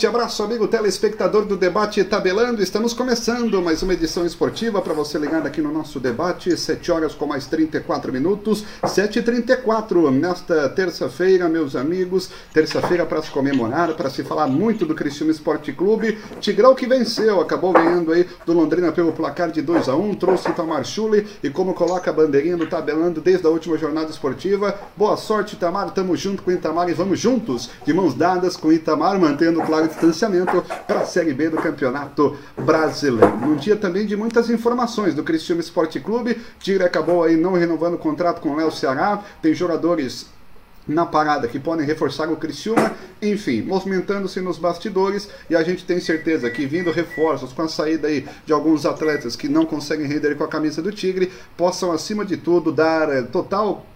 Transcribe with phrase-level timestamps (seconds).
[0.00, 2.62] Forte abraço, amigo telespectador do Debate Tabelando.
[2.62, 6.56] Estamos começando mais uma edição esportiva para você ligado aqui no nosso debate.
[6.56, 8.64] 7 horas com mais 34 minutos.
[8.82, 12.30] 7h34 nesta terça-feira, meus amigos.
[12.50, 16.18] Terça-feira para se comemorar, para se falar muito do Cristiano Esporte Clube.
[16.40, 20.48] Tigrão que venceu, acabou ganhando aí do Londrina pelo placar de 2 a 1 Trouxe
[20.48, 24.74] Itamar Chuli e como coloca a bandeirinha do Tabelando desde a última jornada esportiva.
[24.96, 25.90] Boa sorte, Itamar.
[25.90, 30.64] Tamo junto com Itamar e vamos juntos, de mãos dadas com Itamar mantendo claro distanciamento
[30.86, 33.36] para a Série B do Campeonato Brasileiro.
[33.36, 37.94] Num dia também de muitas informações do Cristiano Esporte Clube, Tigre acabou aí não renovando
[37.94, 40.28] o contrato com o Léo Ceará, tem jogadores
[40.88, 46.00] na parada que podem reforçar o Criciúma, enfim, movimentando-se nos bastidores e a gente tem
[46.00, 50.34] certeza que vindo reforços com a saída aí de alguns atletas que não conseguem render
[50.36, 53.86] com a camisa do Tigre, possam acima de tudo dar eh, total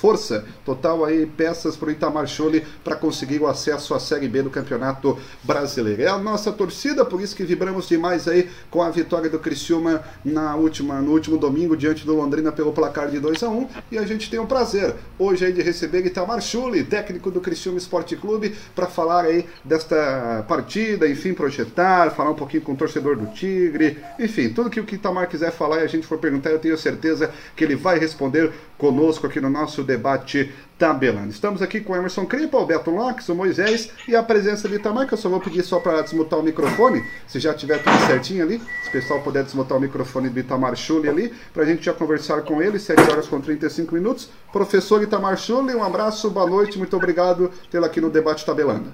[0.00, 4.42] força total aí, peças para o Itamar Chole para conseguir o acesso à Série B
[4.42, 6.02] do Campeonato Brasileiro.
[6.02, 10.02] É a nossa torcida, por isso que vibramos demais aí com a vitória do Criciúma
[10.24, 13.98] na última, no último domingo diante do Londrina pelo placar de 2 a 1 e
[13.98, 18.16] a gente tem o prazer hoje aí de receber Itamar Chule, técnico do Criciúma Esporte
[18.16, 23.26] Clube, para falar aí desta partida, enfim, projetar, falar um pouquinho com o torcedor do
[23.26, 26.78] Tigre, enfim, tudo que o Itamar quiser falar e a gente for perguntar, eu tenho
[26.78, 31.28] certeza que ele vai responder conosco aqui no nosso debate tabelando.
[31.28, 35.06] Estamos aqui com Emerson Cripa, o Beto Locks, o Moisés e a presença de Itamar,
[35.06, 38.42] que eu só vou pedir só para desmutar o microfone, se já tiver tudo certinho
[38.42, 41.84] ali, se o pessoal puder desmutar o microfone do Itamar Schulli ali, para a gente
[41.84, 44.30] já conversar com ele, 7 horas com 35 minutos.
[44.52, 48.90] Professor Itamar Schulli, um abraço, boa noite, muito obrigado pelo aqui no Debate Tabelando.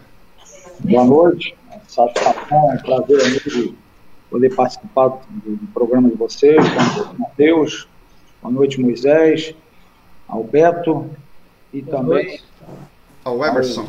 [0.80, 1.56] Boa noite,
[1.86, 3.76] satisfação, é um prazer amigo
[4.28, 7.88] poder participar do, do programa de vocês, com o Matheus,
[8.42, 9.54] boa noite Moisés,
[10.28, 11.10] ao Beto
[11.72, 12.44] e Boa também noite.
[13.24, 13.88] ao Emerson.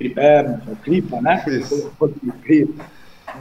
[0.00, 1.44] Emerson, Cripa, né?
[1.48, 1.92] Isso.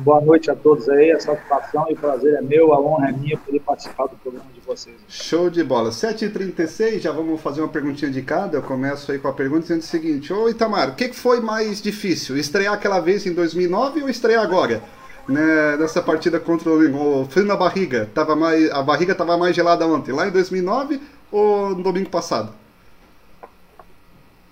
[0.02, 3.12] Boa noite a todos aí, a satisfação e o prazer é meu, a honra é
[3.12, 4.96] minha poder participar do programa de vocês.
[5.08, 5.90] Show de bola.
[5.90, 8.58] 7h36, já vamos fazer uma perguntinha de cada.
[8.58, 11.82] Eu começo aí com a pergunta dizendo o seguinte: Ô Itamar, o que foi mais
[11.82, 12.38] difícil?
[12.38, 14.82] Estrear aquela vez em 2009 ou estrear agora?
[15.28, 19.56] Né, nessa partida contra o, o frio na barriga, tava mais, a barriga estava mais
[19.56, 21.00] gelada ontem, lá em 2009
[21.32, 22.54] ou no domingo passado?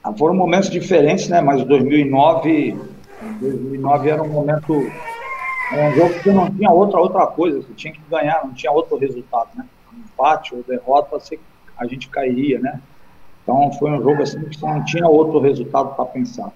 [0.03, 1.41] Ah, foram momentos diferentes, né?
[1.41, 2.77] Mas 2009,
[3.41, 8.01] 2009 era um momento, um jogo que não tinha outra outra coisa, você tinha que
[8.09, 9.65] ganhar, não tinha outro resultado, né?
[9.97, 11.17] Empate ou derrota,
[11.77, 12.79] a gente cairia, né?
[13.43, 16.51] Então foi um jogo assim que não tinha outro resultado para pensar.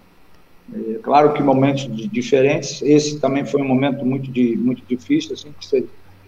[0.73, 5.53] É, claro que momentos diferentes, esse também foi um momento muito, de, muito difícil, assim,
[5.59, 5.85] que você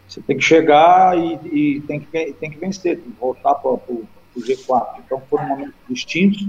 [0.07, 3.71] você tem que chegar e, e tem, que, tem que vencer, tem que voltar para
[3.71, 5.01] o G4.
[5.05, 6.47] Então foram momentos distintos,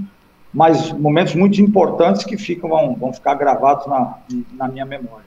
[0.53, 4.19] mas momentos muito importantes que ficam, vão, vão ficar gravados na,
[4.53, 5.27] na minha memória.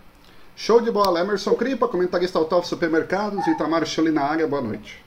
[0.55, 1.19] Show de bola.
[1.19, 5.05] Emerson Cripa, comentarista Autof Supermercados, Itamar Chuli na área, boa noite.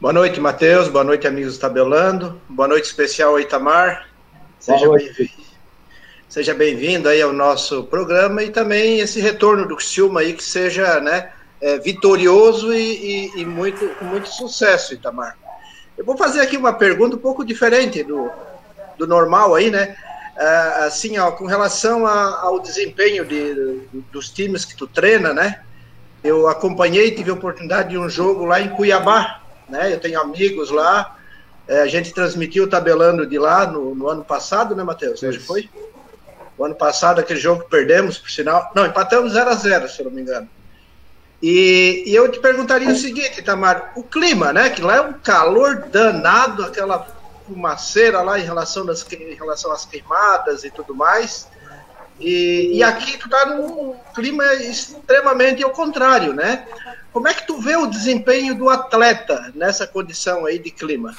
[0.00, 0.88] Boa noite, Matheus.
[0.88, 2.40] Boa noite, amigos Tabelando.
[2.48, 4.08] Boa noite especial, Itamar.
[4.58, 5.30] Seja bem-vindo.
[6.26, 11.00] Seja bem-vindo aí ao nosso programa e também esse retorno do Silma aí que seja,
[11.00, 12.78] né, é, vitorioso e,
[13.36, 15.36] e, e, muito, com muito sucesso, Itamar.
[15.96, 18.30] Eu vou fazer aqui uma pergunta um pouco diferente do,
[18.96, 19.96] do normal aí, né?
[20.36, 20.46] É,
[20.86, 25.62] assim, ó, com relação a, ao desempenho de, dos times que tu treina, né?
[26.24, 29.92] Eu acompanhei, tive a oportunidade de um jogo lá em Cuiabá, né?
[29.92, 31.16] Eu tenho amigos lá,
[31.68, 35.22] é, a gente transmitiu o tabelando de lá no, no ano passado, né, Matheus?
[35.22, 35.68] Hoje foi?
[36.56, 38.70] O ano passado, aquele jogo que perdemos, por sinal.
[38.74, 40.48] Não, empatamos 0 a 0 se eu não me engano.
[41.42, 44.68] E, e, eu te perguntaria o seguinte, Tamar, o clima, né?
[44.68, 47.06] Que lá é um calor danado, aquela
[47.46, 51.48] fumaceira lá em relação, das, em relação às queimadas e tudo mais.
[52.20, 56.66] E, e aqui tu tá num clima extremamente ao contrário, né?
[57.12, 61.16] Como é que tu vê o desempenho do atleta nessa condição aí de clima?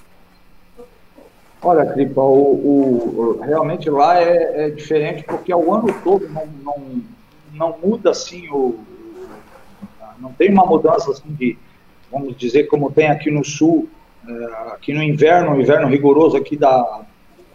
[1.63, 7.01] Olha, Cripa, o, o, realmente lá é, é, diferente porque ao ano todo não, não,
[7.53, 8.79] não muda assim o,
[10.21, 11.57] não tem uma mudança assim de,
[12.12, 13.89] vamos dizer, como tem aqui no sul,
[14.27, 17.01] é, aqui no inverno, inverno rigoroso aqui dá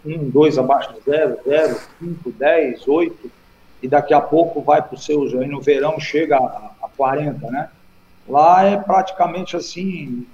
[0.04, 3.30] 1, 2 abaixo de 0, 0, 5, 10, 8,
[3.82, 7.50] e daqui a pouco vai para o seu, aí no verão chega a, a 40,
[7.50, 7.68] né?
[8.28, 10.26] Lá é praticamente assim,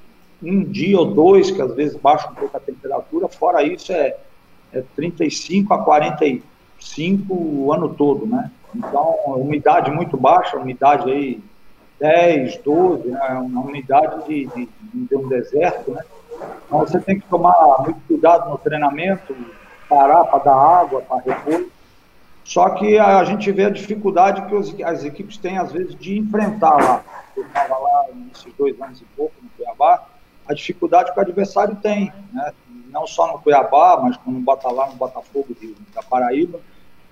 [0.43, 4.17] um dia ou dois, que às vezes baixa um pouco a temperatura, fora isso é,
[4.73, 8.51] é 35 a 45 o ano todo, né?
[8.75, 11.41] Então, umidade muito baixa, umidade aí
[12.03, 16.03] 10, 12, né, uma unidade de, de, de, um deserto, né?
[16.67, 19.37] Então você tem que tomar muito cuidado no treinamento,
[19.89, 21.67] parar para dar água, para repor.
[22.43, 26.75] Só que a gente vê a dificuldade que as equipes têm, às vezes, de enfrentar
[26.75, 27.05] lá.
[27.37, 30.05] Eu estava lá nesses dois anos e pouco no Cuiabá,
[30.49, 32.53] a dificuldade que o adversário tem, né?
[32.91, 36.59] não só no Cuiabá, mas quando bota lá no Botafogo de, da Paraíba,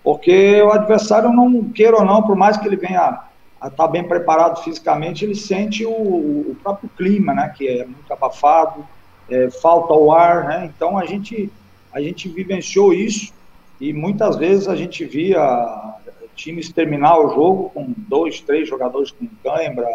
[0.02, 3.29] porque o adversário não queira ou não, por mais que ele venha
[3.60, 7.84] a estar tá bem preparado fisicamente, ele sente o, o próprio clima, né, que é
[7.84, 8.86] muito abafado,
[9.28, 11.50] é, falta o ar, né, então a gente,
[11.92, 13.32] a gente vivenciou isso
[13.80, 15.40] e muitas vezes a gente via
[16.34, 19.86] times terminar o jogo com dois, três jogadores com cãibra,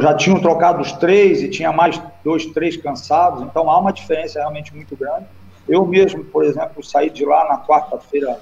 [0.00, 4.38] já tinham trocado os três e tinha mais dois, três cansados, então há uma diferença
[4.38, 5.26] realmente muito grande.
[5.68, 8.40] Eu mesmo, por exemplo, saí de lá na quarta-feira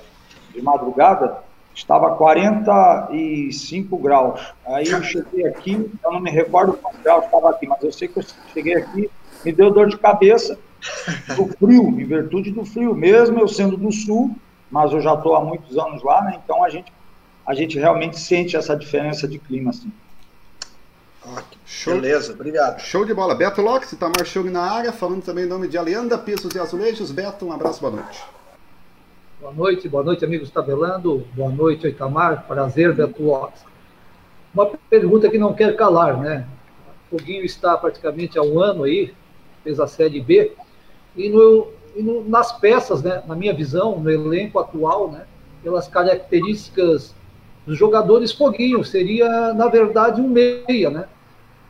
[0.52, 1.38] de madrugada,
[1.78, 4.52] estava 45 graus.
[4.66, 8.08] Aí eu cheguei aqui, eu não me recordo quantos graus estava aqui, mas eu sei
[8.08, 9.08] que eu cheguei aqui,
[9.44, 10.58] me deu dor de cabeça
[11.36, 14.36] do frio, em virtude do frio, mesmo eu sendo do sul,
[14.70, 16.38] mas eu já estou há muitos anos lá, né?
[16.44, 16.92] Então a gente,
[17.46, 19.92] a gente realmente sente essa diferença de clima, assim.
[21.64, 21.94] Show.
[21.94, 22.80] Beleza, obrigado.
[22.80, 23.34] Show de bola.
[23.34, 27.12] Beto Lopes, Itamar Chug na área, falando também em nome de Alianda, Pisos e Azulejos.
[27.12, 28.37] Beto, um abraço, boa noite.
[29.40, 31.24] Boa noite, boa noite, amigos Tabelando.
[31.32, 32.44] Boa noite, Itamar.
[32.48, 33.64] Prazer, Beto Lopes.
[34.52, 36.44] Uma pergunta que não quer calar, né?
[37.08, 39.14] Foguinho está praticamente há um ano aí,
[39.62, 40.54] fez a Série B,
[41.16, 45.24] e, no, e no, nas peças, né, na minha visão, no elenco atual, né,
[45.62, 47.14] pelas características
[47.64, 51.08] dos jogadores Foguinho, seria, na verdade, um meia, né?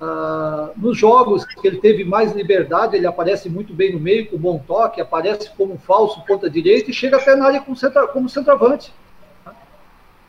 [0.00, 4.36] Ah, nos jogos que ele teve mais liberdade, ele aparece muito bem no meio, com
[4.36, 8.06] bom toque, aparece como um falso ponta direita e chega até na área como, centra,
[8.06, 8.92] como centroavante.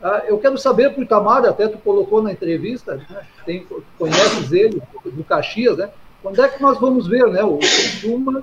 [0.02, 3.66] Ah, eu quero saber para o Itamar, até tu colocou na entrevista, né, tem,
[3.98, 5.90] conheces ele, do Caxias, né?
[6.22, 8.42] Quando é que nós vamos ver né, o Suma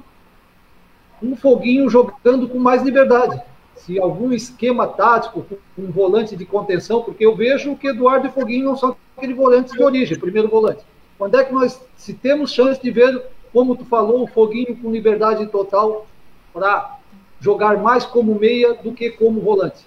[1.22, 3.42] um foguinho jogando com mais liberdade?
[3.76, 5.46] Se algum esquema tático,
[5.78, 9.74] um volante de contenção, porque eu vejo que Eduardo e Foguinho não são aquele volantes
[9.74, 10.84] de origem, primeiro volante.
[11.18, 14.92] Quando é que nós, se temos chance de ver, como tu falou, o Foguinho com
[14.92, 16.06] liberdade total
[16.54, 16.98] para
[17.40, 19.86] jogar mais como meia do que como volante?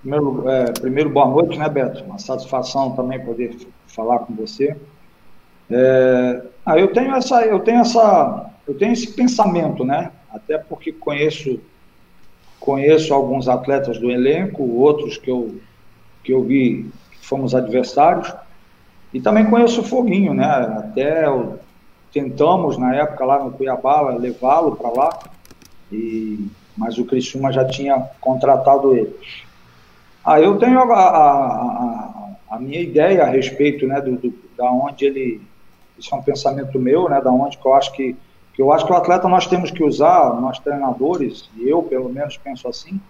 [0.00, 2.04] Primeiro, é, primeiro, boa noite, né, Beto?
[2.04, 3.56] Uma satisfação também poder
[3.86, 4.76] falar com você.
[5.70, 10.12] É, ah, eu tenho essa, eu tenho essa, eu tenho esse pensamento, né?
[10.30, 11.58] Até porque conheço,
[12.60, 15.56] conheço alguns atletas do elenco, outros que eu
[16.22, 18.32] que eu vi que fomos adversários.
[19.16, 20.44] E também conheço o Foguinho, né?
[20.44, 21.24] Até
[22.12, 25.18] tentamos, na época, lá no Cuiabá, levá-lo para lá,
[25.90, 26.46] e,
[26.76, 29.16] mas o Criciúma já tinha contratado ele.
[30.22, 34.70] Ah, eu tenho a, a, a, a minha ideia a respeito, né, do, do, da
[34.70, 35.40] onde ele,
[35.98, 38.14] isso é um pensamento meu, né, da onde que eu acho que,
[38.52, 42.10] que eu acho que o atleta nós temos que usar, nós treinadores, e eu pelo
[42.10, 43.00] menos penso assim,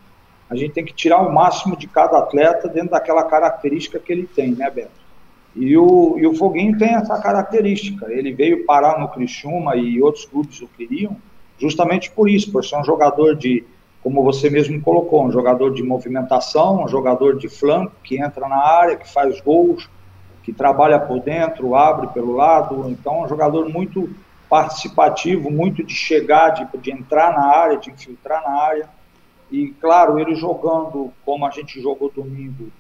[0.48, 4.28] a gente tem que tirar o máximo de cada atleta dentro daquela característica que ele
[4.28, 5.05] tem, né, Beto?
[5.56, 8.12] E o, e o Foguinho tem essa característica.
[8.12, 11.16] Ele veio parar no Criciúma e outros clubes o queriam,
[11.58, 13.64] justamente por isso, por ser um jogador de,
[14.02, 18.58] como você mesmo colocou, um jogador de movimentação, um jogador de flanco, que entra na
[18.58, 19.88] área, que faz gols,
[20.42, 22.90] que trabalha por dentro, abre pelo lado.
[22.90, 24.10] Então, é um jogador muito
[24.50, 28.88] participativo, muito de chegar, de, de entrar na área, de infiltrar na área.
[29.50, 32.70] E, claro, ele jogando como a gente jogou domingo,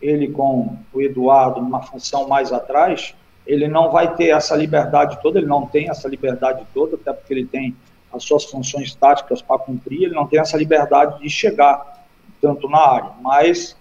[0.00, 3.14] ele com o Eduardo numa função mais atrás,
[3.46, 7.32] ele não vai ter essa liberdade toda, ele não tem essa liberdade toda, até porque
[7.32, 7.74] ele tem
[8.12, 12.04] as suas funções táticas para cumprir, ele não tem essa liberdade de chegar
[12.40, 13.76] tanto na área, mas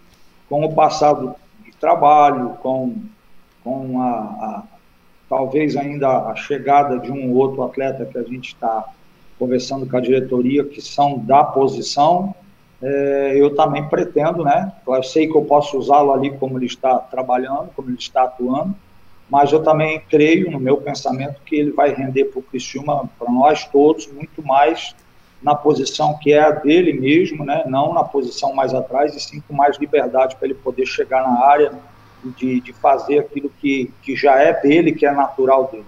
[0.50, 2.96] com o passado de trabalho, com,
[3.64, 4.64] com a, a
[5.30, 8.86] talvez ainda a chegada de um ou outro atleta que a gente está
[9.38, 12.34] conversando com a diretoria, que são da posição,
[12.82, 14.72] eu também pretendo, né?
[14.88, 18.76] Eu sei que eu posso usá-lo ali como ele está trabalhando, como ele está atuando,
[19.30, 23.32] mas eu também creio no meu pensamento que ele vai render para o Criciúma, para
[23.32, 24.96] nós todos, muito mais
[25.42, 27.64] na posição que é a dele mesmo, né?
[27.68, 31.46] Não na posição mais atrás, e sim com mais liberdade para ele poder chegar na
[31.46, 31.74] área
[32.24, 35.86] de, de fazer aquilo que, que já é dele, que é natural dele.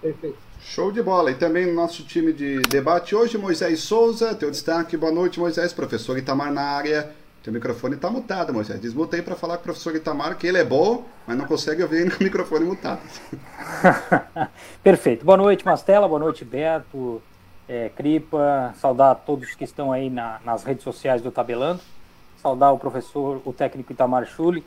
[0.00, 0.38] Perfeito.
[0.64, 1.30] Show de bola.
[1.30, 4.96] E também no nosso time de debate hoje, Moisés Souza, teu destaque.
[4.96, 5.72] Boa noite, Moisés.
[5.72, 7.10] Professor Itamar na área.
[7.42, 8.80] Teu microfone está mutado, Moisés.
[8.80, 11.82] Desmuta aí para falar com o professor Itamar que ele é bom, mas não consegue
[11.82, 13.00] ouvir o microfone mutado.
[14.82, 15.24] Perfeito.
[15.24, 16.06] Boa noite, Mastela.
[16.06, 17.20] Boa noite, Beto,
[17.68, 18.72] é, Cripa.
[18.80, 21.80] Saudar todos que estão aí na, nas redes sociais do Tabelando.
[22.40, 24.64] Saudar o professor, o técnico Itamar Chuli.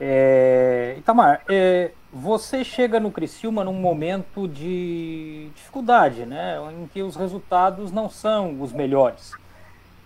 [0.00, 7.14] É, Itamar, é, você chega no Criciúma num momento de dificuldade, né, em que os
[7.14, 9.32] resultados não são os melhores.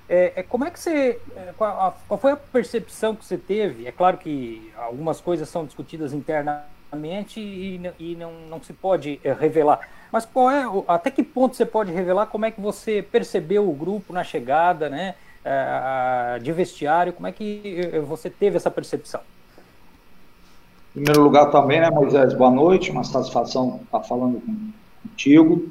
[0.09, 1.21] É, é, como é que você.
[1.37, 3.87] É, qual, foi a percepção que você teve?
[3.87, 9.33] É claro que algumas coisas são discutidas internamente e, e não, não se pode é,
[9.33, 9.89] revelar.
[10.11, 13.73] Mas qual é, até que ponto você pode revelar como é que você percebeu o
[13.73, 15.15] grupo na chegada, né?
[16.43, 19.23] De vestiário, como é que você teve essa percepção?
[20.91, 24.43] Em primeiro lugar também, né, Moisés, boa noite, uma satisfação estar falando
[25.05, 25.71] contigo.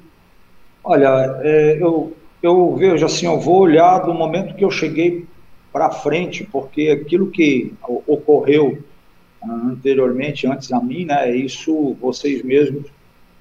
[0.82, 5.28] Olha, é, eu, eu vejo assim, eu vou olhar do momento que eu cheguei
[5.74, 7.74] para frente, porque aquilo que
[8.08, 8.82] ocorreu
[9.44, 12.86] anteriormente, antes a mim, né, isso vocês mesmos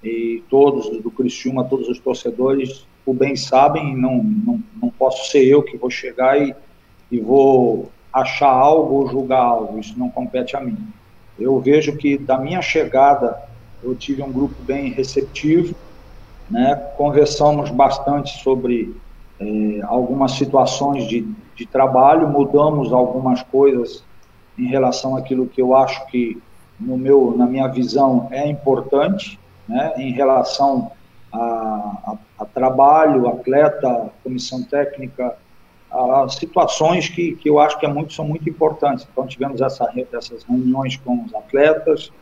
[0.02, 5.46] e todos do Criciúma, todos os torcedores, o bem sabem, não, não, não posso ser
[5.46, 6.52] eu que vou chegar e,
[7.10, 10.76] e vou achar algo ou julgar algo, isso não compete a mim.
[11.38, 13.38] Eu vejo que da minha chegada
[13.82, 15.74] eu tive um grupo bem receptivo,
[16.50, 16.74] né?
[16.96, 18.96] conversamos bastante sobre
[19.38, 24.04] eh, algumas situações de, de trabalho, mudamos algumas coisas
[24.58, 26.42] em relação àquilo que eu acho que
[26.78, 29.94] no meu, na minha visão é importante, né?
[29.96, 30.90] em relação
[31.32, 35.36] a, a, a trabalho, atleta, comissão técnica,
[35.90, 39.06] a situações que, que eu acho que é muito, são muito importantes.
[39.10, 42.12] Então, tivemos essa, essas reuniões com os atletas,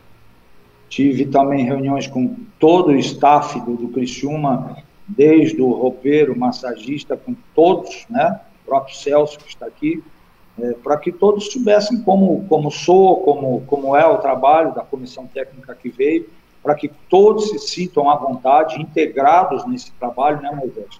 [0.89, 7.35] tive também reuniões com todo o staff do, do Criciúma, desde o roupeiro, massagista, com
[7.53, 8.39] todos, né?
[8.63, 10.03] o próprio Celso que está aqui,
[10.59, 15.27] é, para que todos soubessem como, como sou, como, como é o trabalho da comissão
[15.27, 16.27] técnica que veio,
[16.63, 20.99] para que todos se sintam à vontade, integrados nesse trabalho, né, Moisés?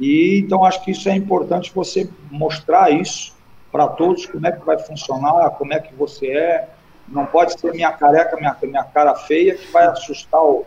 [0.00, 3.34] E então acho que isso é importante você mostrar isso
[3.70, 6.68] para todos, como é que vai funcionar, como é que você é.
[7.08, 10.64] Não pode ser minha careca, minha, minha cara feia, que vai assustar o,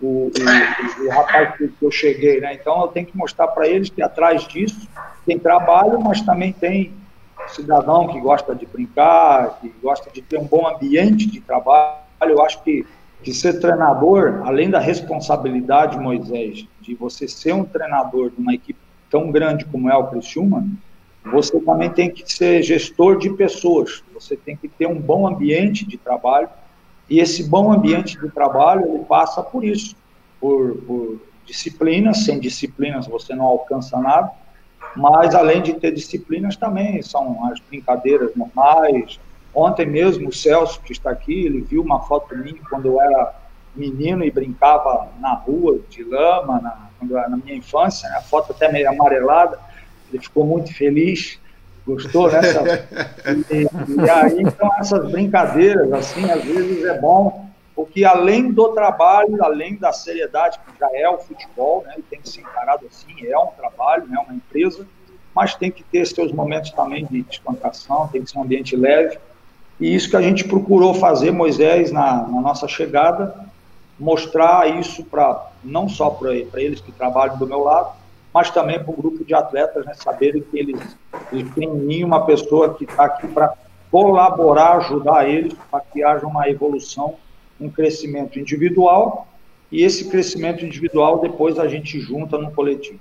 [0.00, 2.54] o, o, o rapaz que, que, eu cheguei, né?
[2.54, 4.88] Então eu tenho que mostrar para eles que atrás disso
[5.24, 6.92] tem trabalho, mas também tem
[7.48, 11.96] cidadão que gosta de brincar, que gosta de ter um bom ambiente de trabalho.
[12.20, 12.86] Eu acho que,
[13.26, 18.78] que ser treinador, além da responsabilidade, Moisés, de você ser um treinador de uma equipe
[19.10, 20.64] tão grande como é o Criciúma,
[21.24, 25.84] você também tem que ser gestor de pessoas, você tem que ter um bom ambiente
[25.84, 26.48] de trabalho,
[27.10, 29.96] e esse bom ambiente de trabalho, ele passa por isso,
[30.40, 34.30] por, por disciplinas, sem disciplinas você não alcança nada,
[34.94, 39.18] mas além de ter disciplinas também, são as brincadeiras normais,
[39.56, 43.34] ontem mesmo o Celso, que está aqui, ele viu uma foto minha quando eu era
[43.74, 48.16] menino e brincava na rua de lama, na, quando, na minha infância, né?
[48.16, 49.58] a foto até meio amarelada,
[50.12, 51.40] ele ficou muito feliz,
[51.86, 52.40] gostou, né?
[53.50, 59.42] e, e, aí, então, essas brincadeiras, assim, às vezes é bom, porque além do trabalho,
[59.42, 61.94] além da seriedade, que já é o futebol, né?
[61.94, 64.18] Ele tem que ser encarado assim, é um trabalho, né?
[64.18, 64.86] Uma empresa,
[65.34, 69.18] mas tem que ter seus momentos também de descontração, tem que ser um ambiente leve,
[69.78, 73.34] e isso que a gente procurou fazer, Moisés, na, na nossa chegada,
[73.98, 77.90] mostrar isso para não só para eles que trabalham do meu lado,
[78.32, 80.96] mas também para o grupo de atletas, né, saberem que eles,
[81.32, 83.54] eles têm em mim uma pessoa que está aqui para
[83.90, 87.14] colaborar, ajudar eles para que haja uma evolução,
[87.58, 89.26] um crescimento individual
[89.72, 93.00] e esse crescimento individual depois a gente junta no coletivo.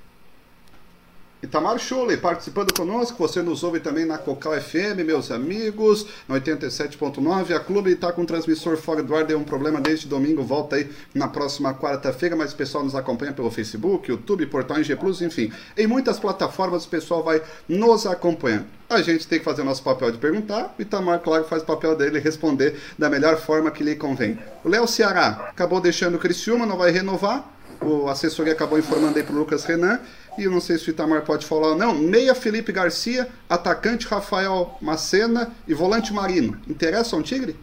[1.43, 7.53] Itamar Schulli participando conosco, você nos ouve também na Cocal FM, meus amigos, no 87.9.
[7.53, 10.89] A Clube está com transmissor fora do ar, deu um problema desde domingo, volta aí
[11.13, 15.51] na próxima quarta-feira, mas o pessoal nos acompanha pelo Facebook, YouTube, Portal G Plus, enfim.
[15.77, 18.65] Em muitas plataformas o pessoal vai nos acompanhando.
[18.89, 21.65] A gente tem que fazer o nosso papel de perguntar, o Itamar, claro, faz o
[21.65, 24.39] papel dele responder da melhor forma que lhe convém.
[24.63, 27.51] O Léo Ceará acabou deixando o Criciúma, não vai renovar,
[27.81, 29.99] o assessoria acabou informando aí para o Lucas Renan.
[30.37, 31.93] E eu não sei se o Itamar pode falar ou não.
[31.93, 36.57] Meia Felipe Garcia, atacante Rafael Macena e volante Marino.
[36.67, 37.55] Interessam o Tigre?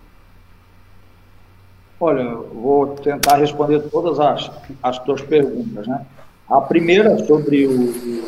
[2.01, 4.51] Olha, vou tentar responder todas as,
[4.83, 6.05] as tuas perguntas, né?
[6.49, 8.25] A primeira sobre o, o,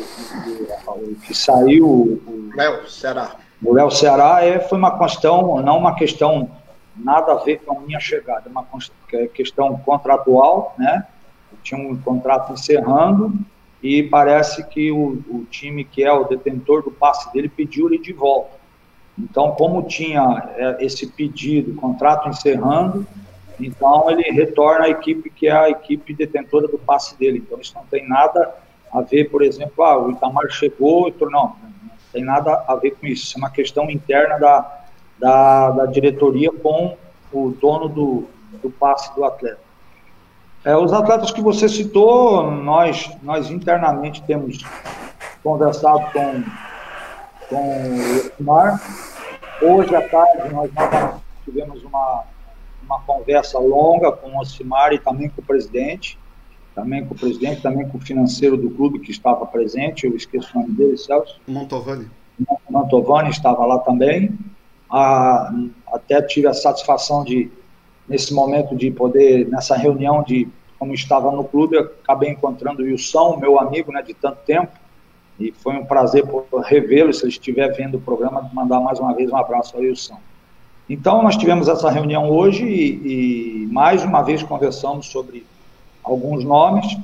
[0.87, 3.35] o, que saiu o Léo Ceará.
[3.63, 6.49] O Léo Ceará é, foi uma questão, não uma questão
[6.95, 8.65] nada a ver com a minha chegada, é uma
[9.13, 11.05] é questão contratual, né?
[11.65, 13.33] tinha um contrato encerrando
[13.85, 17.99] e parece que o, o time que é o detentor do passe dele pediu ele
[17.99, 18.57] de volta.
[19.15, 23.05] Então, como tinha é, esse pedido, contrato encerrando,
[23.59, 27.37] então ele retorna à equipe que é a equipe detentora do passe dele.
[27.45, 28.55] Então, isso não tem nada
[28.91, 31.13] a ver, por exemplo, ah, o Itamar chegou.
[31.21, 31.55] Não, não
[32.11, 33.25] tem nada a ver com isso.
[33.25, 34.83] Isso é uma questão interna da,
[35.19, 36.97] da, da diretoria com
[37.31, 38.23] o dono do,
[38.63, 39.64] do passe do atleta.
[40.65, 44.65] É, os atletas que você citou, nós, nós internamente temos
[45.43, 46.43] conversado com,
[47.47, 48.81] com o Osmar.
[49.61, 50.71] Hoje à tarde nós
[51.45, 52.23] tivemos uma,
[52.83, 56.17] uma conversa longa com o Osmar e também com o presidente,
[56.73, 60.57] também com o presidente, também com o financeiro do clube que estava presente, eu esqueço
[60.57, 61.39] o nome dele, Celso.
[61.47, 62.09] Montovani.
[62.67, 64.35] Mantovani estava lá também.
[64.89, 65.53] A,
[65.93, 67.51] até tive a satisfação de,
[68.07, 70.47] nesse momento, de poder, nessa reunião de
[70.77, 74.71] como estava no clube, acabei encontrando o Wilson, meu amigo né, de tanto tempo,
[75.39, 76.23] e foi um prazer
[76.65, 80.17] revê-lo, se ele estiver vendo o programa, mandar mais uma vez um abraço ao Wilson.
[80.89, 85.45] Então, nós tivemos essa reunião hoje e, e mais uma vez conversamos sobre
[86.03, 86.97] alguns nomes,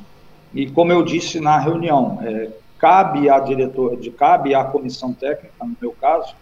[0.53, 5.53] e como eu disse na reunião, é, cabe à diretor, de, cabe à comissão técnica,
[5.63, 6.36] no meu caso,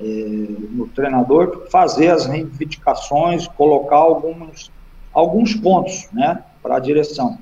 [0.00, 4.70] é, no treinador, fazer as reivindicações, colocar alguns,
[5.12, 7.38] alguns pontos né, para a direção.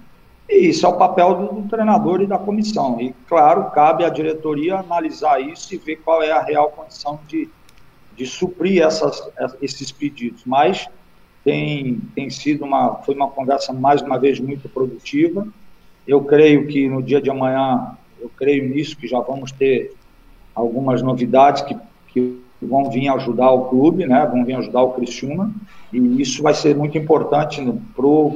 [0.48, 3.00] E isso é o papel do, do, treinador e da comissão.
[3.00, 7.48] E, claro, cabe à diretoria analisar isso e ver qual é a real condição de,
[8.14, 9.30] de suprir essas,
[9.62, 10.42] esses pedidos.
[10.44, 10.88] Mas
[11.44, 15.46] tem, tem sido uma, foi uma conversa, mais uma vez, muito produtiva.
[16.06, 19.94] Eu creio que no dia de amanhã eu creio nisso, que já vamos ter
[20.54, 21.76] algumas novidades que,
[22.12, 25.52] que vão vir ajudar o clube, né, vão vir ajudar o Criciúma,
[25.92, 27.60] e isso vai ser muito importante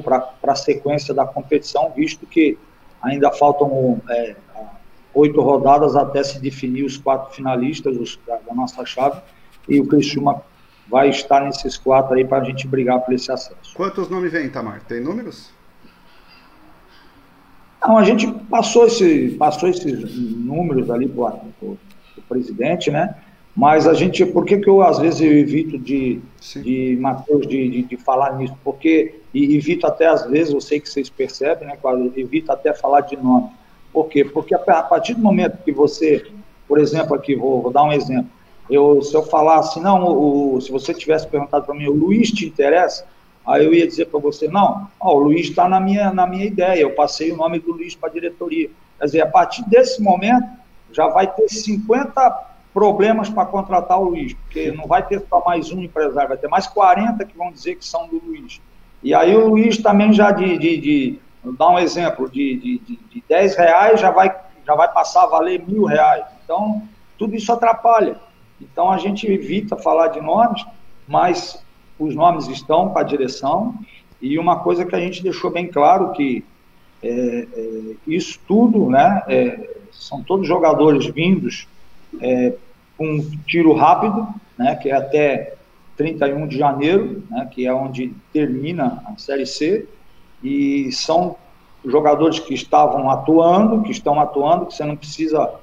[0.02, 2.58] para a sequência da competição, visto que
[3.00, 4.34] ainda faltam é,
[5.14, 9.20] oito rodadas até se definir os quatro finalistas os, da, nossa chave,
[9.68, 10.42] e o Criciúma
[10.88, 13.74] vai estar nesses quatro aí para a gente brigar por esse acesso.
[13.74, 14.82] Quantos nomes vem, Tamar?
[14.82, 15.50] Tem números?
[17.80, 21.78] Não, a gente passou, esse, passou esses números ali para o
[22.28, 23.14] presidente, né?
[23.56, 26.20] Mas a gente, por que, que eu às vezes eu evito de,
[26.56, 28.54] de Matheus, de, de, de, falar nisso?
[28.62, 31.78] Porque, e evito até às vezes, eu sei que vocês percebem, né?
[32.14, 33.48] Evito até falar de nome.
[33.94, 34.22] Por quê?
[34.26, 36.26] Porque a, partir do momento que você,
[36.68, 38.28] por exemplo, aqui, vou, vou dar um exemplo.
[38.68, 42.30] Eu, se eu falar assim, não, o, se você tivesse perguntado para mim, o Luiz
[42.30, 43.06] te interessa?
[43.46, 46.44] Aí eu ia dizer para você, não, ó, o Luiz está na minha, na minha
[46.44, 48.68] ideia, eu passei o nome do Luiz para a diretoria.
[48.98, 50.46] Quer dizer, a partir desse momento,
[50.92, 55.72] já vai ter 50 problemas para contratar o Luiz, porque não vai ter só mais
[55.72, 58.60] um empresário, vai ter mais 40 que vão dizer que são do Luiz.
[59.02, 61.18] E aí o Luiz também já de, de, de
[61.56, 64.30] dar um exemplo, de, de, de, de 10 reais já vai,
[64.66, 66.26] já vai passar a valer mil reais.
[66.44, 66.82] Então,
[67.16, 68.20] tudo isso atrapalha.
[68.60, 70.62] Então, a gente evita falar de nomes,
[71.08, 71.58] mas
[71.98, 73.74] os nomes estão para a direção,
[74.20, 76.44] e uma coisa que a gente deixou bem claro que
[77.02, 81.66] é, é, isso tudo, né, é, são todos jogadores vindos
[82.20, 82.52] é,
[82.98, 84.26] um tiro rápido,
[84.58, 85.54] né, que é até
[85.96, 89.88] 31 de janeiro, né, que é onde termina a Série C,
[90.42, 91.36] e são
[91.84, 95.54] jogadores que estavam atuando, que estão atuando, que você não precisa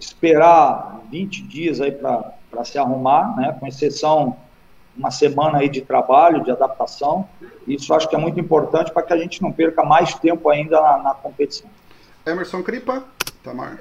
[0.00, 4.36] esperar 20 dias aí para se arrumar, né, com exceção
[4.96, 7.28] uma semana aí de trabalho, de adaptação.
[7.66, 10.80] Isso acho que é muito importante para que a gente não perca mais tempo ainda
[10.80, 11.70] na, na competição.
[12.26, 13.04] Emerson Cripa,
[13.44, 13.78] Tamar.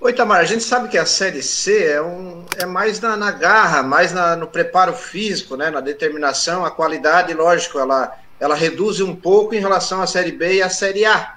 [0.00, 3.30] Oi, Tamar, a gente sabe que a Série C é, um, é mais na, na
[3.30, 9.00] garra, mais na, no preparo físico, né, na determinação, a qualidade, lógico, ela, ela reduz
[9.00, 11.36] um pouco em relação à Série B e à Série A.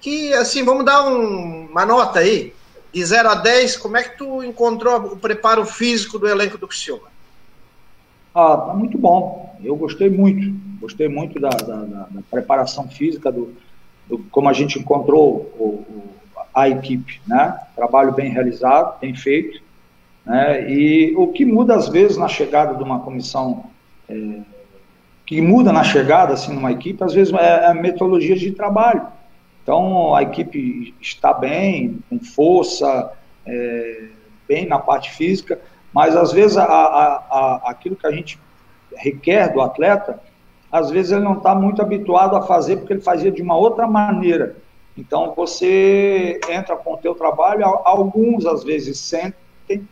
[0.00, 2.52] Que, assim, vamos dar um, uma nota aí,
[2.92, 6.66] de 0 a 10, como é que tu encontrou o preparo físico do elenco do
[6.66, 7.08] Criciúma?
[8.34, 9.56] Ah, tá muito bom.
[9.62, 10.52] Eu gostei muito.
[10.80, 13.54] Gostei muito da, da, da, da preparação física, do,
[14.08, 16.13] do, como a gente encontrou o, o,
[16.54, 17.58] a equipe, né?
[17.74, 19.60] Trabalho bem realizado, bem feito.
[20.24, 20.70] Né?
[20.70, 23.64] E o que muda às vezes na chegada de uma comissão,
[24.08, 24.38] é,
[25.26, 29.06] que muda na chegada assim numa equipe, às vezes é, é metodologia de trabalho.
[29.62, 33.12] Então a equipe está bem, com força,
[33.46, 34.08] é,
[34.46, 35.60] bem na parte física,
[35.92, 38.38] mas às vezes a, a, a, aquilo que a gente
[38.96, 40.20] requer do atleta,
[40.70, 43.86] às vezes ele não está muito habituado a fazer porque ele fazia de uma outra
[43.86, 44.56] maneira.
[44.96, 49.88] Então você entra com o teu trabalho, alguns às vezes sentem,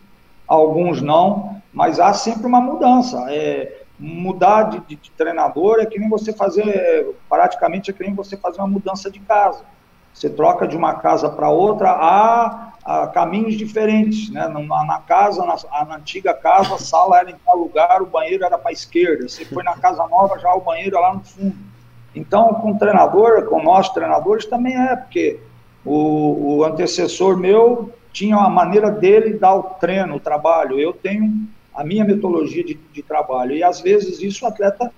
[0.47, 3.27] alguns não, mas há sempre uma mudança.
[3.31, 8.15] É, mudar de, de, de, treinador é que nem você fazer, praticamente é que nem
[8.15, 9.65] você fazer uma mudança de casa.
[10.12, 14.29] Você troca de uma casa para outra, há, há, caminhos diferentes.
[14.31, 14.47] Né?
[14.47, 18.45] Na, na casa, na, na, antiga casa, a sala era em tal lugar, o banheiro
[18.45, 19.29] era para a esquerda.
[19.29, 21.71] Você foi na casa nova, já o banheiro é lá no fundo.
[22.14, 25.40] Então, com o treinador, com nós treinadores, também é, porque
[25.85, 30.79] o, o antecessor meu tinha uma maneira dele dar o treino, o trabalho.
[30.79, 33.53] Eu tenho a minha metodologia de, de trabalho.
[33.57, 34.92] E às vezes isso o atleta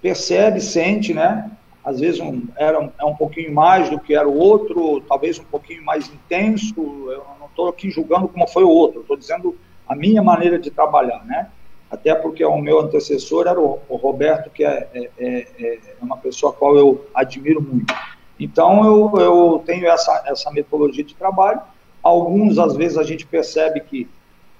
[0.00, 1.50] percebe, sente, né?
[1.84, 5.44] às vezes um, era é um pouquinho mais do que era o outro, talvez um
[5.44, 6.74] pouquinho mais intenso,
[7.10, 9.56] eu não estou aqui julgando como foi o outro, estou dizendo
[9.88, 11.48] a minha maneira de trabalhar, né?
[11.90, 16.16] Até porque o meu antecessor era o, o Roberto, que é, é, é, é, uma
[16.16, 17.92] pessoa a qual eu admiro muito.
[18.38, 21.60] Então, eu, eu tenho essa, essa metodologia de trabalho.
[22.02, 24.08] Alguns, às vezes, a gente percebe que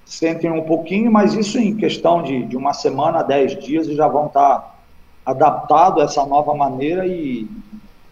[0.05, 4.27] sentem um pouquinho, mas isso em questão de, de uma semana, dez dias, já vão
[4.27, 4.79] estar
[5.25, 7.47] adaptados a essa nova maneira e,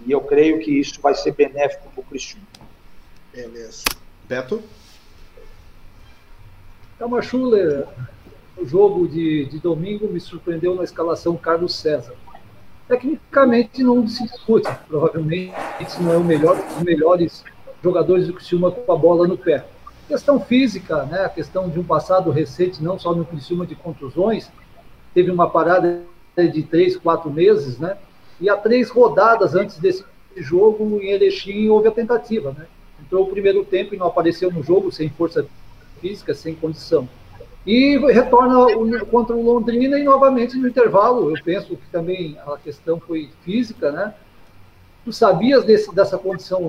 [0.05, 2.45] e eu creio que isso vai ser benéfico para o Cristiano.
[3.33, 3.83] Beleza.
[4.27, 4.63] Beto?
[6.97, 7.87] Calma, Schuller,
[8.61, 12.13] o jogo de, de domingo me surpreendeu na escalação Carlos César.
[12.87, 15.53] Tecnicamente não se discute, provavelmente
[16.01, 17.43] não é o melhor dos melhores
[17.83, 19.65] jogadores do Criciúma com a bola no pé.
[20.07, 21.25] Questão física, né?
[21.25, 24.51] a questão de um passado recente, não só no Criciúma de contusões,
[25.13, 26.01] teve uma parada
[26.35, 27.97] de três, quatro meses, né?
[28.39, 30.05] E há três rodadas antes desse
[30.37, 32.65] jogo, em Erechim, houve a tentativa, né?
[33.01, 35.45] Entrou o primeiro tempo e não apareceu no jogo, sem força
[35.99, 37.09] física, sem condição.
[37.69, 38.65] E retorna
[39.11, 43.91] contra o Londrina e novamente no intervalo, eu penso que também a questão foi física,
[43.91, 44.15] né?
[45.05, 46.59] Tu sabias desse, dessa condição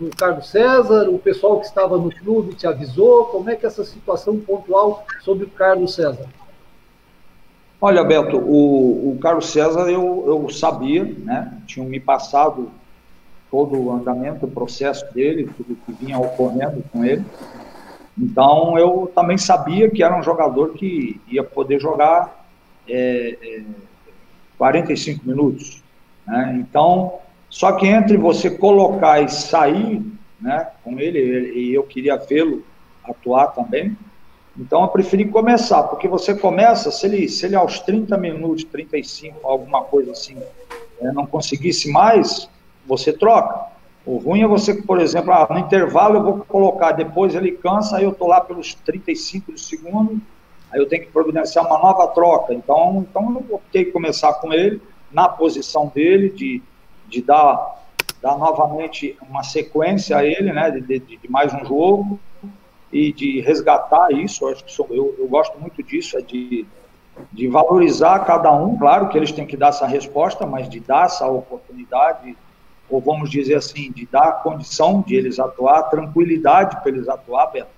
[0.00, 1.10] do Carlos César?
[1.10, 3.26] O pessoal que estava no clube te avisou?
[3.26, 6.26] Como é que é essa situação pontual sobre o Carlos César?
[7.78, 11.58] Olha, Beto, o, o Carlos César eu, eu sabia, né?
[11.66, 12.70] Tinham me passado
[13.50, 17.22] todo o andamento, o processo dele, tudo que vinha ocorrendo com ele.
[18.18, 22.46] Então eu também sabia que era um jogador que ia poder jogar
[22.88, 23.62] é, é,
[24.58, 25.82] 45 minutos.
[26.26, 26.58] Né?
[26.60, 30.02] Então, só que entre você colocar e sair
[30.40, 32.64] né, com ele, e eu queria vê-lo
[33.04, 33.96] atuar também,
[34.58, 39.46] então eu preferi começar, porque você começa, se ele, se ele aos 30 minutos, 35,
[39.46, 40.36] alguma coisa assim,
[41.00, 42.48] é, não conseguisse mais,
[42.86, 43.72] você troca.
[44.04, 47.98] O ruim é você, por exemplo, ah, no intervalo eu vou colocar, depois ele cansa,
[47.98, 50.20] aí eu estou lá pelos 35 do segundo,
[50.72, 52.52] aí eu tenho que providenciar uma nova troca.
[52.52, 56.62] Então, então eu optei começar com ele, na posição dele, de,
[57.06, 57.84] de dar,
[58.20, 62.18] dar novamente uma sequência a ele, né, de, de, de mais um jogo,
[62.92, 66.66] e de resgatar isso, eu, acho que sou, eu, eu gosto muito disso, é de,
[67.32, 71.06] de valorizar cada um, claro que eles têm que dar essa resposta, mas de dar
[71.06, 72.36] essa oportunidade
[72.88, 77.70] ou vamos dizer assim, de dar condição de eles atuar, tranquilidade para eles atuar, Beto.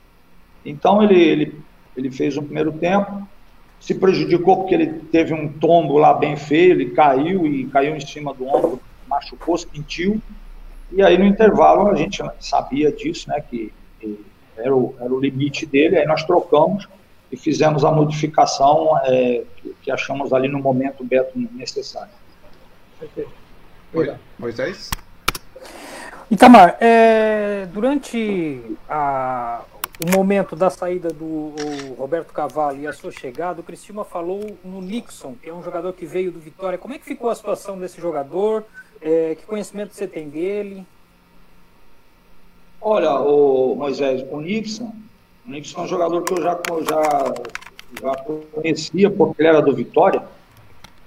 [0.64, 1.62] Então ele, ele,
[1.96, 3.26] ele fez um primeiro tempo,
[3.80, 8.00] se prejudicou porque ele teve um tombo lá bem feio, ele caiu e caiu em
[8.00, 10.20] cima do ombro, machucou, sentiu,
[10.90, 13.72] e aí no intervalo a gente sabia disso, né, que
[14.56, 16.88] era o, era o limite dele, aí nós trocamos
[17.30, 22.12] e fizemos a modificação é, que, que achamos ali no momento, Beto, necessário.
[23.00, 23.26] Oi,
[24.38, 24.90] Moisés?
[26.30, 29.62] Itamar, é, durante a,
[30.00, 31.52] o momento da saída do
[31.96, 35.92] Roberto Cavallo e a sua chegada, o Cristina falou no Nixon, que é um jogador
[35.92, 36.78] que veio do Vitória.
[36.78, 38.64] Como é que ficou a situação desse jogador?
[39.00, 40.84] É, que conhecimento você tem dele?
[42.80, 44.92] Olha, o Moisés, o Nixon,
[45.46, 47.34] o Nixon é um jogador que eu já, já,
[48.02, 48.16] já
[48.52, 50.22] conhecia porque ele era do Vitória.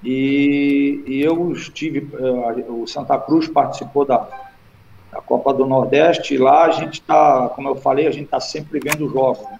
[0.03, 4.27] E, e eu estive, uh, o Santa Cruz participou da,
[5.11, 8.39] da Copa do Nordeste, e lá a gente está, como eu falei, a gente está
[8.39, 9.43] sempre vendo jogos.
[9.49, 9.59] Né?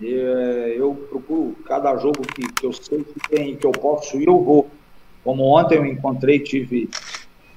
[0.00, 4.16] E, eh, eu procuro cada jogo que, que eu sei que tem, que eu posso
[4.20, 4.68] ir, eu vou.
[5.22, 6.88] Como ontem eu encontrei, tive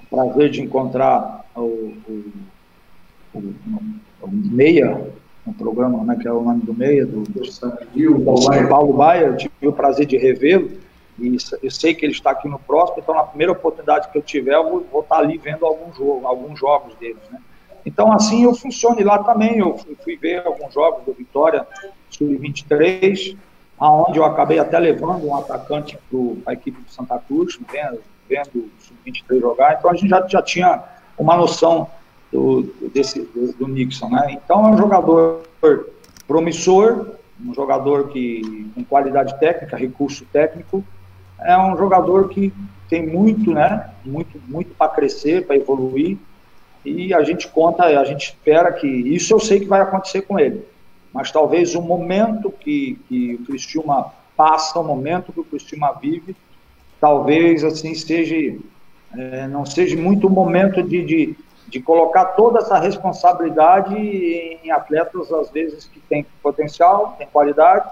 [0.04, 2.34] o prazer de encontrar o, o,
[3.34, 3.56] o,
[4.22, 5.02] o Meia,
[5.48, 9.38] um programa, né, que é o nome do Meia, do, do, do Paulo Baia, eu
[9.38, 10.85] tive o prazer de revê-lo
[11.18, 14.22] e eu sei que ele está aqui no próximo, então na primeira oportunidade que eu
[14.22, 17.40] tiver, eu vou, vou estar ali vendo algum jogo, alguns jogos deles, né?
[17.86, 21.66] Então assim eu funciono e lá também, eu fui, fui ver alguns jogos do Vitória
[22.10, 23.38] Sub-23,
[23.80, 25.98] aonde eu acabei até levando um atacante
[26.44, 30.28] para a equipe de Santa Cruz, vendo, vendo o Sub-23 jogar, então a gente já,
[30.28, 30.84] já tinha
[31.18, 31.90] uma noção
[32.32, 34.32] do, desse, do, do Nixon, né?
[34.32, 35.44] Então é um jogador
[36.28, 40.84] promissor, um jogador que com qualidade técnica, recurso técnico,
[41.40, 42.54] é um jogador que
[42.90, 43.90] tem muito, né?
[44.04, 46.18] Muito, muito para crescer, para evoluir.
[46.84, 50.40] E a gente conta, a gente espera que isso eu sei que vai acontecer com
[50.40, 50.64] ele.
[51.12, 56.36] Mas talvez o momento que, que o Cristiúma passa, o momento que o Cristiúma vive,
[57.00, 58.36] talvez assim seja
[59.18, 61.36] é, não seja muito o momento de, de,
[61.68, 67.90] de colocar toda essa responsabilidade em atletas às vezes que têm potencial, têm qualidade,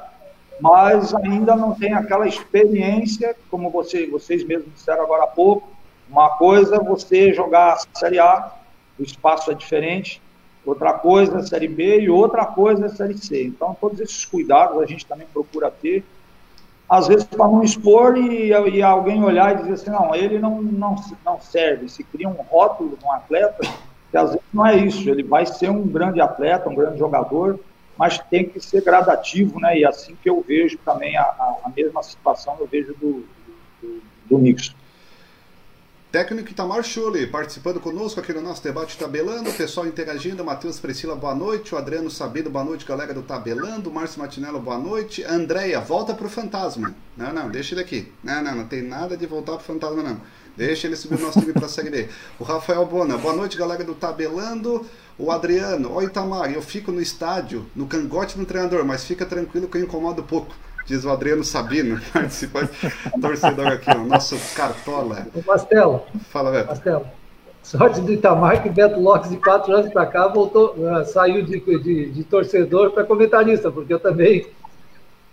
[0.59, 5.67] mas ainda não tem aquela experiência, como você, vocês mesmos disseram agora há pouco.
[6.09, 8.51] Uma coisa é você jogar a Série A,
[8.99, 10.21] o espaço é diferente,
[10.65, 13.45] outra coisa é a Série B e outra coisa é a Série C.
[13.45, 16.03] Então, todos esses cuidados a gente também procura ter,
[16.89, 20.61] às vezes para não expor e, e, alguém olhar e dizer assim, não, ele não,
[20.61, 23.67] não, não serve, se cria um rótulo de um atleta,
[24.11, 27.59] que às vezes não é isso, ele vai ser um grande atleta, um grande jogador,
[27.97, 29.79] mas tem que ser gradativo, né?
[29.79, 33.25] E assim que eu vejo também a, a mesma situação, eu vejo do,
[33.81, 34.37] do, do.
[36.13, 41.33] Técnico Itamar Schulli, participando conosco aqui no nosso debate Tabelando, pessoal interagindo, Matheus Priscila, boa
[41.33, 46.13] noite, o Adriano Sabido, boa noite, galera do Tabelando, Márcio Matinello, boa noite, Andréia, volta
[46.13, 46.93] pro fantasma.
[47.17, 48.13] Não, não, deixa ele aqui.
[48.23, 50.21] Não, não, não tem nada de voltar pro fantasma, não.
[50.55, 52.07] Deixa ele subir o nosso time pra Série B.
[52.37, 54.85] O Rafael Bona, boa noite, galera do Tabelando.
[55.17, 59.67] O Adriano, ó Itamar, eu fico no estádio, no cangote do treinador, mas fica tranquilo
[59.67, 60.53] que eu incomodo pouco
[60.85, 62.71] diz o Adriano Sabino, participante,
[63.19, 65.27] torcedor aqui, o nosso cartola.
[65.33, 66.03] O Mastelo.
[66.29, 66.67] Fala, Beto.
[66.67, 67.05] Mastelo.
[67.61, 71.59] Sorte do Itamar que Beto Lopes, de quatro anos para cá, voltou, uh, saiu de,
[71.61, 74.47] de, de torcedor para comentarista, porque eu também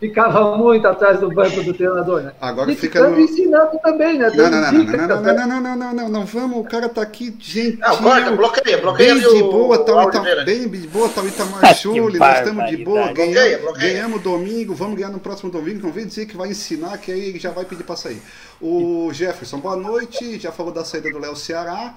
[0.01, 2.33] ficava muito atrás do banco do treinador, né?
[2.41, 3.21] Agora e fica no...
[3.21, 4.31] ensinando também, né?
[4.35, 7.03] Não, não, não, não, não, não, não, não, não, não, não, vamos, o cara tá
[7.03, 7.77] aqui, gente.
[7.77, 11.29] Não, corta, bloqueia, bloqueia bem de boa, tá o Itamar, bem de boa, tá o
[11.29, 15.93] Itamar Chuli, nós estamos de boa, ganhamos, ganhamos domingo, vamos ganhar no próximo domingo, não
[15.93, 18.23] vem dizer que vai ensinar, que aí já vai pedir para sair.
[18.59, 21.95] O Jefferson, boa noite, já falou da saída do Léo Ceará.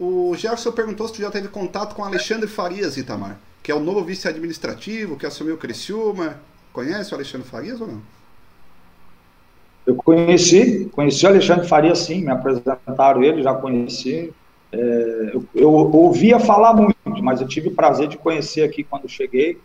[0.00, 3.80] O Jefferson perguntou se tu já teve contato com Alexandre Farias, Itamar, que é o
[3.80, 6.36] novo vice-administrativo, que assumiu o Criciúma.
[6.76, 8.02] Conhece o Alexandre Farias ou não?
[9.86, 14.30] Eu conheci, conheci o Alexandre Farias sim, me apresentaram ele, já conheci.
[14.70, 19.08] É, eu, eu, ouvia falar muito, mas eu tive o prazer de conhecer aqui quando
[19.08, 19.58] cheguei.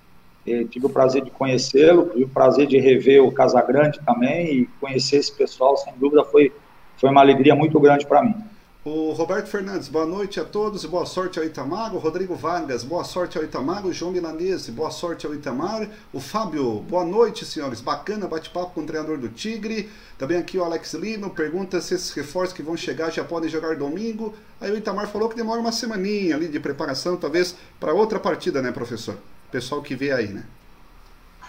[0.48, 4.66] É, tive o prazer de conhecê-lo, tive o prazer de rever o Casagrande também e
[4.80, 6.54] conhecer esse pessoal, sem dúvida foi,
[6.96, 8.36] foi uma alegria muito grande para mim.
[8.84, 11.94] O Roberto Fernandes, boa noite a todos e boa sorte ao Itamar.
[11.94, 13.86] O Rodrigo Vargas, boa sorte ao Itamar.
[13.86, 15.88] O João Milanese, boa sorte ao Itamar.
[16.12, 17.80] O Fábio, boa noite, senhores.
[17.80, 19.88] Bacana, bate-papo com o treinador do Tigre.
[20.18, 23.76] Também aqui o Alex Lino pergunta se esses reforços que vão chegar já podem jogar
[23.76, 24.34] domingo.
[24.60, 28.64] Aí o Itamar falou que demora uma semaninha ali de preparação, talvez para outra partida,
[28.64, 29.16] né, professor?
[29.52, 30.44] Pessoal que vê aí, né?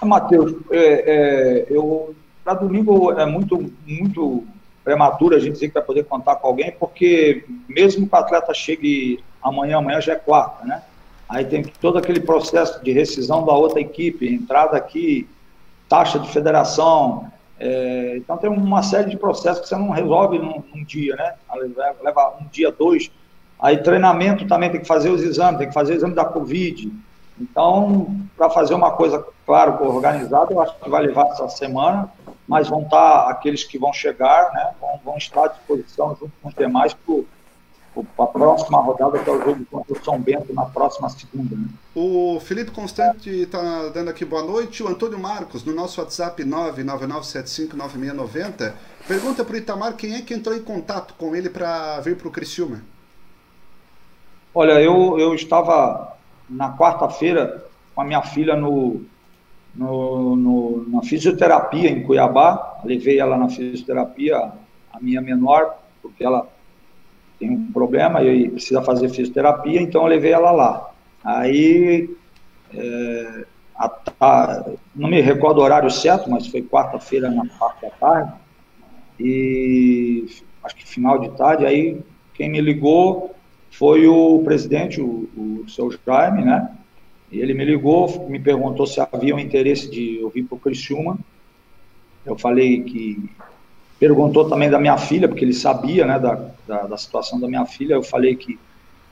[0.03, 2.15] Matheus, é, é, eu
[2.45, 4.45] para domingo é muito, muito
[4.85, 8.53] prematuro a gente dizer que vai poder contar com alguém, porque mesmo que o atleta
[8.53, 10.83] chegue amanhã, amanhã já é quarta, né?
[11.29, 15.29] Aí tem todo aquele processo de rescisão da outra equipe, entrada aqui,
[15.89, 17.31] taxa de federação.
[17.59, 21.35] É, então tem uma série de processos que você não resolve num, num dia, né?
[22.03, 23.11] Leva um dia, dois.
[23.59, 26.93] Aí treinamento também tem que fazer os exames, tem que fazer o exame da Covid.
[27.43, 32.09] Então, para fazer uma coisa, claro, organizada, eu acho que vai levar essa semana
[32.47, 36.49] mas vão estar aqueles que vão chegar, né, vão, vão estar à disposição junto com
[36.49, 37.25] os demais para
[38.19, 41.57] a próxima rodada, que é o jogo contra o São Bento na próxima segunda.
[41.57, 41.67] Né?
[41.95, 44.83] O Felipe Constante está dando aqui boa noite.
[44.83, 48.73] O Antônio Marcos, no nosso WhatsApp 999759690,
[49.07, 52.29] pergunta para o Itamar quem é que entrou em contato com ele para vir para
[52.29, 52.83] o Criciúma.
[54.55, 56.12] Olha, eu, eu estava
[56.53, 59.03] na quarta-feira com a minha filha no,
[59.75, 64.53] no, no, na fisioterapia em Cuiabá, levei ela na fisioterapia,
[64.93, 66.47] a minha menor, porque ela
[67.39, 70.91] tem um problema e precisa fazer fisioterapia, então eu levei ela lá.
[71.25, 72.11] Aí,
[72.75, 73.45] é,
[73.77, 78.33] a, a, não me recordo o horário certo, mas foi quarta-feira na parte da tarde,
[79.19, 80.27] e
[80.65, 82.01] acho que final de tarde, aí
[82.35, 83.35] quem me ligou
[83.73, 86.71] foi o presidente, o, o seu Jaime, né?
[87.31, 90.61] E ele me ligou, me perguntou se havia um interesse de eu vir para o
[90.61, 91.19] Criciúma.
[92.25, 93.31] Eu falei que.
[93.99, 97.65] Perguntou também da minha filha, porque ele sabia né, da, da, da situação da minha
[97.65, 97.95] filha.
[97.95, 98.59] Eu falei que,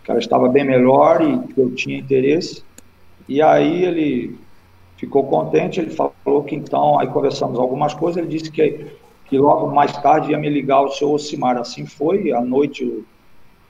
[0.05, 2.63] que ela estava bem melhor e que eu tinha interesse.
[3.29, 4.37] E aí ele
[4.97, 8.87] ficou contente, ele falou que então, aí conversamos algumas coisas, ele disse que,
[9.27, 11.57] que logo mais tarde ia me ligar o seu Ocimar.
[11.57, 13.05] Assim foi, à noite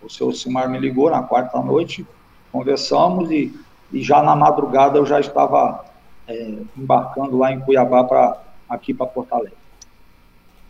[0.02, 2.06] o seu Ocimar me ligou, na quarta noite,
[2.52, 3.52] conversamos e
[3.92, 5.84] e já na madrugada eu já estava
[6.26, 9.60] é, embarcando lá em Cuiabá para aqui para Porto Alegre.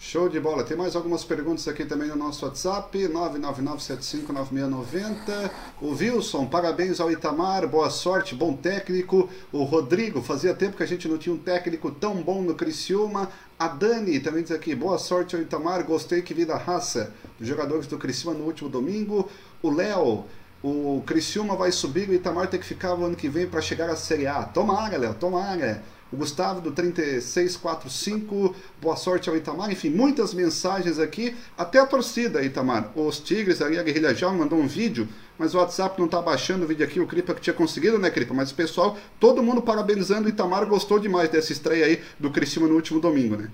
[0.02, 0.64] Show de bola.
[0.64, 5.50] Tem mais algumas perguntas aqui também no nosso WhatsApp, 999759690.
[5.82, 9.28] O Wilson, parabéns ao Itamar, boa sorte, bom técnico.
[9.52, 13.28] O Rodrigo, fazia tempo que a gente não tinha um técnico tão bom no Criciúma.
[13.58, 17.48] A Dani também diz aqui, boa sorte ao Itamar, gostei que vi da raça dos
[17.48, 19.29] jogadores do Criciúma no último domingo.
[19.61, 20.24] O Léo,
[20.62, 23.90] o Criciúma vai subir o Itamar tem que ficar o ano que vem para chegar
[23.90, 24.44] à Série A.
[24.44, 25.83] Tomara, Léo, tomara.
[26.12, 29.72] O Gustavo do 3645, boa sorte ao Itamar.
[29.72, 32.92] Enfim, muitas mensagens aqui, até a torcida, Itamar.
[32.94, 35.09] Os Tigres, ali, a Guerrilha já mandou um vídeo
[35.40, 38.11] mas o WhatsApp não está baixando o vídeo aqui, o Cripa que tinha conseguido, né,
[38.11, 38.35] Cripa?
[38.35, 42.68] Mas o pessoal, todo mundo parabenizando o Itamar, gostou demais dessa estreia aí do Criciúma
[42.68, 43.48] no último domingo, né?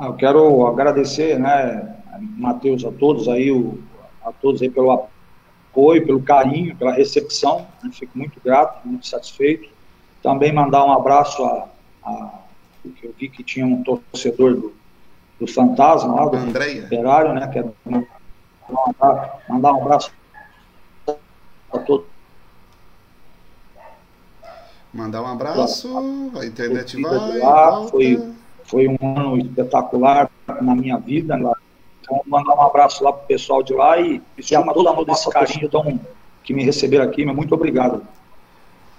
[0.00, 1.94] Ah, eu quero agradecer, né,
[2.38, 3.78] Matheus, a todos aí, o,
[4.24, 9.68] a todos aí pelo apoio, pelo carinho, pela recepção, né, fico muito grato, muito satisfeito.
[10.22, 11.68] Também mandar um abraço a,
[12.02, 12.40] a
[13.02, 14.72] eu vi que tinha um torcedor do,
[15.38, 16.86] do Fantasma lá, do Andréia.
[16.86, 17.46] Operário, né?
[17.48, 17.74] Quero
[19.46, 20.10] mandar um abraço
[21.70, 22.06] a todos.
[24.94, 27.38] Mandar um abraço, a internet vai.
[27.38, 28.32] Lá, foi,
[28.70, 30.30] foi um ano espetacular
[30.62, 31.36] na minha vida.
[31.36, 31.56] Lá.
[32.00, 35.28] Então, mandar um abraço lá pro pessoal de lá e, e a todo mundo desse
[35.30, 36.00] carinho então,
[36.44, 37.26] que me receberam aqui.
[37.26, 38.02] Muito obrigado.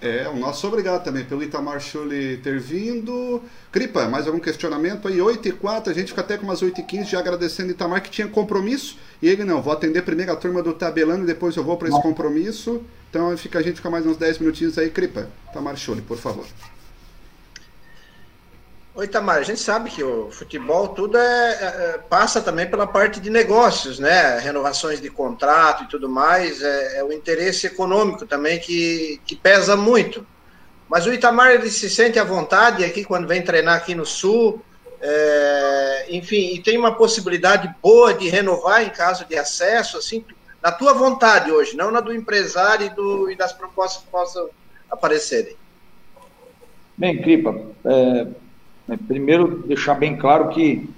[0.01, 3.39] É, o nosso obrigado também pelo Itamar Schulli ter vindo.
[3.71, 5.21] Cripa, mais algum questionamento aí?
[5.21, 7.71] 8 e 4, a gente fica até com umas 8 e 15 já agradecendo o
[7.71, 8.97] Itamar que tinha compromisso.
[9.21, 11.87] E ele não, vou atender primeiro a turma do Tabelando e depois eu vou para
[11.87, 12.81] esse compromisso.
[13.11, 15.29] Então fica, a gente fica mais uns 10 minutinhos aí, Cripa.
[15.51, 16.45] Itamar Schulli, por favor.
[18.93, 23.21] Oi, Tamar, a gente sabe que o futebol tudo é, é, passa também pela parte
[23.21, 24.37] de negócios, né?
[24.39, 29.77] Renovações de contrato e tudo mais, é, é, o interesse econômico também que, que pesa
[29.77, 30.27] muito.
[30.89, 34.61] Mas o Itamar ele se sente à vontade aqui quando vem treinar aqui no Sul,
[34.99, 40.25] é, enfim, e tem uma possibilidade boa de renovar em caso de acesso, assim,
[40.61, 44.49] na tua vontade hoje, não na do empresário e, do, e das propostas que possam
[44.91, 45.55] aparecerem.
[46.97, 48.27] Bem, Cripa, é,
[48.87, 50.89] né, primeiro, deixar bem claro que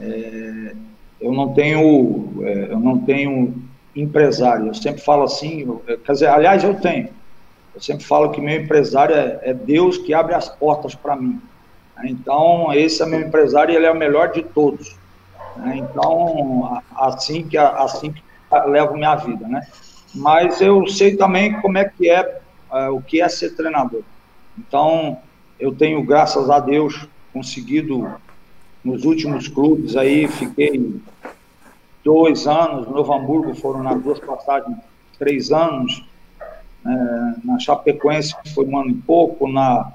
[0.00, 0.74] é,
[1.20, 3.54] eu não tenho, é, eu não tenho
[3.94, 4.68] empresário.
[4.68, 7.08] Eu sempre falo assim, quer dizer, aliás, eu tenho.
[7.74, 11.40] Eu sempre falo que meu empresário é, é Deus que abre as portas para mim.
[12.04, 14.96] Então, esse é meu empresário e ele é o melhor de todos.
[15.74, 18.22] Então, assim que assim que
[18.66, 19.66] levo minha vida, né?
[20.14, 22.40] Mas eu sei também como é que é,
[22.72, 24.02] é o que é ser treinador.
[24.58, 25.18] Então,
[25.58, 28.08] eu tenho, graças a Deus, conseguido
[28.84, 31.00] nos últimos clubes aí, fiquei
[32.04, 34.78] dois anos, no Novo Hamburgo foram nas duas passagens
[35.18, 36.04] três anos,
[36.84, 36.90] é,
[37.42, 39.92] na Chapecoense foi um ano e pouco, na,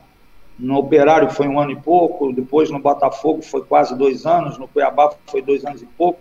[0.59, 4.67] no Operário foi um ano e pouco, depois no Botafogo foi quase dois anos, no
[4.67, 6.19] Cuiabá foi dois anos e pouco,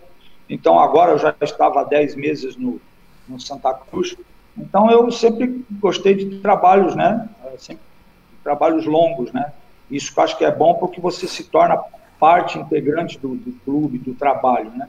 [0.49, 2.79] então agora eu já estava dez meses no,
[3.27, 4.15] no Santa Cruz,
[4.57, 7.27] então eu sempre gostei de trabalhos, né,
[7.57, 7.90] sempre
[8.43, 9.51] trabalhos longos, né?
[9.89, 11.81] Isso eu acho que é bom porque você se torna
[12.19, 14.87] parte integrante do, do clube, do trabalho, né?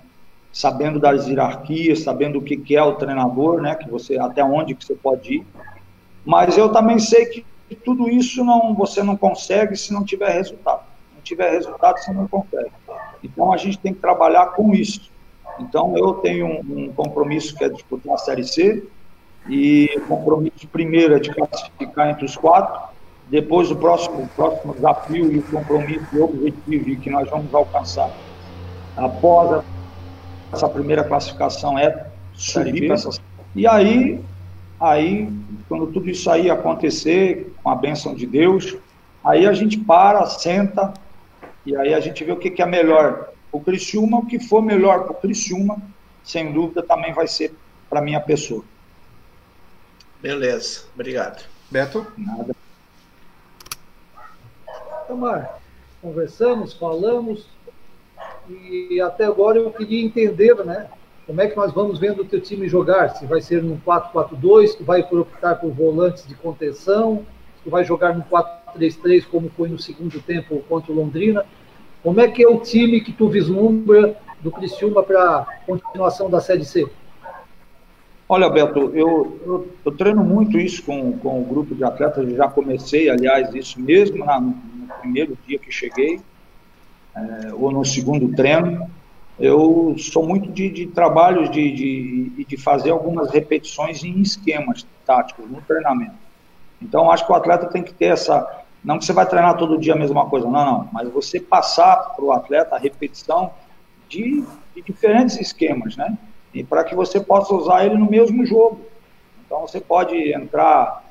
[0.52, 3.74] Sabendo das hierarquias, sabendo o que, que é o treinador, né?
[3.74, 5.46] Que você até onde que você pode ir.
[6.24, 7.44] Mas eu também sei que
[7.84, 10.82] tudo isso não você não consegue se não tiver resultado.
[11.08, 12.70] Se não tiver resultado, você não consegue.
[13.24, 15.10] Então a gente tem que trabalhar com isso.
[15.58, 18.86] Então eu tenho um, um compromisso que é disputar a Série C
[19.48, 22.91] e o compromisso primeiro é de classificar entre os quatro
[23.32, 28.14] depois, o próximo, o próximo desafio e o compromisso e objetivo que nós vamos alcançar
[28.94, 29.64] após
[30.52, 33.08] essa primeira classificação é subir essa...
[33.56, 34.20] E aí,
[34.78, 35.32] aí,
[35.66, 38.76] quando tudo isso aí acontecer, com a bênção de Deus,
[39.24, 40.92] aí a gente para, senta,
[41.64, 43.30] e aí a gente vê o que, que é melhor.
[43.50, 45.80] O Criciúma, o que for melhor para o Criciúma,
[46.22, 47.54] sem dúvida, também vai ser
[47.88, 48.62] para minha pessoa.
[50.20, 51.46] Beleza, obrigado.
[51.70, 52.06] Beto?
[52.18, 52.54] Nada.
[55.12, 55.60] Tamar,
[56.00, 57.46] conversamos, falamos,
[58.48, 60.86] e até agora eu queria entender, né?
[61.26, 63.10] Como é que nós vamos vendo o teu time jogar?
[63.10, 67.26] Se vai ser num 4-4-2, tu vai optar por volantes de contenção,
[67.62, 71.44] tu vai jogar no 4-3-3, como foi no segundo tempo contra o Londrina.
[72.02, 76.64] Como é que é o time que tu vislumbra do Criciúma para continuação da Série
[76.64, 76.86] C?
[78.28, 82.48] Olha, Beto, eu, eu, eu, treino muito isso com, com o grupo de atletas, já
[82.48, 84.40] comecei, aliás, isso mesmo na,
[84.82, 86.20] no primeiro dia que cheguei,
[87.14, 88.90] é, ou no segundo treino.
[89.38, 95.50] Eu sou muito de, de trabalhos de, de, de fazer algumas repetições em esquemas táticos
[95.50, 96.14] no treinamento.
[96.80, 98.60] Então, acho que o atleta tem que ter essa.
[98.84, 100.88] Não que você vai treinar todo dia a mesma coisa, não, não.
[100.92, 103.52] Mas você passar para o atleta a repetição
[104.08, 106.18] de, de diferentes esquemas, né?
[106.52, 108.80] E para que você possa usar ele no mesmo jogo.
[109.46, 111.04] Então, você pode entrar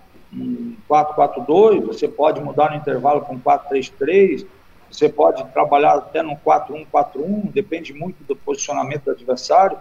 [0.91, 4.45] 4-4-2, você pode mudar no intervalo com 4-3-3,
[4.91, 9.77] você pode trabalhar até no 4-1-4-1, depende muito do posicionamento do adversário,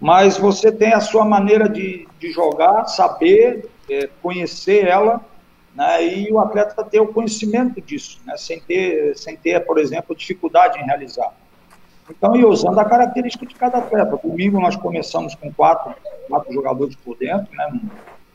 [0.00, 5.20] mas você tem a sua maneira de, de jogar, saber, é, conhecer ela,
[5.74, 10.16] né, e o atleta ter o conhecimento disso, né, sem, ter, sem ter, por exemplo,
[10.16, 11.32] dificuldade em realizar.
[12.10, 14.18] Então, e usando a característica de cada atleta.
[14.22, 15.94] Domingo nós começamos com quatro,
[16.26, 17.80] quatro jogadores por dentro, né?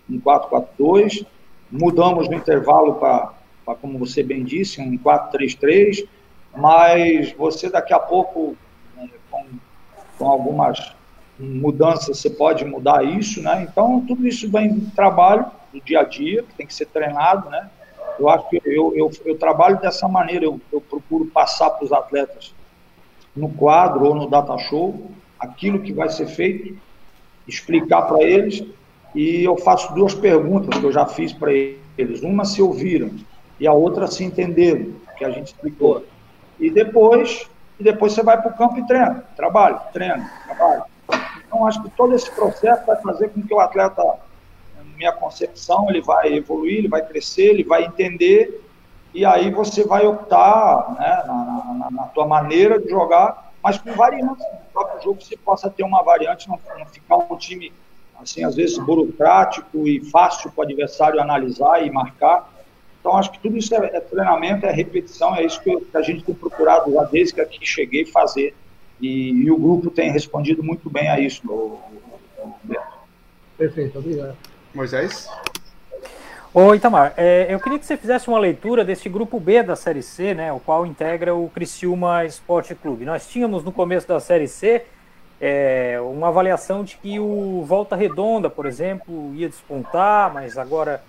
[0.09, 1.25] um 4-4-2,
[1.73, 3.33] mudamos no intervalo para,
[3.81, 6.07] como você bem disse, um 4-3-3,
[6.55, 8.55] mas você daqui a pouco,
[8.95, 9.43] né, com,
[10.19, 10.95] com algumas
[11.39, 13.67] mudanças, você pode mudar isso, né?
[13.67, 17.49] Então, tudo isso vem do trabalho do dia a dia, que tem que ser treinado,
[17.49, 17.67] né?
[18.19, 21.91] Eu acho que eu, eu, eu trabalho dessa maneira, eu, eu procuro passar para os
[21.91, 22.53] atletas
[23.35, 25.09] no quadro ou no data show
[25.39, 26.77] aquilo que vai ser feito,
[27.47, 28.63] explicar para eles
[29.13, 32.21] e eu faço duas perguntas que eu já fiz para eles.
[32.21, 33.11] Uma se ouviram
[33.59, 36.03] e a outra se entenderam, que a gente explicou.
[36.59, 37.47] E depois,
[37.79, 40.83] e depois você vai para o campo e treina, trabalha, treina, trabalha.
[41.45, 45.87] Então, acho que todo esse processo vai fazer com que o atleta, na minha concepção,
[45.89, 48.63] ele vai evoluir, ele vai crescer, ele vai entender,
[49.13, 53.93] e aí você vai optar né, na, na, na tua maneira de jogar, mas com
[53.93, 54.43] variantes.
[54.43, 57.71] No próprio jogo você possa ter uma variante, não, não ficar um time
[58.23, 62.51] assim, às vezes burocrático e fácil para o adversário analisar e marcar.
[62.99, 66.01] Então, acho que tudo isso é, é treinamento, é repetição, é isso que, que, a
[66.01, 68.55] gente tem procurado já desde que aqui cheguei fazer.
[69.01, 71.79] E, e o grupo tem respondido muito bem a isso, no,
[72.67, 72.75] no
[73.57, 74.35] Perfeito, obrigado.
[74.73, 75.29] Moisés?
[76.53, 80.03] Ô Itamar, é, eu queria que você fizesse uma leitura desse grupo B da Série
[80.03, 83.05] C, né, o qual integra o Criciúma Esporte Clube.
[83.05, 84.85] Nós tínhamos no começo da Série C
[85.45, 91.03] é, uma avaliação de que o Volta Redonda, por exemplo, ia despontar, mas agora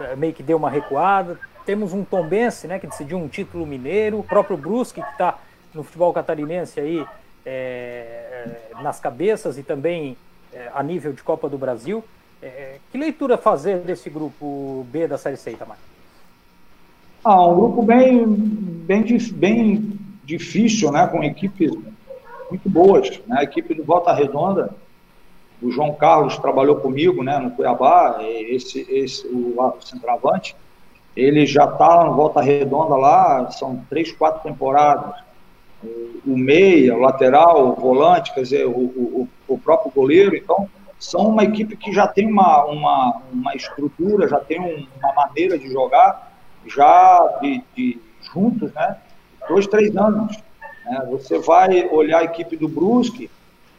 [0.00, 1.38] é, meio que deu uma recuada.
[1.64, 5.38] Temos um Tombense, né, que decidiu um título mineiro, o próprio Brusque, que está
[5.72, 7.06] no futebol catarinense aí
[7.44, 10.16] é, é, nas cabeças e também
[10.52, 12.02] é, a nível de Copa do Brasil.
[12.42, 15.78] É, que leitura fazer desse grupo B da Série C, Itamar?
[17.22, 21.70] Ah, um grupo bem, bem, bem difícil, né, com equipes
[22.50, 23.20] muito boas.
[23.26, 23.36] Né?
[23.38, 24.74] A equipe do Volta Redonda,
[25.62, 30.54] o João Carlos trabalhou comigo né, no Cuiabá, esse, esse, o, o centroavante,
[31.16, 35.14] ele já está no Volta Redonda lá, são três, quatro temporadas.
[36.26, 40.68] O meia, o lateral, o volante, quer dizer, o, o, o próprio goleiro, então
[40.98, 45.58] são uma equipe que já tem uma, uma, uma estrutura, já tem um, uma maneira
[45.58, 46.32] de jogar,
[46.66, 48.00] já de, de
[48.32, 48.96] juntos, né?
[49.48, 50.36] Dois, três anos.
[50.86, 51.06] Né?
[51.10, 53.30] Você vai olhar a equipe do Brusque,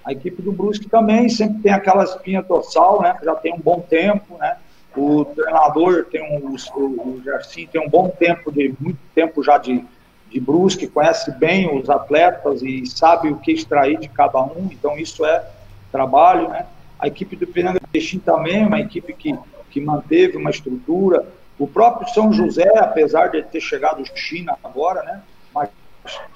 [0.05, 3.17] a equipe do Brusque também sempre tem aquela espinha dorsal, né?
[3.23, 4.57] já tem um bom tempo, né?
[4.95, 7.21] O treinador tem um, o, o
[7.71, 9.85] tem um bom tempo, de muito tempo já de,
[10.29, 14.97] de Brusque, conhece bem os atletas e sabe o que extrair de cada um, então
[14.97, 15.45] isso é
[15.91, 16.65] trabalho, né?
[16.97, 19.37] A equipe do Fernando Peixinho também, uma equipe que,
[19.69, 21.27] que manteve uma estrutura.
[21.59, 25.21] O próprio São José, apesar de ter chegado China agora, né?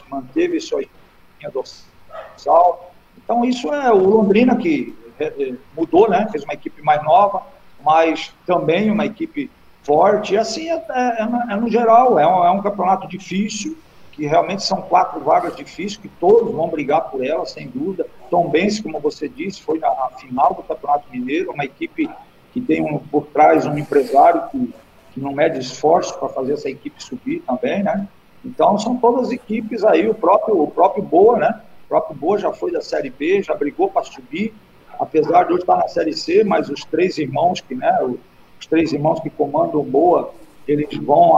[0.10, 2.94] Manteve sua linha dorsal.
[3.24, 6.28] Então, isso é o Londrina que é, é, mudou, né?
[6.32, 7.44] Fez uma equipe mais nova,
[7.84, 9.50] mas também uma equipe
[9.84, 10.34] forte.
[10.34, 13.78] E assim, é, é, é no geral, é um, é um, campeonato difícil,
[14.12, 18.06] que realmente são quatro vagas difíceis, que todos vão brigar por elas, sem dúvida.
[18.30, 22.10] Tom Benz, como você disse, foi na, na final do Campeonato Mineiro, uma equipe
[22.52, 24.74] que tem um, por trás um empresário que,
[25.14, 28.08] que não mede esforço para fazer essa equipe subir também, né?
[28.44, 31.62] Então são todas equipes aí, o próprio, o próprio Boa, né?
[31.86, 34.54] O próprio Boa já foi da Série B, já brigou para subir,
[35.00, 37.98] apesar de hoje estar na Série C, mas os três irmãos que, né?
[38.60, 40.34] Os três irmãos que comandam o Boa,
[40.68, 41.38] eles vão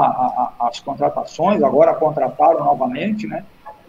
[0.59, 3.45] às contratações, agora contrataram novamente, né?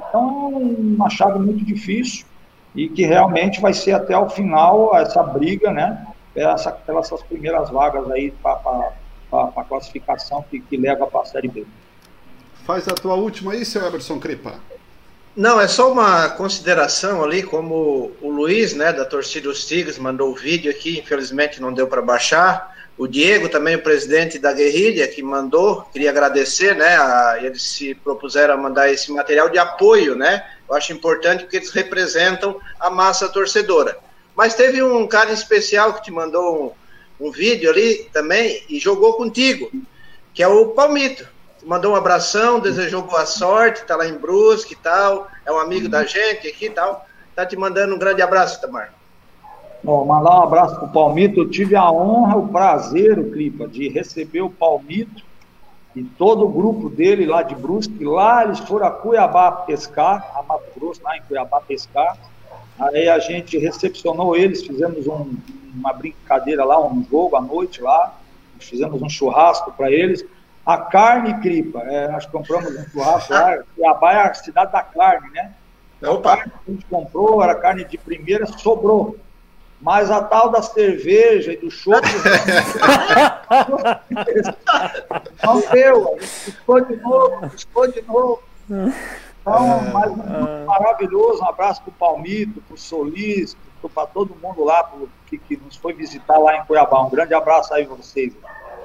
[0.08, 2.26] Então, uma chave muito difícil
[2.74, 6.06] e que realmente vai ser até o final essa briga, né?
[6.34, 8.92] Essa, pelas primeiras vagas aí para
[9.32, 11.64] a classificação que, que leva para a Série B.
[12.66, 14.58] Faz a tua última aí, seu Emerson Cripa.
[15.36, 20.30] Não, é só uma consideração ali, como o Luiz, né, da torcida dos Tigres, mandou
[20.30, 22.72] o vídeo aqui, infelizmente não deu para baixar.
[22.96, 27.94] O Diego, também o presidente da Guerrilha, que mandou, queria agradecer, né, a, eles se
[27.96, 32.88] propuseram a mandar esse material de apoio, né, eu acho importante porque eles representam a
[32.88, 33.98] massa torcedora.
[34.34, 36.74] Mas teve um cara especial que te mandou
[37.20, 39.70] um, um vídeo ali também e jogou contigo,
[40.32, 41.33] que é o Palmito
[41.64, 45.88] mandou um abração, desejou boa sorte, tá lá em Brusque e tal, é um amigo
[45.88, 47.06] da gente aqui e tal.
[47.34, 48.92] Tá te mandando um grande abraço, Tamar.
[49.82, 51.40] Bom, mandar um abraço pro Palmito.
[51.40, 55.22] Eu tive a honra, o prazer, o Clipa, de receber o Palmito
[55.96, 58.04] e todo o grupo dele lá de Brusque.
[58.04, 62.16] Lá eles foram a Cuiabá pescar, a Mato Grosso, lá em Cuiabá pescar.
[62.78, 65.34] Aí a gente recepcionou eles, fizemos um,
[65.74, 68.14] uma brincadeira lá, um jogo à noite lá,
[68.58, 70.24] fizemos um churrasco para eles.
[70.64, 75.28] A carne, Cripa, é, nós compramos um churrasco lá, Cuiabá é a cidade da carne,
[75.30, 75.52] né?
[76.02, 76.32] Opa.
[76.32, 79.18] A carne que a gente comprou era carne de primeira, sobrou.
[79.80, 82.06] Mas a tal da cerveja e do chopp
[85.44, 86.16] não deu.
[86.16, 88.42] Buscou de novo, buscou de novo.
[88.66, 91.42] Então, é, mais um maravilhoso.
[91.42, 93.54] Um abraço para o Palmito, para o Solis,
[93.94, 97.02] para todo mundo lá pro, que, que nos foi visitar lá em Cuiabá.
[97.02, 98.32] Um grande abraço aí para vocês.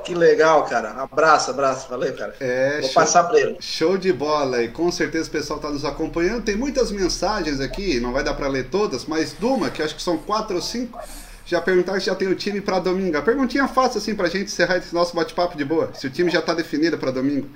[0.04, 0.91] Que legal, cara.
[0.91, 1.89] Abraço, abraço.
[1.89, 2.36] Valeu, cara.
[2.39, 3.58] É, Vou show, passar para ele.
[3.60, 4.64] Show de bola.
[4.64, 6.43] E com certeza o pessoal está nos acompanhando.
[6.43, 10.02] Tem muitas mensagens aqui, não vai dar para ler todas, mas Duma, que acho que
[10.02, 11.00] são quatro ou cinco,
[11.45, 13.18] já perguntaram se já tem o time para domingo.
[13.18, 15.89] A perguntinha fácil assim para a gente encerrar esse nosso bate-papo de boa.
[15.93, 17.47] Se o time já está definido para domingo.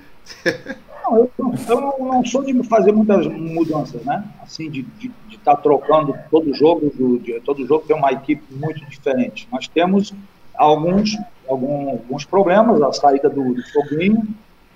[1.04, 1.30] Não, eu,
[1.68, 4.24] eu, não sou de fazer muitas mudanças, né?
[4.42, 4.86] Assim, de
[5.30, 9.46] estar tá trocando todo jogo, do, de, todo jogo tem uma equipe muito diferente.
[9.52, 10.14] Nós temos
[10.54, 11.16] alguns,
[11.48, 13.62] algum, alguns problemas, a saída do, do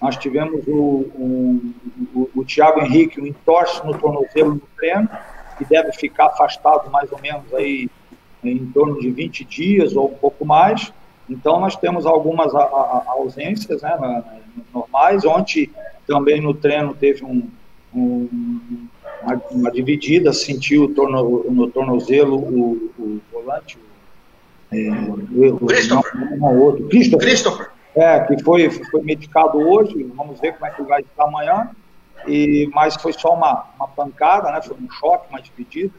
[0.01, 1.61] nós tivemos o, o,
[2.15, 5.11] o, o Thiago Henrique, um entorse no tornozelo no treino,
[5.57, 7.91] que deve ficar afastado mais ou menos aí
[8.45, 10.93] em torno de 20 dias ou um pouco mais.
[11.29, 14.25] Então, nós temos algumas a, a, ausências né,
[14.73, 15.25] normais.
[15.25, 15.71] Ontem,
[16.07, 17.51] também no treino, teve um,
[17.93, 18.89] um,
[19.23, 23.81] uma, uma, dividida, sentiu torno, no tornozelo o, o volante, o,
[24.71, 26.15] Christopher.
[26.15, 27.27] Não, não, outro, Christopher.
[27.27, 27.71] Christopher.
[27.95, 31.71] É, que foi, foi medicado hoje, vamos ver como é que vai estar amanhã.
[32.27, 34.61] E, mas foi só uma, uma pancada, né?
[34.61, 35.93] Foi um choque, uma dividida.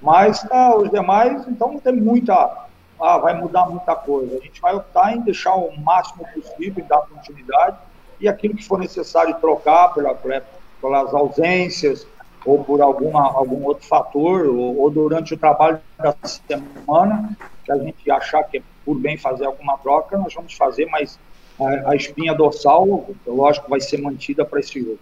[0.00, 2.66] Mas tá, os demais, então não tem muita.
[3.00, 4.36] Ah, vai mudar muita coisa.
[4.36, 7.76] A gente vai optar em deixar o máximo possível, dar continuidade,
[8.20, 12.06] e aquilo que for necessário trocar pela, pelas ausências,
[12.44, 17.78] ou por alguma, algum outro fator, ou, ou, durante o trabalho da semana, que a
[17.78, 21.18] gente achar que é por bem fazer alguma troca, nós vamos fazer, mas
[21.60, 24.98] a, a espinha dorsal, lógico, vai ser mantida para esse jogo.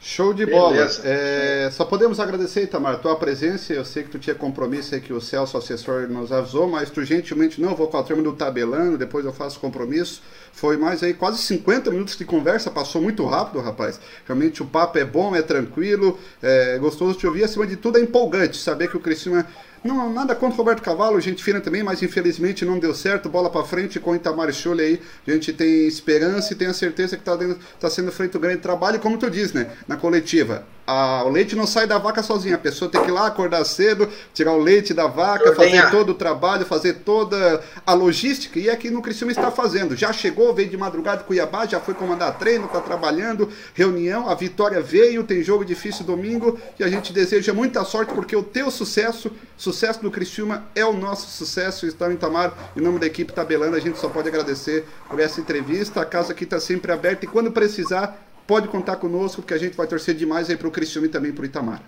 [0.00, 0.88] Show de bola.
[1.02, 3.72] É, só podemos agradecer, Itamar, a tua presença.
[3.72, 7.04] Eu sei que tu tinha compromisso aí que o Celso, assessor, nos avisou, mas tu
[7.04, 10.22] gentilmente não, vou com a turma do tabelando, depois eu faço compromisso.
[10.52, 13.98] Foi mais aí quase 50 minutos de conversa, passou muito rápido, rapaz.
[14.24, 18.00] Realmente o papo é bom, é tranquilo, é gostoso de ouvir, acima de tudo é
[18.00, 19.46] empolgante saber que o Criciúma
[19.84, 23.28] não, nada contra o Roberto Cavalo, gente fina também, mas infelizmente não deu certo.
[23.28, 25.02] Bola para frente com o Itamar Schulli aí.
[25.26, 27.38] A gente tem esperança e tem a certeza que está
[27.78, 28.98] tá sendo feito um grande trabalho.
[28.98, 29.70] como tu diz, né?
[29.86, 32.54] Na coletiva, a, o leite não sai da vaca sozinha.
[32.54, 36.10] A pessoa tem que ir lá acordar cedo, tirar o leite da vaca, fazer todo
[36.10, 38.58] o trabalho, fazer toda a logística.
[38.58, 39.94] E é que no Criciúma está fazendo.
[39.94, 44.30] Já chegou, veio de madrugada de Cuiabá, já foi comandar treino, está trabalhando, reunião.
[44.30, 46.58] A vitória veio, tem jogo difícil domingo.
[46.78, 50.92] E a gente deseja muita sorte porque o teu sucesso Sucesso do Criciúma é o
[50.92, 51.84] nosso sucesso.
[51.84, 56.00] Então, Itamar, em nome da equipe Tabelando, a gente só pode agradecer por essa entrevista.
[56.00, 59.76] A casa aqui está sempre aberta e quando precisar, pode contar conosco, porque a gente
[59.76, 61.82] vai torcer demais aí para o Criciúma e também para o Itamar.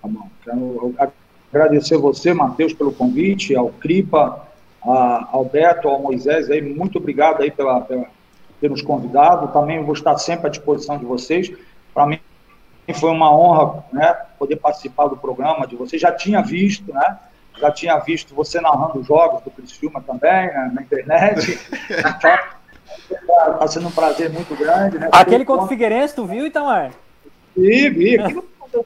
[0.00, 0.30] Tá bom.
[0.44, 0.94] Quero
[1.52, 4.46] agradecer você, Matheus, pelo convite, ao Cripa,
[4.80, 8.06] ao Beto, ao Moisés, aí, muito obrigado aí pela, pela,
[8.60, 9.48] ter nos convidado.
[9.48, 11.50] Também vou estar sempre à disposição de vocês.
[11.92, 12.20] Para mim
[12.94, 15.98] foi uma honra né, poder participar do programa de você.
[15.98, 17.18] Já tinha visto, né?
[17.58, 21.58] Já tinha visto você narrando jogos do Criciúma também, né, na internet.
[23.10, 24.98] Está tá sendo um prazer muito grande.
[24.98, 25.08] Né?
[25.12, 26.92] Aquele contra o Figueirense, tu viu, Itamar?
[27.56, 28.18] Vi, vi.
[28.18, 28.44] Aquilo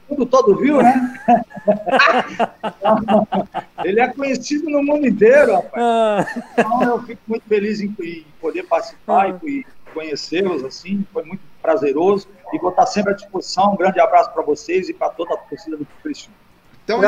[0.09, 1.21] mundo todo viu, né?
[3.83, 5.73] Ele é conhecido no mundo inteiro, rapaz.
[5.75, 6.25] Ah.
[6.57, 9.39] Então eu fico muito feliz em, em poder participar ah.
[9.43, 13.73] e conhecê-los, assim, foi muito prazeroso e vou estar sempre à disposição.
[13.73, 16.35] Um grande abraço para vocês e para toda a torcida do Criciúma.
[16.83, 16.99] Então,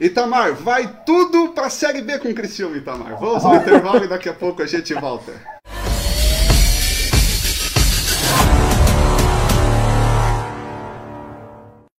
[0.00, 3.16] Itamar, vai tudo para a Série B com o Criciúma, Itamar.
[3.20, 5.32] Vamos ao intervalo e daqui a pouco a gente volta.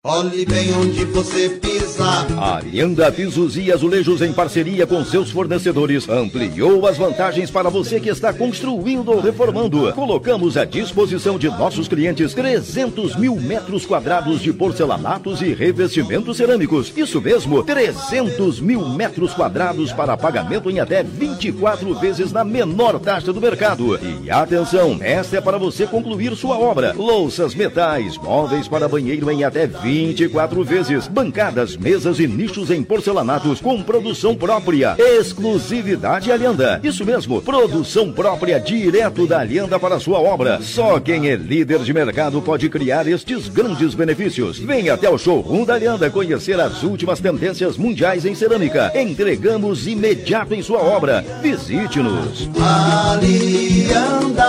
[0.08, 2.04] Olhe bem onde você pisa.
[2.38, 7.98] A Alianda Pisos e Azulejos, em parceria com seus fornecedores, ampliou as vantagens para você
[7.98, 9.92] que está construindo ou reformando.
[9.94, 16.92] Colocamos à disposição de nossos clientes 300 mil metros quadrados de porcelanatos e revestimentos cerâmicos.
[16.96, 23.32] Isso mesmo, 300 mil metros quadrados para pagamento em até 24 vezes na menor taxa
[23.32, 23.98] do mercado.
[24.22, 26.92] E atenção, esta é para você concluir sua obra.
[26.92, 31.08] Louças, metais, móveis para banheiro em até 20 24 vezes.
[31.08, 34.94] Bancadas, mesas e nichos em porcelanatos com produção própria.
[34.98, 36.78] Exclusividade Alianda.
[36.82, 40.60] Isso mesmo, produção própria direto da Alianda para sua obra.
[40.60, 44.58] Só quem é líder de mercado pode criar estes grandes benefícios.
[44.58, 48.92] Venha até o showroom da Alianda conhecer as últimas tendências mundiais em cerâmica.
[48.94, 51.24] Entregamos imediato em sua obra.
[51.42, 52.50] Visite-nos.
[52.60, 54.46] Alianda.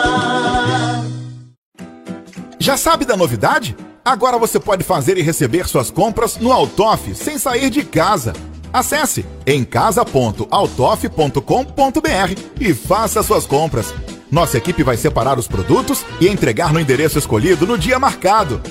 [2.68, 3.78] Já sabe da novidade?
[4.04, 8.34] Agora você pode fazer e receber suas compras no Altoff sem sair de casa.
[8.74, 13.94] Acesse emcasa.autof.com.br e faça suas compras.
[14.30, 18.62] Nossa equipe vai separar os produtos e entregar no endereço escolhido no dia marcado.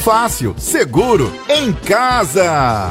[0.00, 2.90] Fácil, seguro, em casa!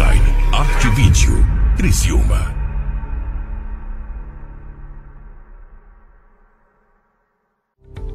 [0.00, 1.46] Design, Arte Vídeo,
[1.76, 2.59] Criciúma.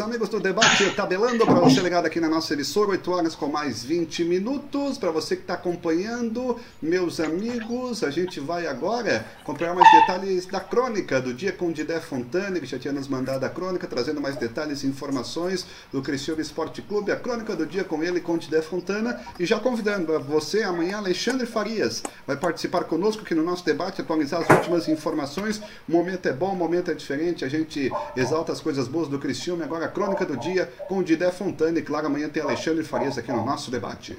[0.00, 3.84] Amigos do debate, tabelando para você ligado aqui na nossa emissora, 8 horas com mais
[3.84, 4.96] 20 minutos.
[4.96, 10.60] Para você que está acompanhando, meus amigos, a gente vai agora acompanhar mais detalhes da
[10.60, 14.36] crônica do dia com Didé Fontane, que já tinha nos mandado a crônica, trazendo mais
[14.36, 17.12] detalhes e informações do Criciúma Esporte Clube.
[17.12, 19.20] A crônica do dia com ele, com Didé Fontana.
[19.38, 24.40] E já convidando você, amanhã, Alexandre Farias vai participar conosco aqui no nosso debate, atualizar
[24.40, 25.60] as últimas informações.
[25.88, 29.18] O momento é bom, o momento é diferente, a gente exalta as coisas boas do
[29.18, 29.64] Criciúma.
[29.64, 33.18] Agora a crônica do dia com o Didé Fontana e claro, amanhã tem Alexandre Farias
[33.18, 34.16] aqui no nosso debate.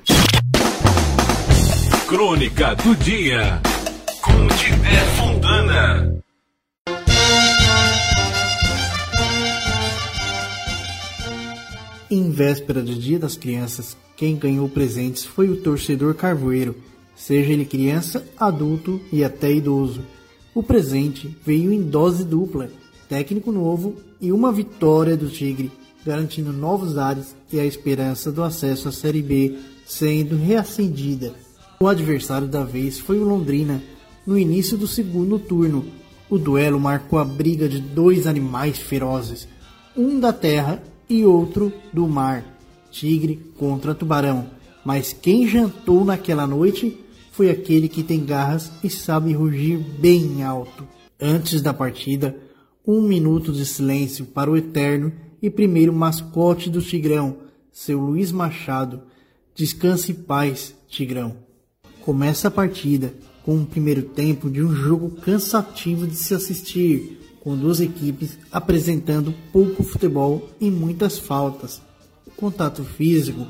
[2.07, 3.61] Crônica do dia
[4.21, 6.23] com Didé Fontana.
[12.11, 16.75] Em véspera do Dia das Crianças, quem ganhou presentes foi o torcedor carvoeiro,
[17.15, 20.05] seja ele criança, adulto e até idoso.
[20.53, 22.69] O presente veio em dose dupla,
[23.13, 25.71] técnico novo e uma vitória do Tigre,
[26.03, 29.55] garantindo novos ares e a esperança do acesso à Série B
[29.85, 31.31] sendo reacendida.
[31.79, 33.83] O adversário da vez foi o Londrina,
[34.25, 35.85] no início do segundo turno.
[36.27, 39.47] O duelo marcou a briga de dois animais ferozes,
[39.95, 42.43] um da terra e outro do mar,
[42.89, 44.47] tigre contra tubarão.
[44.83, 46.97] Mas quem jantou naquela noite
[47.31, 50.83] foi aquele que tem garras e sabe rugir bem alto.
[51.21, 52.35] Antes da partida,
[52.85, 57.37] um minuto de silêncio para o eterno e primeiro mascote do Tigrão,
[57.71, 59.03] seu Luiz Machado.
[59.55, 61.37] Descanse em paz, Tigrão.
[62.01, 63.13] Começa a partida
[63.43, 69.33] com um primeiro tempo de um jogo cansativo de se assistir, com duas equipes apresentando
[69.51, 71.81] pouco futebol e muitas faltas.
[72.27, 73.45] O contato físico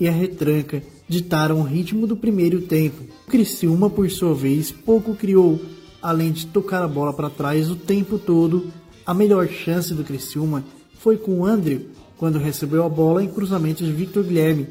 [0.00, 3.02] e a retranca ditaram o ritmo do primeiro tempo.
[3.26, 5.60] O Criciúma, por sua vez, pouco criou,
[6.02, 8.66] além de tocar a bola para trás o tempo todo.
[9.04, 10.64] A melhor chance do Criciúma
[10.98, 11.86] foi com o Andrew,
[12.16, 14.66] quando recebeu a bola em cruzamento de Victor Guilherme.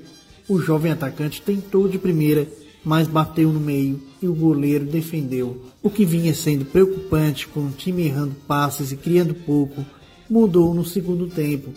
[0.47, 2.47] O jovem atacante tentou de primeira,
[2.84, 5.61] mas bateu no meio e o goleiro defendeu.
[5.82, 9.86] O que vinha sendo preocupante com o time errando passes e criando pouco,
[10.30, 11.71] mudou no segundo tempo,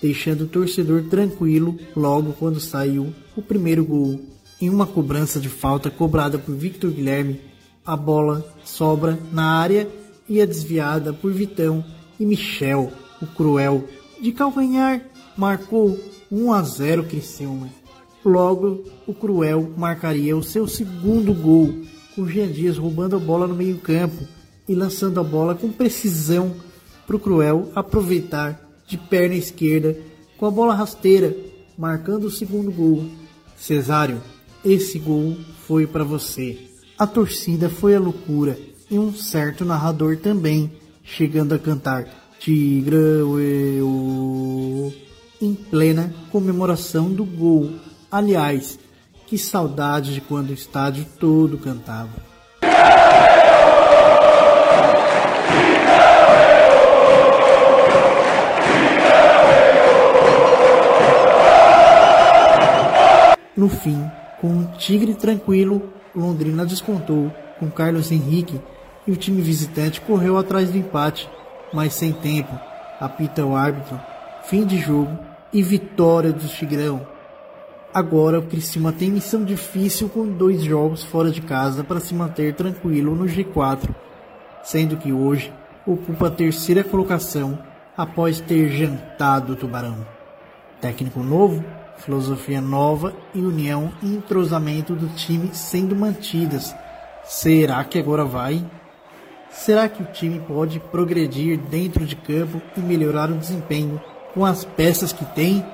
[0.00, 4.20] deixando o torcedor tranquilo logo quando saiu o primeiro gol.
[4.60, 7.40] Em uma cobrança de falta cobrada por Victor Guilherme,
[7.84, 9.88] a bola sobra na área
[10.28, 11.84] e é desviada por Vitão
[12.18, 13.84] e Michel, o cruel,
[14.20, 15.02] de calcanhar,
[15.36, 15.98] marcou
[16.30, 17.68] 1 a 0 Criciúma.
[18.24, 21.74] Logo, o Cruel marcaria o seu segundo gol,
[22.14, 24.26] com Jean Dias roubando a bola no meio-campo
[24.66, 26.54] e lançando a bola com precisão
[27.06, 29.94] para o Cruel aproveitar de perna esquerda
[30.38, 31.36] com a bola rasteira,
[31.76, 33.04] marcando o segundo gol.
[33.58, 34.22] Cesário,
[34.64, 36.73] esse gol foi para você.
[36.98, 38.58] A torcida foi a loucura
[38.90, 40.72] e um certo narrador também,
[41.02, 42.06] chegando a cantar
[42.38, 44.94] Tigrão eu
[45.40, 47.70] em plena comemoração do gol
[48.14, 48.78] Aliás,
[49.26, 52.12] que saudade de quando o estádio todo cantava.
[63.56, 64.00] No fim,
[64.40, 68.60] com um tigre tranquilo, Londrina descontou com Carlos Henrique
[69.06, 71.28] e o time visitante correu atrás do empate,
[71.72, 72.58] mas sem tempo.
[73.00, 74.00] Apita o árbitro,
[74.44, 75.18] fim de jogo
[75.52, 77.06] e vitória do Tigrão.
[77.92, 82.54] Agora o Criciúma tem missão difícil com dois jogos fora de casa para se manter
[82.54, 83.88] tranquilo no G4,
[84.62, 85.52] sendo que hoje
[85.86, 87.58] ocupa a terceira colocação
[87.96, 90.04] após ter jantado o Tubarão.
[90.80, 91.64] Técnico novo,
[92.04, 96.74] filosofia nova e união e entrosamento do time sendo mantidas.
[97.24, 98.64] Será que agora vai?
[99.50, 104.00] Será que o time pode progredir dentro de campo e melhorar o desempenho
[104.34, 105.64] com as peças que tem?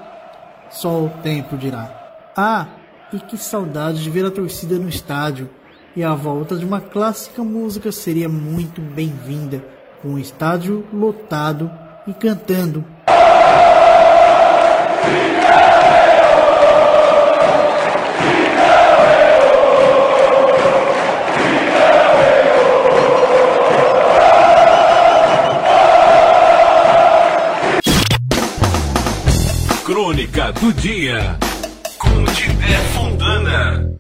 [0.70, 2.31] Só o tempo dirá.
[2.37, 2.68] Ah,
[3.12, 5.51] e que saudade de ver a torcida no estádio.
[5.97, 9.64] E a volta de uma clássica música seria muito bem-vinda,
[10.01, 11.68] com o estádio lotado
[12.07, 12.85] e cantando.
[30.61, 31.38] Do dia.
[31.98, 33.98] Com Tibé Fontana.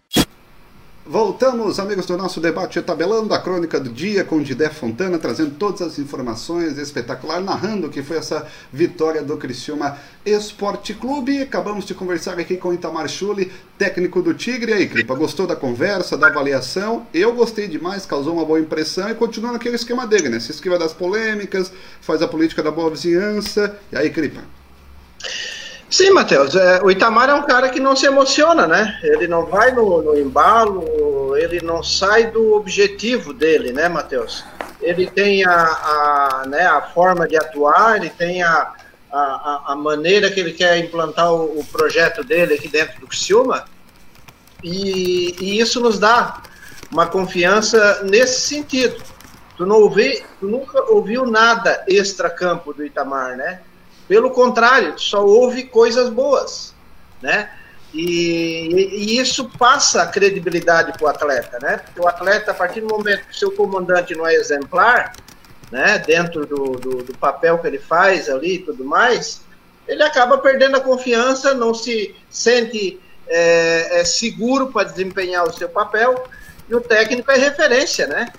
[1.06, 5.80] Voltamos, amigos do nosso debate tabelando a crônica do dia com Didé Fontana, trazendo todas
[5.80, 11.40] as informações espetacular, narrando o que foi essa vitória do Criciúma Esporte Clube.
[11.40, 14.72] Acabamos de conversar aqui com Itamar Chuli, técnico do Tigre.
[14.72, 17.06] E aí, Cripa, gostou da conversa, da avaliação?
[17.14, 20.38] Eu gostei demais, causou uma boa impressão e continua naquele esquema dele, né?
[20.38, 23.78] Se esquiva das polêmicas, faz a política da boa vizinhança.
[23.90, 24.42] E aí, Cripa?
[25.90, 26.54] Sim, Matheus.
[26.54, 28.98] É, o Itamar é um cara que não se emociona, né?
[29.02, 34.44] Ele não vai no, no embalo, ele não sai do objetivo dele, né, Matheus?
[34.80, 38.72] Ele tem a, a, né, a forma de atuar, ele tem a,
[39.12, 43.64] a, a maneira que ele quer implantar o, o, projeto dele aqui dentro do Criciúma,
[44.62, 46.40] e, e isso nos dá
[46.90, 49.02] uma confiança nesse sentido.
[49.56, 53.60] Tu, não ouvi, tu nunca ouviu nada extra-campo do Itamar, né?
[54.10, 56.74] Pelo contrário, só houve coisas boas,
[57.22, 57.48] né?
[57.94, 61.76] E, e, isso passa credibilidade para o atleta, né?
[61.76, 65.12] Porque o atleta, a partir do momento que o seu comandante não é exemplar,
[65.70, 69.42] né, dentro do, do, do papel que ele faz ali e tudo mais,
[69.86, 72.98] ele acaba perdendo a confiança, não se sente
[73.28, 76.24] é, é seguro para desempenhar o seu papel,
[76.68, 78.32] e o técnico é referência, né?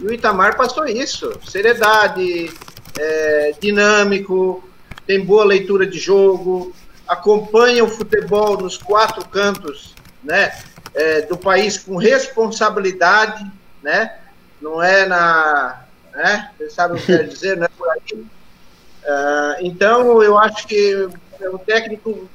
[0.00, 2.52] E o Itamar passou isso, seriedade,
[2.98, 4.68] é, dinâmico,
[5.06, 6.74] tem boa leitura de jogo,
[7.06, 10.52] acompanha o futebol nos quatro cantos né,
[10.94, 13.44] é, do país com responsabilidade,
[13.82, 14.18] né?
[14.60, 15.82] Não é na.
[16.14, 18.14] Né, você sabe o que quer dizer, não é por aí.
[18.14, 21.08] Uh, então, eu acho que
[21.40, 22.28] é um técnico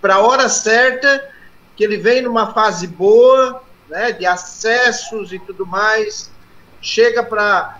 [0.00, 1.24] para a hora certa,
[1.76, 6.30] que ele vem numa fase boa, né, de acessos e tudo mais,
[6.80, 7.78] chega para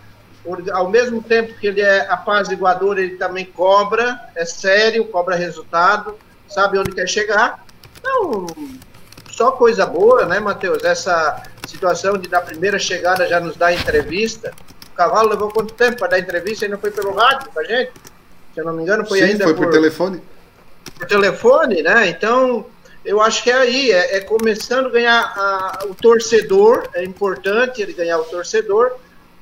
[0.73, 6.17] ao mesmo tempo que ele é apaziguador, ele também cobra, é sério, cobra resultado,
[6.49, 7.65] sabe onde quer chegar.
[7.99, 8.47] Então,
[9.31, 10.83] só coisa boa, né, Matheus?
[10.85, 14.53] Essa situação de na primeira chegada já nos dar entrevista.
[14.93, 16.65] O cavalo levou quanto tempo para dar entrevista?
[16.65, 17.93] Ainda foi pelo rádio com a gente?
[18.53, 20.23] Se eu não me engano, foi Sim, ainda foi por, por telefone.
[20.99, 22.09] Por telefone, né?
[22.09, 22.67] Então,
[23.05, 27.81] eu acho que é aí, é, é começando a ganhar a, o torcedor, é importante
[27.81, 28.93] ele ganhar o torcedor,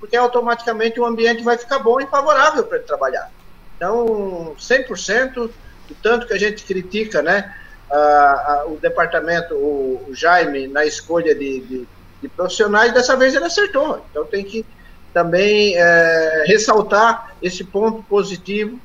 [0.00, 3.30] porque automaticamente o ambiente vai ficar bom e favorável para ele trabalhar.
[3.76, 5.50] Então, 100%,
[5.90, 7.54] o tanto que a gente critica né,
[7.90, 11.88] a, a, o departamento, o, o, Jaime, na escolha de, de,
[12.22, 14.04] de, profissionais, dessa vez ele acertou.
[14.10, 14.64] Então, tem que
[15.12, 18.78] também é, ressaltar esse ponto positivo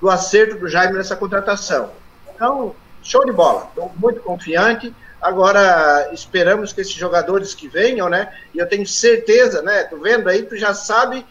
[0.00, 1.90] do acerto do Jaime nessa contratação.
[2.34, 3.68] Então, show de bola.
[3.68, 4.94] Estou muito confiante.
[5.20, 8.32] Agora, esperamos que esses jogadores que venham, né?
[8.54, 9.84] E eu tenho certeza, né?
[9.84, 11.24] Tu vendo aí, tu já sabe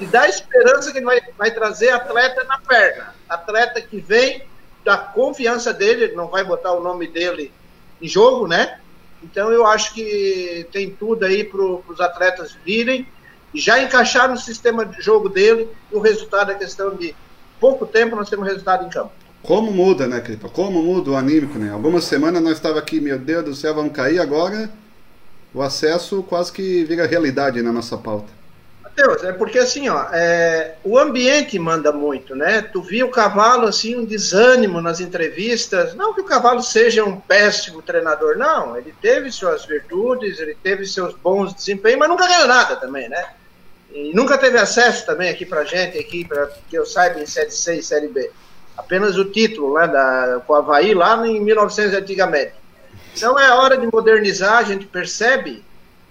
[0.00, 3.14] e dá esperança que vai, vai trazer atleta na perna.
[3.28, 4.42] Atleta que vem
[4.84, 7.52] da confiança dele, ele não vai botar o nome dele
[8.00, 8.80] em jogo, né?
[9.22, 13.06] Então eu acho que tem tudo aí para os atletas virem
[13.54, 17.14] já encaixar no sistema de jogo dele e o resultado é questão de
[17.58, 19.12] pouco tempo nós temos resultado em campo.
[19.48, 20.46] Como muda, né, Cripa?
[20.50, 21.72] Como muda o anímico, né?
[21.72, 24.68] Algumas semanas nós estava aqui, meu Deus do céu, vamos cair, agora
[25.54, 28.28] o acesso quase que vira realidade na nossa pauta.
[28.82, 32.60] Mateus, é porque assim, ó, é, o ambiente manda muito, né?
[32.60, 35.94] Tu viu o cavalo assim, um desânimo nas entrevistas.
[35.94, 38.76] Não que o cavalo seja um péssimo treinador, não.
[38.76, 43.30] Ele teve suas virtudes, ele teve seus bons desempenhos, mas nunca ganhou nada também, né?
[43.94, 47.50] E nunca teve acesso também aqui pra gente, aqui, para que eu saiba, em Série
[47.50, 48.30] C e Série B
[48.78, 52.52] apenas o título né, da, com o Havaí lá em 1900 antigamente.
[53.14, 55.64] Então é hora de modernizar, a gente percebe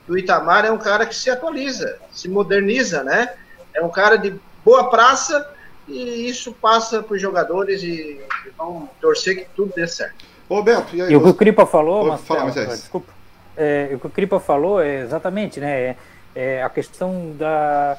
[0.05, 3.33] que o Itamar é um cara que se atualiza, se moderniza, né?
[3.73, 5.49] É um cara de boa praça
[5.87, 8.19] e isso passa para os jogadores e
[8.57, 10.25] vão torcer que tudo dê certo.
[10.49, 11.11] Ô Beto, e aí?
[11.11, 13.13] E o que o Cripa falou, Marcelo, fala, Marcelo, desculpa.
[13.55, 15.81] É, o que o Cripa falou é exatamente, né?
[15.81, 15.95] É,
[16.35, 17.97] é a questão da.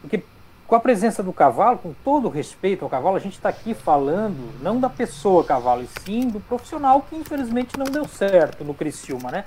[0.00, 0.22] Porque
[0.66, 3.72] com a presença do cavalo, com todo o respeito ao cavalo, a gente está aqui
[3.72, 8.74] falando não da pessoa cavalo, e sim do profissional que infelizmente não deu certo no
[8.74, 9.44] Criciúma, né?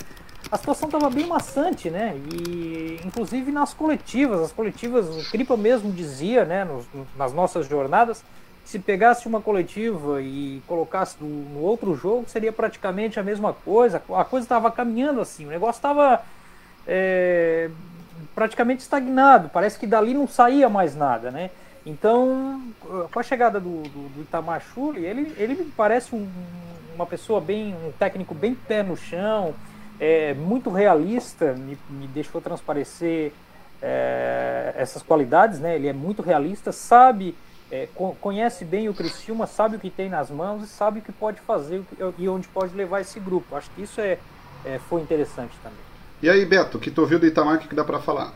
[0.50, 2.16] A situação estava bem maçante, né?
[2.34, 6.86] E inclusive nas coletivas, as coletivas, o Cripa mesmo dizia, né, nos,
[7.18, 8.24] nas nossas jornadas,
[8.64, 13.54] que se pegasse uma coletiva e colocasse no, no outro jogo, seria praticamente a mesma
[13.54, 14.02] coisa.
[14.16, 16.24] A coisa estava caminhando assim, o negócio estava
[16.88, 17.70] é,
[18.40, 19.50] praticamente estagnado.
[19.50, 21.50] Parece que dali não saía mais nada, né?
[21.86, 22.62] Então,
[23.12, 26.26] com a chegada do, do, do Itamar Schulli, ele, ele me parece um,
[26.96, 29.54] uma pessoa bem, um técnico bem pé no chão,
[30.00, 33.34] é, muito realista, me, me deixou transparecer
[33.82, 35.76] é, essas qualidades, né?
[35.76, 37.36] Ele é muito realista, sabe,
[37.70, 37.90] é,
[38.22, 41.42] conhece bem o Criciúma, sabe o que tem nas mãos e sabe o que pode
[41.42, 41.84] fazer
[42.18, 43.58] e onde pode levar esse grupo.
[43.58, 44.18] Acho que isso é,
[44.64, 45.89] é foi interessante também.
[46.22, 48.34] E aí, Beto, o que tu ouviu do Itamar, que dá para falar?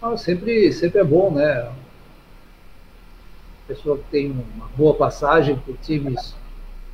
[0.00, 1.70] Ah, sempre, sempre é bom, né?
[3.68, 6.34] Pessoa que tem uma boa passagem por times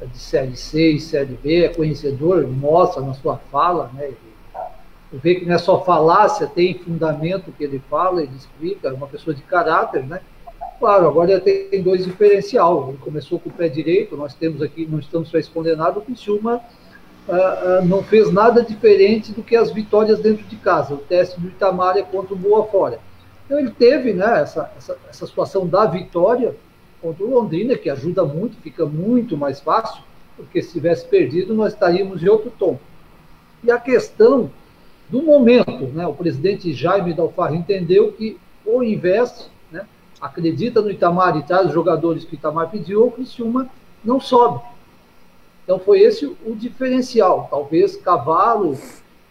[0.01, 4.13] de Série C e Série B, é conhecedor, mostra na sua fala, né?
[5.11, 9.07] Vê que não é só falácia, tem fundamento que ele fala, ele explica, é uma
[9.07, 10.21] pessoa de caráter, né?
[10.79, 12.91] Claro, agora tem dois diferencial.
[12.91, 16.03] Ele começou com o pé direito, nós temos aqui, não estamos para esconder nada, o
[16.03, 16.61] Criciúma
[17.85, 20.95] não fez nada diferente do que as vitórias dentro de casa.
[20.95, 23.01] O teste do Itamar é contra o Boa fora.
[23.45, 26.55] Então ele teve né, essa, essa, essa situação da vitória
[27.01, 30.03] contra o Londrina, que ajuda muito, fica muito mais fácil,
[30.37, 32.79] porque se tivesse perdido nós estaríamos em outro tom.
[33.63, 34.51] E a questão
[35.09, 39.87] do momento, né, o presidente Jaime Dalfarra entendeu que ou investe, né,
[40.21, 43.69] acredita no Itamar e traz os jogadores que o Itamar pediu, ou o Criciúma
[44.05, 44.61] não sobe.
[45.69, 47.47] Então foi esse o diferencial.
[47.51, 48.75] Talvez Cavalo,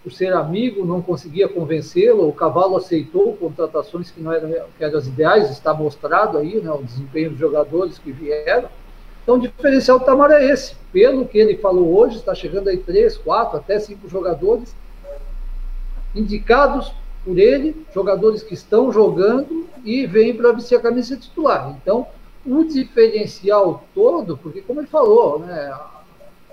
[0.04, 5.00] por ser amigo, não conseguia convencê-lo, o Cavalo aceitou contratações que não eram, que eram
[5.00, 8.70] as ideais, está mostrado aí né, o desempenho dos jogadores que vieram.
[9.24, 10.76] Então o diferencial do Tamar é esse.
[10.94, 14.76] Pelo que ele falou hoje, está chegando aí três, quatro, até cinco jogadores
[16.14, 16.94] indicados
[17.26, 21.76] por ele, jogadores que estão jogando e vêm para vestir a camisa titular.
[21.82, 22.06] Então,
[22.46, 25.74] o diferencial todo, porque como ele falou, né,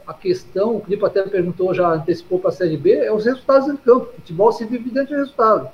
[0.06, 3.68] a questão, o Clipe até perguntou, já antecipou para a Série B, é os resultados
[3.68, 4.10] em campo.
[4.10, 5.68] O futebol se divide de resultado.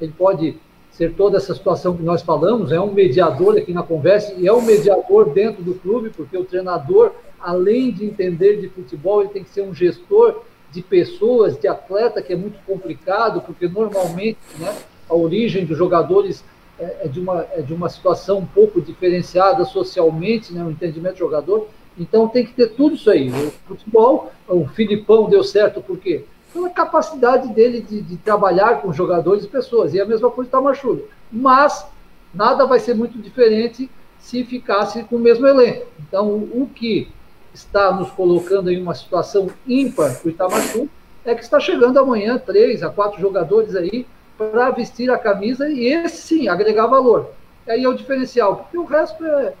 [0.00, 0.56] Ele pode
[0.90, 4.52] ser toda essa situação que nós falamos, é um mediador aqui na conversa, e é
[4.52, 9.42] um mediador dentro do clube, porque o treinador, além de entender de futebol, ele tem
[9.42, 14.74] que ser um gestor de pessoas, de atleta, que é muito complicado, porque normalmente né,
[15.08, 16.44] a origem dos jogadores
[16.78, 21.14] é, é de, uma, é de uma situação um pouco diferenciada socialmente, né, o entendimento
[21.14, 21.68] do jogador,
[21.98, 23.30] então tem que ter tudo isso aí.
[23.30, 26.24] O futebol, o Filipão deu certo por quê?
[26.52, 29.94] Pela capacidade dele de, de trabalhar com jogadores e pessoas.
[29.94, 31.08] E a mesma coisa está Machulo.
[31.30, 31.86] Mas
[32.34, 35.86] nada vai ser muito diferente se ficasse com o mesmo elenco.
[36.00, 37.08] Então, o que
[37.52, 40.88] está nos colocando em uma situação ímpar para o Itamachu
[41.24, 45.86] é que está chegando amanhã três a quatro jogadores aí para vestir a camisa e
[45.86, 47.30] esse sim agregar valor.
[47.68, 49.54] Aí é o diferencial, porque o resto é,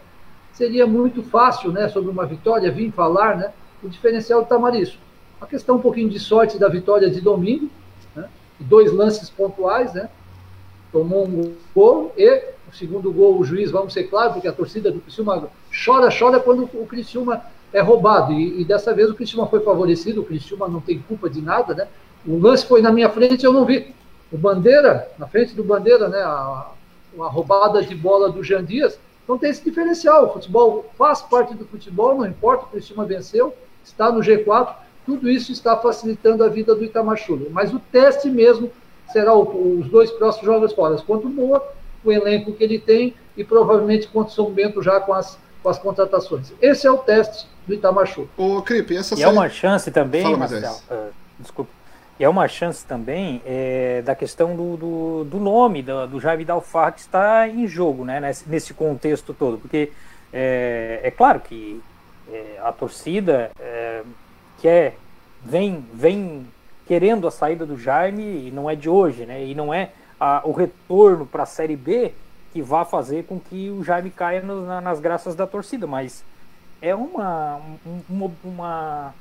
[0.52, 4.98] seria muito fácil, né, sobre uma vitória, vir falar, né, o diferencial do Tamariço.
[5.40, 7.70] A questão um pouquinho de sorte da vitória de domingo,
[8.14, 8.28] né,
[8.60, 10.08] dois lances pontuais, né,
[10.92, 14.90] tomou um gol e o segundo gol o juiz, vamos ser claros, porque a torcida
[14.90, 15.48] do Criciúma
[15.84, 17.42] chora, chora quando o Criciúma
[17.72, 21.28] é roubado, e, e dessa vez o Criciúma foi favorecido, o Criciúma não tem culpa
[21.28, 21.88] de nada, né,
[22.26, 23.92] o lance foi na minha frente eu não vi.
[24.30, 26.70] O Bandeira, na frente do Bandeira, né, a,
[27.20, 30.26] a roubada de bola do Jean Dias, então tem esse diferencial.
[30.26, 33.54] O futebol faz parte do futebol, não importa, o Cristiano venceu,
[33.84, 37.48] está no G4, tudo isso está facilitando a vida do Itamachule.
[37.50, 38.70] Mas o teste mesmo
[39.12, 41.72] será o, os dois próximos jogos fora, contra o Boa,
[42.04, 45.68] o elenco que ele tem e provavelmente contra o São Bento já com as, com
[45.68, 46.52] as contratações.
[46.60, 48.28] Esse é o teste do Itamachule.
[48.36, 51.70] Ô, Cripe, essa E é uma chance também, Fala, Marcelo, uh, desculpa,
[52.24, 56.92] é uma chance também é, da questão do, do, do nome do, do Jair Dalfar
[56.92, 59.90] que está em jogo, né, nesse, nesse contexto todo, porque
[60.32, 61.82] é, é claro que
[62.30, 64.02] é, a torcida é,
[64.60, 64.96] quer,
[65.42, 66.46] vem, vem
[66.86, 70.42] querendo a saída do Jaime e não é de hoje, né, e não é a,
[70.44, 72.12] o retorno para a Série B
[72.52, 76.22] que vá fazer com que o Jaime caia no, na, nas graças da torcida, mas
[76.80, 77.60] é uma,
[78.08, 79.14] uma, uma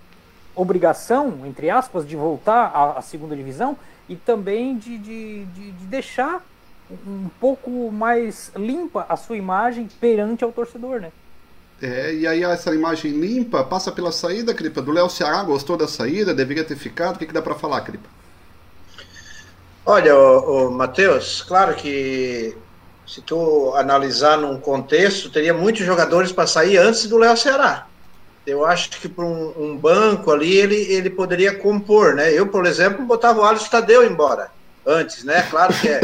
[0.55, 3.77] obrigação, entre aspas, de voltar à, à segunda divisão
[4.07, 6.45] e também de, de, de, de deixar
[7.07, 11.11] um pouco mais limpa a sua imagem perante ao torcedor, né?
[11.81, 15.87] É, e aí essa imagem limpa passa pela saída, Cripa, do Léo Ceará, gostou da
[15.87, 18.07] saída, deveria ter ficado, o que, que dá para falar, Cripa?
[19.85, 22.55] Olha, o, o Matheus, claro que
[23.07, 27.87] se tu analisar num contexto, teria muitos jogadores para sair antes do Léo Ceará.
[28.45, 32.31] Eu acho que para um, um, banco ali ele, ele poderia compor, né?
[32.33, 34.49] Eu, por exemplo, botava o Alisson Tadeu embora
[34.85, 35.45] antes, né?
[35.49, 36.01] Claro que é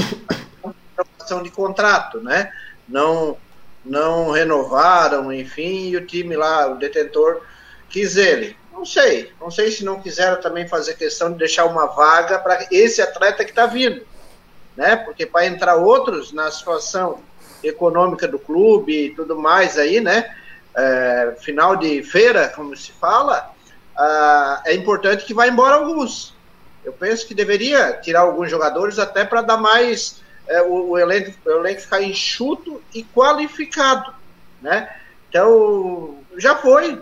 [0.95, 2.51] renovação de contrato, né?
[2.87, 3.37] Não
[3.83, 7.41] não renovaram, enfim, e o time lá, o detentor,
[7.89, 8.55] quis ele.
[8.73, 12.67] Não sei, não sei se não quiseram também fazer questão de deixar uma vaga para
[12.69, 14.05] esse atleta que está vindo,
[14.75, 14.95] né?
[14.97, 17.21] Porque para entrar outros na situação
[17.63, 20.29] econômica do clube e tudo mais aí, né?
[20.77, 23.51] É, final de feira, como se fala,
[23.97, 26.35] ah, é importante que vá embora alguns.
[26.85, 31.33] Eu penso que deveria tirar alguns jogadores até para dar mais é, o, o, elenco,
[31.45, 34.13] o elenco ficar enxuto e qualificado,
[34.61, 34.95] né?
[35.29, 37.01] Então, já foi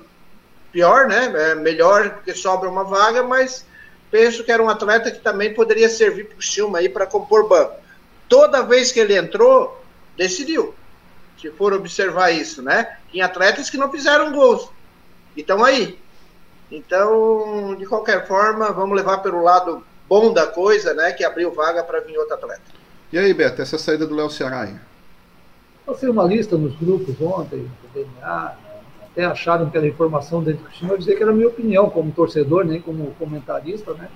[0.72, 1.32] pior, né?
[1.52, 3.66] É melhor porque sobra uma vaga, mas
[4.10, 7.48] penso que era um atleta que também poderia servir para o Silma aí para compor
[7.48, 7.76] banco.
[8.28, 9.84] Toda vez que ele entrou,
[10.18, 10.74] decidiu.
[11.40, 12.98] Se for observar isso, né?
[13.12, 14.70] Tem atletas que não fizeram gols.
[15.36, 16.00] E estão aí.
[16.72, 21.12] Então, de qualquer forma, vamos levar pelo lado bom da coisa, né?
[21.12, 22.62] Que abriu vaga para vir outro atleta.
[23.12, 24.68] E aí, Beto, essa saída do Léo Ceará?
[25.86, 28.56] Passei uma lista nos grupos ontem, do DNA,
[29.12, 31.90] até acharam que era informação dentro do time, eu dizer que era a minha opinião
[31.90, 34.10] como torcedor, nem como comentarista, né?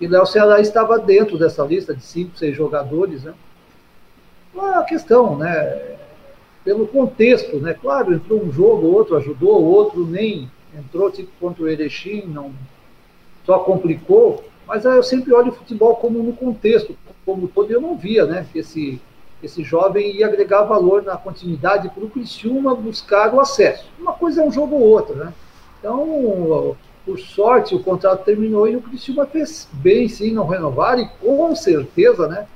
[0.00, 3.34] E Léo Ceará estava dentro dessa lista de cinco, seis jogadores, né?
[4.54, 5.98] Não é a questão, né?
[6.64, 7.74] Pelo contexto, né?
[7.74, 12.52] Claro, entrou um jogo, outro ajudou, outro nem entrou, tipo contra o Erechim, não
[13.44, 17.96] só complicou, mas eu sempre olho o futebol como no contexto, como todo, eu não
[17.96, 18.46] via, né?
[18.52, 19.00] Que esse,
[19.42, 23.86] esse jovem ia agregar valor na continuidade para o Criciúma buscar o acesso.
[23.98, 25.32] Uma coisa é um jogo ou outro, né?
[25.78, 31.08] Então, por sorte, o contrato terminou e o Criciúma fez bem, sim, não renovar, e
[31.20, 32.46] com certeza, né?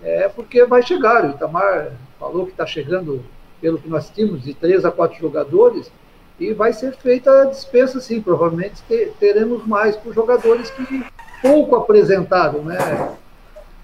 [0.00, 1.24] É porque vai chegar.
[1.24, 3.22] O Itamar falou que está chegando,
[3.60, 5.90] pelo que nós tínhamos, de três a quatro jogadores,
[6.38, 8.20] e vai ser feita a dispensa, sim.
[8.20, 8.82] Provavelmente
[9.18, 11.04] teremos mais por jogadores que
[11.42, 12.78] pouco apresentaram, né?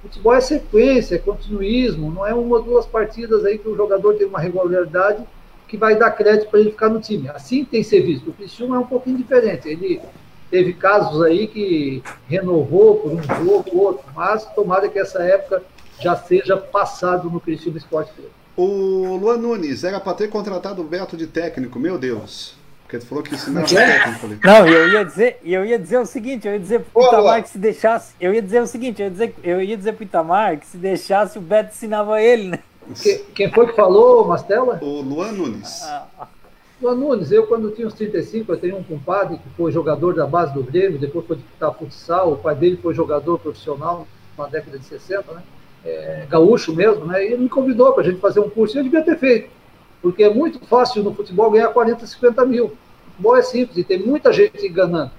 [0.03, 4.15] Futebol é sequência, é continuismo, não é uma ou duas partidas aí que o jogador
[4.15, 5.25] tem uma regularidade
[5.67, 7.29] que vai dar crédito para ele ficar no time.
[7.31, 8.31] Assim tem que ser visto.
[8.31, 9.67] O Criciúma é um pouquinho diferente.
[9.67, 10.01] Ele
[10.51, 15.63] teve casos aí que renovou por um jogo ou outro, mas tomara que essa época
[15.99, 18.44] já seja passado no Criciúma Esporte Clube.
[18.57, 22.55] O Luan Nunes era para ter contratado o Beto de técnico, meu Deus.
[22.83, 24.39] Porque tu falou que isso não é técnico ali.
[24.45, 27.49] Não, eu ia dizer, eu ia dizer o seguinte, eu ia dizer pro Itamar que
[27.49, 28.15] se deixasse.
[28.21, 30.77] Eu ia dizer o seguinte, eu ia dizer, eu ia dizer pro Itamar que se
[30.77, 32.59] deixasse o Beto ensinava ele, né?
[33.03, 34.79] Que, quem foi que falou, Mastela?
[34.83, 35.83] O Luan Nunes.
[35.83, 36.29] Ah,
[36.81, 40.27] Luan Nunes, eu quando tinha uns 35, eu tenho um compadre que foi jogador da
[40.27, 44.79] base do Grêmio, depois foi disputar futsal, o pai dele foi jogador profissional na década
[44.79, 45.43] de 60, né?
[45.85, 47.23] É, gaúcho mesmo, né?
[47.23, 49.51] E ele me convidou para a gente fazer um curso e eu devia ter feito.
[50.01, 52.77] Porque é muito fácil no futebol ganhar 40, 50 mil
[53.15, 55.13] futebol é simples e tem muita gente enganando.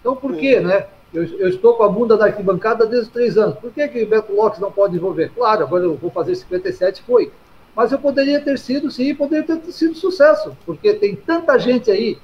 [0.00, 0.86] Então, por quê, né?
[1.14, 3.58] Eu, eu, estou com a bunda da arquibancada desde os três anos.
[3.58, 5.30] Por que, que o Beto Lopes não pode desenvolver?
[5.34, 7.30] Claro, agora eu vou fazer 57, foi.
[7.76, 12.18] Mas eu poderia ter sido, sim, poderia ter sido sucesso, porque tem tanta gente aí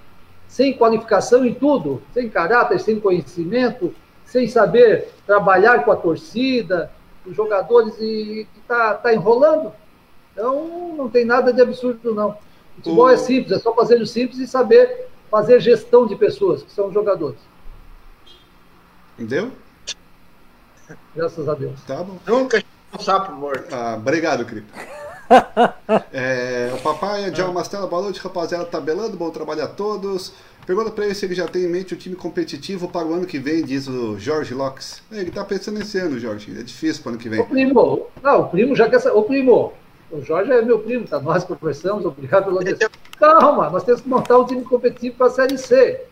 [0.46, 3.94] sem qualificação em tudo, sem caráter, sem conhecimento,
[4.24, 6.90] sem saber trabalhar com a torcida,
[7.28, 9.72] os jogadores e que está tá enrolando.
[10.32, 12.36] Então, não tem nada de absurdo, não.
[12.76, 13.08] Futebol o...
[13.08, 16.88] é simples, é só fazer o simples e saber fazer gestão de pessoas, que são
[16.88, 17.40] os jogadores.
[19.18, 19.50] Entendeu?
[21.14, 21.82] Graças a Deus.
[21.84, 22.18] Tá bom.
[22.26, 22.62] Nunca
[22.92, 23.74] um sapo morto.
[23.74, 24.72] Ah, obrigado, Cripo.
[26.12, 28.64] É, o papai é John Mastella, boa noite, rapaziada.
[28.64, 30.32] Tabelando, bom trabalho a todos.
[30.66, 33.26] Pergunta pra ele se ele já tem em mente o time competitivo para o ano
[33.26, 35.02] que vem, diz o Jorge Locks.
[35.10, 36.54] É, ele tá pensando nesse ano, Jorge.
[36.58, 37.40] É difícil para o ano que vem.
[37.40, 39.16] O primo, não, o primo já quer saber.
[39.16, 39.72] O primo,
[40.10, 41.20] o Jorge é meu primo, tá?
[41.20, 42.88] Nós conversamos, obrigado pela atenção.
[43.18, 46.02] Calma, nós temos que montar um time competitivo para a Série C.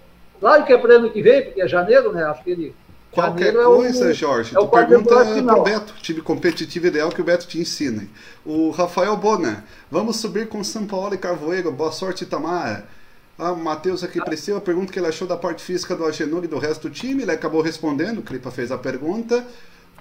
[0.40, 2.24] Claro que é para ano que vem, porque é janeiro, né?
[2.24, 2.74] Acho que ele.
[3.16, 7.24] Qualquer coisa, é o, Jorge, é tu pergunta pro Beto, time competitivo ideal que o
[7.24, 8.06] Beto te ensina.
[8.44, 12.84] O Rafael Bona, vamos subir com São Paulo e Carvoeiro, boa sorte, Itamar.
[13.38, 16.44] Ah, o Matheus aqui Priscila pergunta o que ele achou da parte física do Agenor
[16.44, 17.22] e do resto do time.
[17.22, 19.46] Ele acabou respondendo, o Clipa fez a pergunta.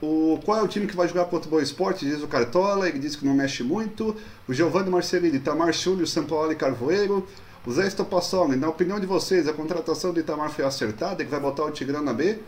[0.01, 2.05] O, qual é o time que vai jogar contra o Boa Esporte?
[2.05, 4.15] Diz o Cartola, ele diz que não mexe muito.
[4.47, 7.25] O Giovanni Marcelini, Tamar Chúlio, São Paulo e Carvoeiro.
[7.65, 11.39] O Zé Estopassoli, na opinião de vocês, a contratação do Itamar foi acertada, que vai
[11.39, 12.39] botar o Tigrão na B?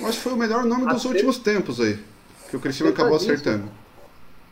[0.00, 1.98] Eu acho que foi o melhor nome dos últimos tempos aí,
[2.50, 3.64] que o Cristiano acabou acertando.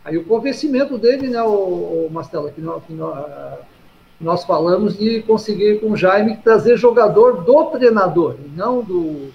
[0.05, 3.59] Aí o convencimento dele, né, o, Mastela, que nós, que nós,
[4.21, 9.31] nós falamos de conseguir com o Jaime trazer jogador do treinador, e não do,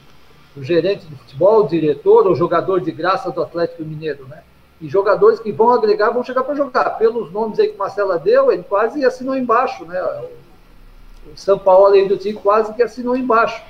[0.56, 4.44] do gerente de futebol, diretor ou jogador de graça do Atlético Mineiro, né?
[4.80, 6.92] E jogadores que vão agregar, vão chegar para jogar.
[6.92, 10.02] Pelos nomes aí que o Marcela deu, ele quase assinou embaixo, né?
[10.02, 13.62] O, o São Paulo aí do time quase que assinou embaixo.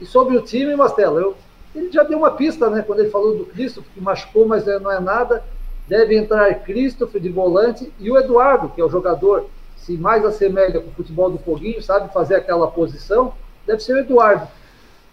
[0.00, 1.36] E sobre o time, Marcelo, eu,
[1.78, 2.82] ele já deu uma pista, né?
[2.82, 5.44] Quando ele falou do Cristo, que machucou, mas não é nada.
[5.86, 9.46] Deve entrar Christopher de volante e o Eduardo, que é o jogador
[9.76, 13.32] se mais assemelha com o futebol do Foguinho, sabe fazer aquela posição,
[13.64, 14.48] deve ser o Eduardo.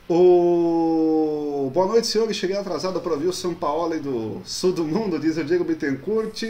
[0.09, 1.70] O...
[1.72, 2.36] Boa noite, senhores.
[2.36, 6.43] Cheguei atrasado para ouvir o São Paulo do sul do mundo, diz o Diego Bittencourt.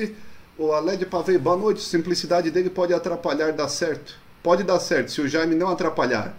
[0.58, 1.82] O Aled Pavei, boa noite.
[1.82, 4.16] Simplicidade dele pode atrapalhar, dar certo.
[4.42, 6.36] Pode dar certo, se o Jaime não atrapalhar.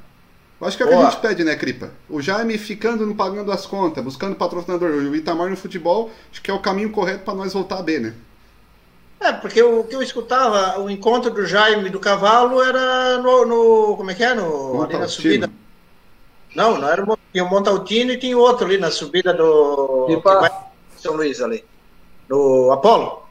[0.61, 1.91] Eu acho que é o que a gente pede, né, Cripa?
[2.09, 4.91] O Jaime ficando não pagando as contas, buscando patrocinador.
[4.91, 7.83] E o Itamar no futebol, acho que é o caminho correto para nós voltar a
[7.83, 8.15] B, né?
[9.21, 13.45] É, porque o que eu escutava, o encontro do Jaime e do Cavalo era no.
[13.47, 14.35] no- como é que é?
[14.35, 15.51] No, ali na subida.
[16.55, 20.07] Não, não era tinha o Montaltino e tinha outro ali na subida do.
[20.09, 20.51] Que pra- vai
[20.97, 21.65] São Luís ali.
[22.29, 23.23] Do Apolo.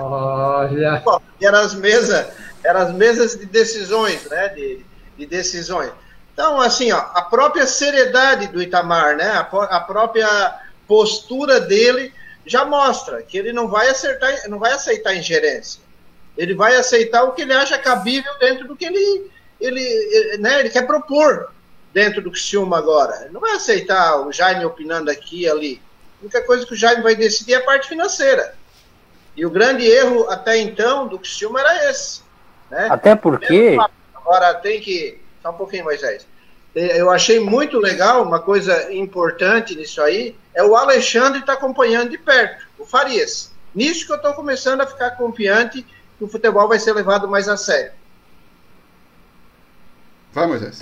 [0.00, 1.02] Olha.
[1.40, 2.26] E eram as mesas,
[2.64, 4.48] eram as mesas de decisões, né?
[4.50, 4.84] De,
[5.18, 5.90] de decisões.
[6.32, 9.30] Então, assim, ó, a própria seriedade do Itamar, né?
[9.30, 12.12] A, a própria postura dele
[12.44, 15.80] já mostra que ele não vai acertar, não vai aceitar ingerência.
[16.36, 19.30] Ele vai aceitar o que ele acha cabível dentro do que ele,
[19.60, 21.52] ele, ele, né, ele quer propor
[21.92, 23.22] dentro do Criciúma agora.
[23.22, 25.82] Ele não vai aceitar o Jaime opinando aqui e ali.
[26.20, 28.54] A única coisa que o Jaime vai decidir é a parte financeira.
[29.36, 32.22] E o grande erro até então do Criciúma era esse.
[32.70, 32.88] Né?
[32.90, 33.76] Até porque.
[34.14, 35.21] Agora tem que.
[35.42, 36.26] Só um pouquinho, Moisés.
[36.74, 42.16] Eu achei muito legal, uma coisa importante nisso aí, é o Alexandre estar acompanhando de
[42.18, 43.52] perto, o Farias.
[43.74, 45.82] Nisso que eu estou começando a ficar confiante
[46.18, 47.92] que o futebol vai ser levado mais a sério.
[50.32, 50.78] Vai, Moisés.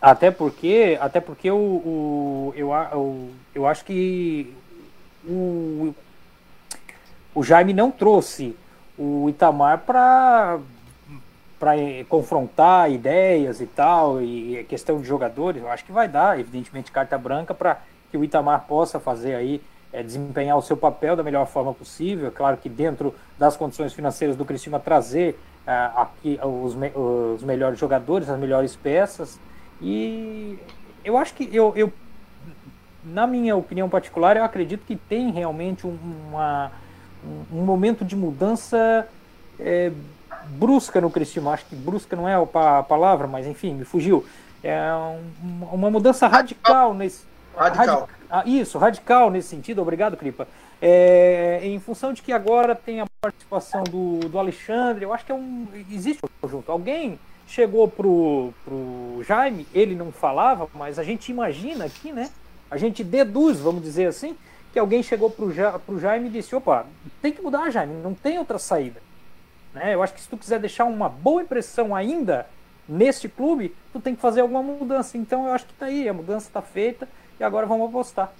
[0.00, 4.54] Até porque, até porque o, o- eu, o- eu acho que
[5.26, 5.92] o,
[7.34, 8.54] o Jaime não trouxe
[8.96, 10.60] o Itamar para
[11.58, 11.72] para
[12.08, 17.16] confrontar ideias e tal, e questão de jogadores, eu acho que vai dar, evidentemente, carta
[17.16, 17.78] branca para
[18.10, 19.60] que o Itamar possa fazer aí,
[19.92, 22.28] é, desempenhar o seu papel da melhor forma possível.
[22.28, 27.42] É claro que dentro das condições financeiras do Criciúma trazer ah, aqui os, me- os
[27.42, 29.38] melhores jogadores, as melhores peças.
[29.80, 30.58] E
[31.04, 31.92] eu acho que eu, eu
[33.04, 35.98] na minha opinião particular, eu acredito que tem realmente um-
[36.28, 36.70] uma,
[37.24, 39.08] um, um momento de mudança
[39.58, 39.90] é,
[40.50, 41.52] brusca no Criciúma.
[41.52, 44.24] Acho que brusca não é a pa- a palavra, mas enfim, me fugiu.
[44.62, 47.24] É um- uma mudança radical nesse.
[47.56, 48.00] Radical.
[48.00, 49.80] radi- ah, isso, radical nesse sentido.
[49.80, 50.46] Obrigado, Cripa.
[50.80, 55.32] É, em função de que agora tem a participação do, do Alexandre, eu acho que
[55.32, 56.70] é um, existe um conjunto.
[56.70, 62.28] Alguém chegou pro, pro Jaime, ele não falava, mas a gente imagina aqui, né?
[62.70, 64.36] A gente deduz, vamos dizer assim,
[64.72, 66.84] que alguém chegou pro, ja, pro Jaime e disse: opa,
[67.22, 69.00] tem que mudar, Jaime, não tem outra saída.
[69.76, 69.94] Né?
[69.94, 72.46] Eu acho que se tu quiser deixar uma boa impressão ainda
[72.88, 75.18] neste clube, tu tem que fazer alguma mudança.
[75.18, 77.06] Então eu acho que tá aí, a mudança está feita
[77.38, 78.32] e agora vamos apostar.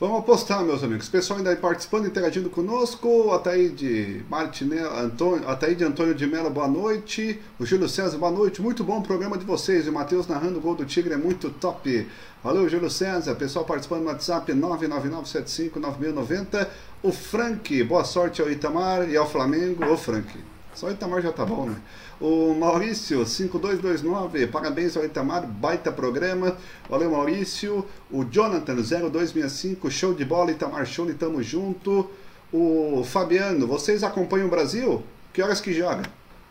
[0.00, 1.08] Vamos apostar, meus amigos.
[1.08, 3.32] O pessoal ainda participando, interagindo conosco.
[3.32, 7.38] Ataíde Martinelli, Antônio, Ataíde Antônio de Mello, boa noite.
[7.58, 8.62] O Júlio César, boa noite.
[8.62, 9.86] Muito bom o programa de vocês.
[9.86, 12.08] E o Matheus narrando o gol do Tigre é muito top.
[12.42, 13.34] Valeu, Júlio César.
[13.34, 16.66] Pessoal participando no WhatsApp 999759690.
[17.02, 19.84] O Frank, boa sorte ao Itamar e ao Flamengo.
[19.84, 20.32] Ô, Frank.
[20.74, 21.76] Só o Itamar já tá bom, né?
[22.20, 26.54] O Maurício, 5229, parabéns ao Itamar, baita programa.
[26.88, 27.86] Valeu, Maurício.
[28.10, 32.10] O Jonathan, 0265, show de bola, Itamar Show, tamo junto.
[32.52, 35.02] O Fabiano, vocês acompanham o Brasil?
[35.32, 36.02] Que horas que joga?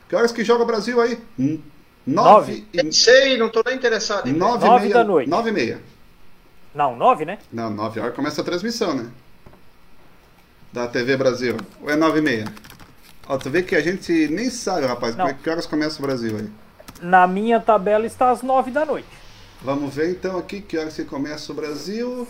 [0.08, 1.20] Que horas que joga o Brasil aí?
[1.38, 1.60] Hum,
[2.08, 4.40] Nove e Sei, não estou nem interessado em ver.
[4.40, 5.30] nove e Nove meia, da noite.
[5.30, 5.82] Nove e meia.
[6.74, 7.38] Não, nove, né?
[7.52, 9.08] Não, nove horas começa a transmissão, né?
[10.74, 11.58] Da TV Brasil.
[11.82, 12.46] Ou é nove e meia?
[13.30, 15.32] Ó, tu vê que a gente nem sabe, rapaz, Não.
[15.32, 16.50] que horas começa o Brasil aí.
[17.00, 19.08] Na minha tabela está às nove da noite.
[19.62, 22.28] Vamos ver então aqui que horas que começa o Brasil.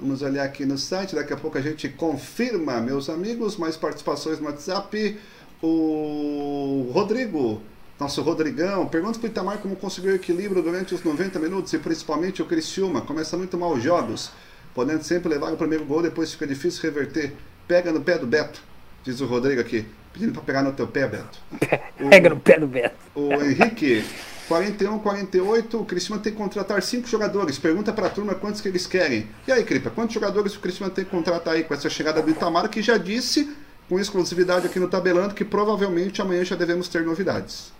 [0.00, 4.40] Vamos olhar aqui no site, daqui a pouco a gente confirma, meus amigos, mais participações
[4.40, 5.16] no WhatsApp.
[5.62, 7.62] O Rodrigo,
[8.00, 12.42] nosso Rodrigão, pergunta para o Itamar como conseguiu equilíbrio durante os 90 minutos e principalmente
[12.42, 13.02] o Criciúma.
[13.02, 14.32] Começa muito mal os jogos,
[14.74, 17.32] podendo sempre levar o primeiro gol, depois fica difícil reverter.
[17.68, 18.60] Pega no pé do Beto,
[19.04, 19.86] diz o Rodrigo aqui.
[20.12, 21.38] Pedindo para pegar no teu pé, Beto.
[22.10, 22.96] Pega no pé do Beto.
[23.14, 24.04] O Henrique,
[24.48, 27.58] 41, 48, o Cristiano tem que contratar cinco jogadores.
[27.58, 29.28] Pergunta para a turma quantos que eles querem.
[29.46, 32.30] E aí, Cripa, quantos jogadores o Cristiano tem que contratar aí com essa chegada do
[32.30, 33.56] Itamar, que já disse
[33.88, 37.72] com exclusividade aqui no Tabelando que provavelmente amanhã já devemos ter novidades.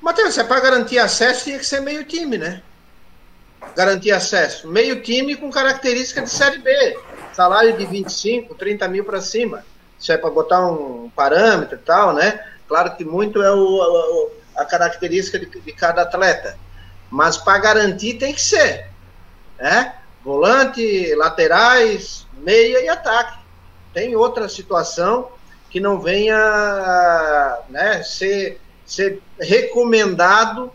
[0.00, 2.62] Matheus, é para garantir acesso, tinha que ser meio time, né?
[3.76, 4.68] Garantir acesso.
[4.68, 6.98] Meio time com característica de Série B.
[7.32, 9.64] Salário de 25, 30 mil para cima.
[9.98, 12.44] Isso é para botar um parâmetro e tal, né?
[12.66, 16.58] Claro que muito é o, o a característica de, de, cada atleta.
[17.10, 18.86] Mas para garantir tem que ser.
[19.58, 19.94] Né?
[20.22, 23.38] Volante, laterais, meia e ataque.
[23.94, 25.30] Tem outra situação
[25.70, 30.72] que não venha né, ser ser recomendado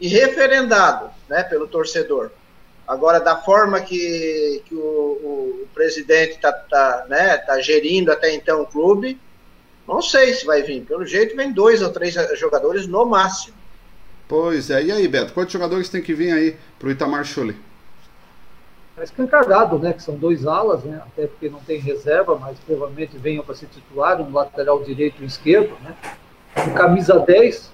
[0.00, 2.30] e referendado né, pelo torcedor.
[2.86, 8.62] Agora, da forma que, que o, o, presidente está tá, né, tá gerindo até então
[8.62, 9.18] o clube,
[9.86, 10.84] não sei se vai vir.
[10.84, 13.56] Pelo jeito, vem dois ou três jogadores no máximo.
[14.28, 14.82] Pois é.
[14.82, 17.56] E aí, Beto, quantos jogadores tem que vir aí para o Itamar Chuli?
[18.96, 19.92] É escancarado, né?
[19.92, 21.00] Que são dois alas, né?
[21.06, 25.24] Até porque não tem reserva, mas provavelmente venham para ser titular, um lateral direito e
[25.24, 25.96] um esquerdo, né?
[26.54, 27.71] com camisa 10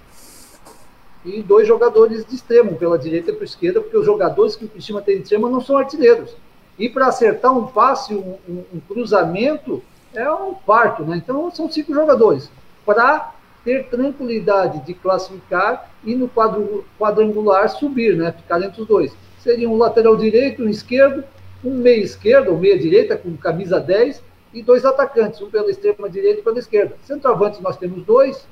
[1.29, 4.69] e dois jogadores de extremo, pela direita e pela esquerda, porque os jogadores que o
[4.69, 6.35] Cristina tem de extremo não são artilheiros.
[6.79, 9.83] E para acertar um passe, um, um, um, cruzamento,
[10.15, 11.17] é um parto, né?
[11.17, 12.51] Então são cinco jogadores.
[12.87, 13.35] Para
[13.65, 18.33] ter tranquilidade de classificar e no quadro, quadrangular subir, né?
[18.33, 19.13] Ficar entre os dois.
[19.41, 21.25] Seria um lateral direito, um esquerdo,
[21.65, 24.23] um meia esquerda ou meia direita com camisa 10
[24.55, 26.97] e dois atacantes, um pela extrema direita e pela esquerda.
[27.03, 28.47] Centroavantes nós temos dois,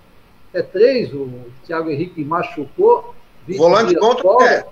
[0.57, 1.29] é três, o
[1.67, 3.15] Thiago Henrique machucou.
[3.57, 4.67] Volante contra o pé.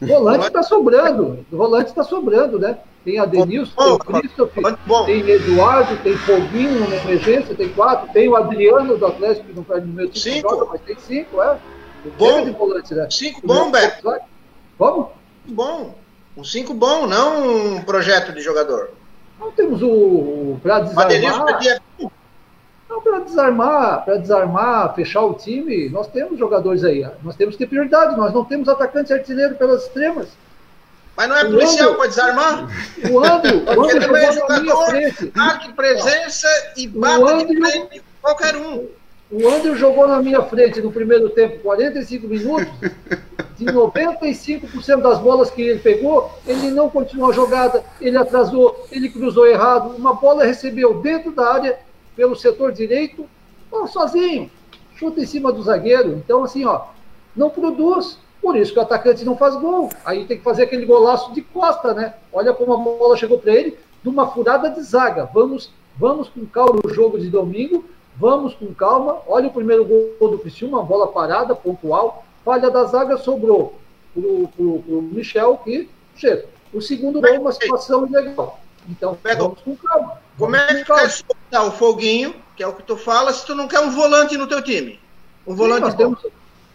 [0.00, 1.44] Volante está sobrando.
[1.50, 2.78] Volante está sobrando, né?
[3.04, 4.76] Tem Adenilson, tem o Christopher,
[5.06, 9.62] tem Eduardo, tem Foguinho na emergência, tem quatro, tem o Adriano do Atlético, que não
[9.62, 10.68] perde no meu time, cinco.
[10.70, 11.58] mas tem cinco, é.
[12.18, 12.44] Bom.
[12.44, 13.08] De volante, né?
[13.10, 14.06] Cinco bom, Beto.
[14.76, 15.12] Como?
[15.46, 15.94] Bom.
[16.36, 18.90] Um cinco bom, não um projeto de jogador.
[19.38, 19.88] Não temos o.
[19.88, 21.06] o para desarmar.
[21.06, 22.10] Adenilson
[22.90, 27.06] então, para desarmar, para desarmar, fechar o time, nós temos jogadores aí.
[27.22, 28.16] Nós temos que ter prioridade.
[28.16, 30.26] Nós não temos atacante artilheiro pelas extremas.
[31.16, 32.68] Mas não é policial para desarmar?
[33.08, 35.32] O Andro, o Andro jogou é na minha frente.
[35.36, 38.88] Marque presença e bata de frente qualquer um.
[39.30, 42.66] O André jogou na minha frente no primeiro tempo 45 minutos.
[43.56, 49.08] De 95% das bolas que ele pegou, ele não continuou a jogada, ele atrasou, ele
[49.08, 49.94] cruzou errado.
[49.96, 51.78] Uma bola recebeu dentro da área,
[52.20, 53.26] pelo setor direito,
[53.72, 54.50] ó, sozinho,
[54.94, 56.12] chuta em cima do zagueiro.
[56.12, 56.82] Então, assim, ó,
[57.34, 58.18] não produz.
[58.42, 59.88] Por isso que o atacante não faz gol.
[60.04, 62.12] Aí tem que fazer aquele golaço de costa, né?
[62.30, 65.30] Olha como a bola chegou para ele, de uma furada de zaga.
[65.32, 67.86] Vamos, vamos com calma no jogo de domingo,
[68.18, 69.16] vamos com calma.
[69.26, 72.22] Olha o primeiro gol do Cristiano, uma bola parada, pontual.
[72.44, 73.76] Falha da zaga sobrou
[74.12, 76.44] pro, pro, pro Michel, que chega.
[76.70, 78.59] O segundo gol, uma situação ilegal.
[78.88, 80.18] Então, vamos com calma.
[80.38, 83.44] Como é que tu quer soltar o foguinho, que é o que tu fala, se
[83.44, 84.98] tu não quer um volante no teu time?
[85.46, 86.26] Um volante Sim, temos...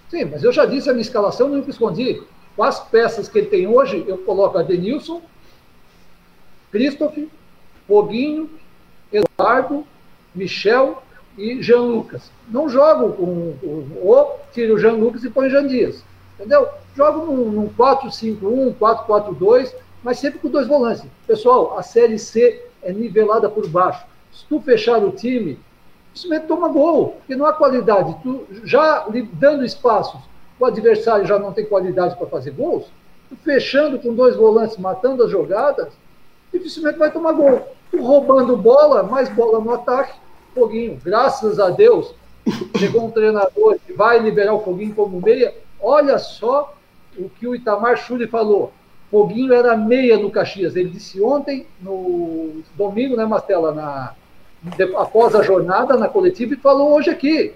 [0.10, 2.22] Sim, mas eu já disse a minha escalação, não escondi.
[2.56, 5.22] Com as peças que ele tem hoje, eu coloco a Denilson,
[6.72, 7.18] Christoph,
[7.88, 8.50] Foguinho,
[9.12, 9.86] Eduardo,
[10.34, 11.02] Michel
[11.38, 12.32] e Jean Lucas.
[12.48, 13.56] Não jogo com,
[14.02, 16.04] ou tiro o Jean Lucas e põe Jean Dias.
[16.36, 16.68] Entendeu?
[16.96, 19.74] Jogo num, num 4-5-1, 4-4-2,
[20.06, 21.04] mas sempre com dois volantes.
[21.26, 24.06] Pessoal, a Série C é nivelada por baixo.
[24.32, 25.60] Se tu fechar o time,
[26.14, 28.16] simplesmente toma gol, porque não há qualidade.
[28.22, 30.22] Tu já dando espaços,
[30.60, 32.86] o adversário já não tem qualidade para fazer gols,
[33.28, 35.92] tu fechando com dois volantes, matando as jogadas,
[36.54, 37.68] dificilmente vai tomar gol.
[37.90, 40.14] Tu roubando bola, mais bola no ataque,
[40.54, 42.14] Foguinho, graças a Deus,
[42.78, 45.52] chegou um treinador que vai liberar o Foguinho como meia.
[45.82, 46.76] Olha só
[47.18, 48.72] o que o Itamar Chuli falou.
[49.12, 50.76] Foguinho era meia no Caxias.
[50.76, 54.14] Ele disse ontem, no domingo, né, Mastela, na,
[54.98, 57.54] após a jornada na coletiva, e falou hoje aqui.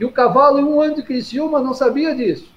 [0.00, 2.50] E o cavalo, em um ano de Criciúma, não sabia disso.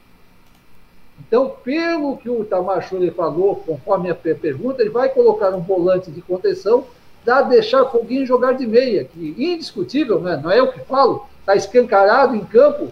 [1.20, 6.10] Então, pelo que o Tamar Schuller falou, conforme a pergunta, ele vai colocar um volante
[6.10, 6.86] de contenção
[7.24, 10.40] para deixar Foguinho jogar de meia, que indiscutível, né?
[10.41, 12.91] não é eu que falo, está escancarado em campo,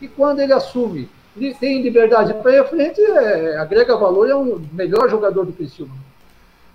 [0.00, 1.08] e quando ele assume
[1.60, 5.94] tem liberdade para ir à frente, é, agrega valor, é o melhor jogador do Criciúma.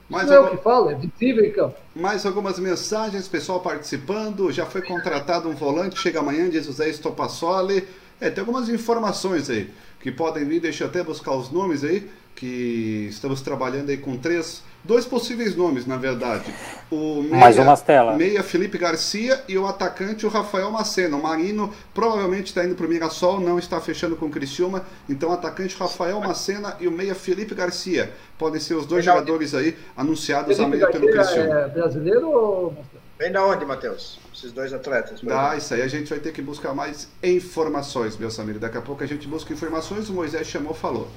[0.09, 0.49] Mais Isso algum...
[0.49, 1.75] é o que fala, é visível em campo.
[1.95, 4.51] Mais algumas mensagens, pessoal participando.
[4.51, 7.87] Já foi contratado um volante, chega amanhã, diz o Zé Estopassoli.
[8.19, 9.69] É, tem algumas informações aí
[10.01, 14.17] que podem vir, deixa eu até buscar os nomes aí, que estamos trabalhando aí com
[14.17, 16.53] três dois possíveis nomes, na verdade.
[16.91, 18.17] O meia, Mais uma tela.
[18.17, 21.15] meia Felipe Garcia e o atacante o Rafael Macena.
[21.15, 24.83] O Marino provavelmente está indo para o Mirassol, não está fechando com o Criciúma.
[25.07, 29.55] Então, o atacante Rafael Macena e o meia Felipe Garcia podem ser os dois jogadores
[29.55, 31.59] aí anunciados a Felipe meia pelo Garcia Criciúma.
[31.61, 32.77] é brasileiro ou...
[33.17, 34.19] Vem da onde, Matheus?
[34.33, 35.21] Esses dois atletas.
[35.21, 38.59] Dá, isso aí a gente vai ter que buscar mais informações, meus amigos.
[38.59, 41.07] Daqui a pouco a gente busca informações, o Moisés chamou, falou.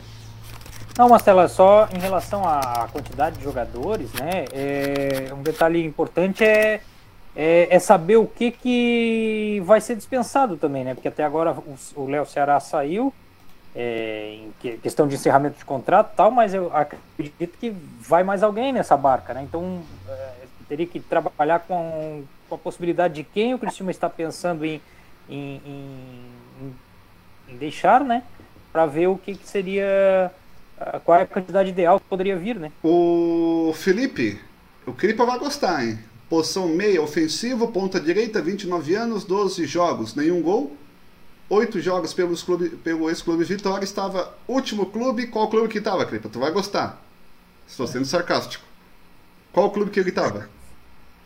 [0.97, 4.45] Não, Marcela, só em relação à quantidade de jogadores, né?
[4.53, 6.81] é, um detalhe importante é,
[7.35, 10.95] é, é saber o que, que vai ser dispensado também, né?
[10.95, 11.57] Porque até agora
[11.97, 13.12] o- Léo Ceará saiu
[13.75, 18.23] é, em que- questão de encerramento de contrato e tal, mas eu acredito que vai
[18.23, 19.43] mais alguém nessa barca, né?
[19.43, 20.31] Então é,
[20.69, 24.81] teria que trabalhar com, com a possibilidade de quem o Cristiano está pensando em,
[25.29, 26.75] em, em-
[27.49, 28.23] em deixar, né?
[28.73, 30.31] Para ver o que, que seria
[31.05, 32.73] qual é a quantidade ideal que poderia vir, né?
[32.83, 34.41] O Felipe,
[34.87, 35.99] o Cripa vai gostar, hein?
[36.29, 40.77] Posição meia, ofensivo, ponta direita, 29 anos, 12 jogos, nenhum gol.
[41.49, 45.27] 8 jogos pelos clube, pelo ex-clube Vitória, estava último clube.
[45.27, 46.29] Qual clube que estava, Cripa?
[46.29, 47.03] Tu vai gostar.
[47.69, 48.65] Estou sendo sarcástico.
[49.53, 50.49] Qual clube que ele estava?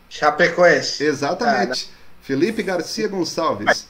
[0.09, 1.03] Chapecoense.
[1.03, 1.89] Exatamente.
[2.21, 3.87] Felipe Garcia Gonçalves.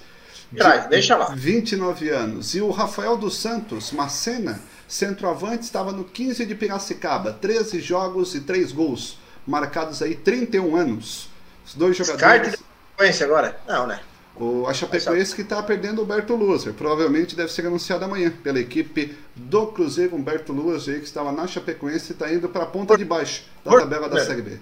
[0.55, 1.33] Traz, deixa lá.
[1.35, 2.55] 29 anos.
[2.55, 7.31] E o Rafael dos Santos, Macena, centroavante, estava no 15 de Piracicaba.
[7.31, 9.19] 13 jogos e 3 gols.
[9.45, 11.29] Marcados aí 31 anos.
[11.65, 12.59] Os dois Descarte jogadores.
[12.59, 13.59] Chapecoense agora?
[13.67, 14.01] Não, né?
[14.35, 16.73] O, a Chapecoense que está perdendo o Humberto Luzer.
[16.73, 20.15] Provavelmente deve ser anunciado amanhã pela equipe do Cruzeiro.
[20.15, 24.09] Humberto Luzer, que estava na Chapecoense, está indo para a ponta de baixo da tabela
[24.09, 24.57] da Por- Série B.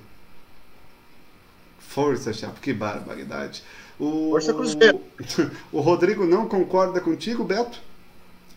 [1.79, 3.63] Força, Chape, que barbaridade.
[3.99, 5.01] O, Força Cruzeiro.
[5.71, 7.81] o Rodrigo não concorda contigo, Beto,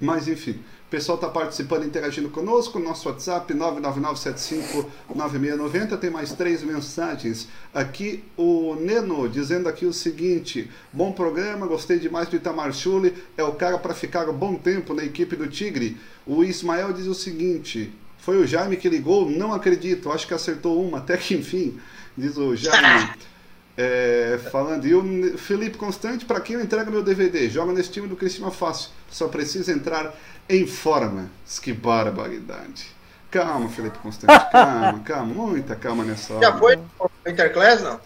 [0.01, 0.61] mas enfim.
[0.91, 2.81] O pessoal está participando, interagindo conosco.
[2.81, 5.97] Nosso WhatsApp 999759690.
[5.97, 7.47] Tem mais três mensagens.
[7.73, 13.15] Aqui o Neno dizendo aqui o seguinte: bom programa, gostei demais do Itamar Schulli.
[13.37, 15.97] É o cara para ficar um bom tempo na equipe do Tigre.
[16.27, 19.31] O Ismael diz o seguinte: foi o Jaime que ligou?
[19.31, 20.11] Não acredito.
[20.11, 21.79] Acho que acertou uma, até que enfim.
[22.19, 23.11] Diz o Jaime.
[23.83, 27.49] É, falando, e o Felipe Constante, para quem eu entrego meu DVD?
[27.49, 28.91] Joga nesse time do Cristina Fácil.
[29.09, 30.15] Só precisa entrar
[30.47, 31.31] em forma.
[31.63, 32.89] Que barbaridade.
[33.31, 36.47] Calma, Felipe Constante, calma, calma, muita calma nessa hora.
[36.47, 36.79] Já foi
[37.27, 37.99] Interclass, não?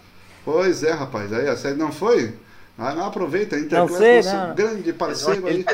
[0.45, 2.33] Pois é, rapaz, aí a série não foi?
[2.77, 4.55] Ah, não aproveita, Interclass sei, nosso não.
[4.55, 5.65] grande parceiro aí.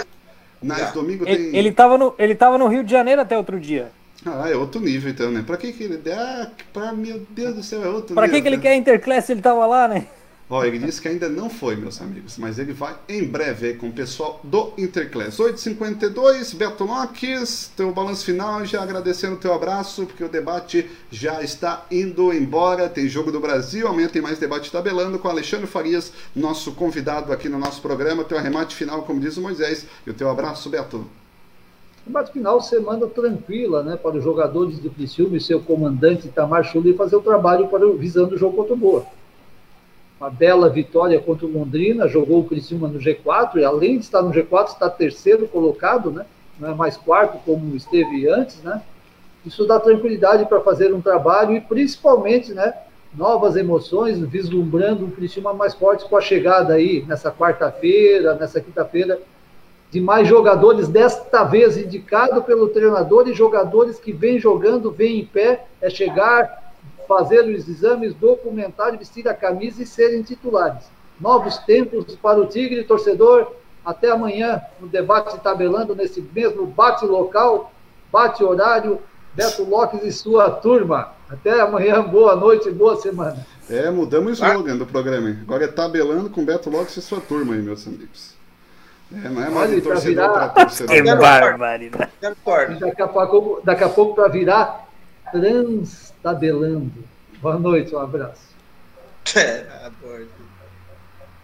[0.64, 1.36] Nas domingo tem.
[1.36, 3.92] Ele, ele, tava no, ele tava no Rio de Janeiro até outro dia.
[4.26, 5.44] Ah, é outro nível então, né?
[5.46, 6.02] Pra que que ele.
[6.12, 8.36] Ah, pra, meu Deus do céu, é outro Pra nível.
[8.38, 8.62] que, que ele né?
[8.62, 10.08] quer Interclass se ele tava lá, né?
[10.54, 13.74] Ó, ele disse que ainda não foi, meus amigos, mas ele vai em breve aí
[13.74, 15.38] com o pessoal do Interclass.
[15.38, 21.42] 8h52, Beto Lopes, teu balanço final, já agradecendo o teu abraço, porque o debate já
[21.42, 22.90] está indo embora.
[22.90, 27.48] Tem Jogo do Brasil, amanhã tem mais debate tabelando com Alexandre Farias, nosso convidado aqui
[27.48, 28.26] no nosso programa.
[28.26, 31.08] Teu arremate final, como diz o Moisés, e o teu abraço, Beto.
[32.08, 36.94] Mas final, semana tranquila né, para os jogadores do Criciúma e seu comandante Itamar Schulli
[36.94, 39.06] fazer o trabalho para, visando o jogo contra o Boa.
[40.20, 44.22] Uma bela vitória contra o Londrina, jogou o Criciúma no G4 e além de estar
[44.22, 46.26] no G4, está terceiro colocado, né?
[46.60, 48.62] não é mais quarto como esteve antes.
[48.62, 48.82] Né?
[49.46, 52.74] Isso dá tranquilidade para fazer um trabalho e principalmente né,
[53.16, 59.20] novas emoções, vislumbrando um Criciúma mais forte com a chegada aí nessa quarta-feira, nessa quinta-feira,
[59.92, 65.26] de mais jogadores, desta vez indicado pelo treinador, e jogadores que vêm jogando, vêm em
[65.26, 66.74] pé, é chegar,
[67.06, 70.86] fazer os exames, documentar, vestir a camisa e serem titulares.
[71.20, 73.52] Novos tempos para o Tigre, torcedor.
[73.84, 77.74] Até amanhã, no debate tabelando, nesse mesmo bate local,
[78.12, 79.00] bate horário,
[79.34, 81.14] Beto Lopes e sua turma.
[81.30, 83.46] Até amanhã, boa noite, boa semana.
[83.70, 85.30] É, mudamos o slogan do programa.
[85.42, 88.41] Agora é tabelando com Beto Lopes e sua turma aí, meus amigos.
[89.14, 90.96] É, não é mais Olha, de torcedor virar- para torcedor.
[90.96, 92.12] Que barbaridade.
[92.70, 94.88] E daqui a pouco, daqui a pouco para virar
[95.32, 96.92] transtabelando.
[97.42, 98.52] Boa noite, um abraço.
[99.36, 100.28] É, adoro.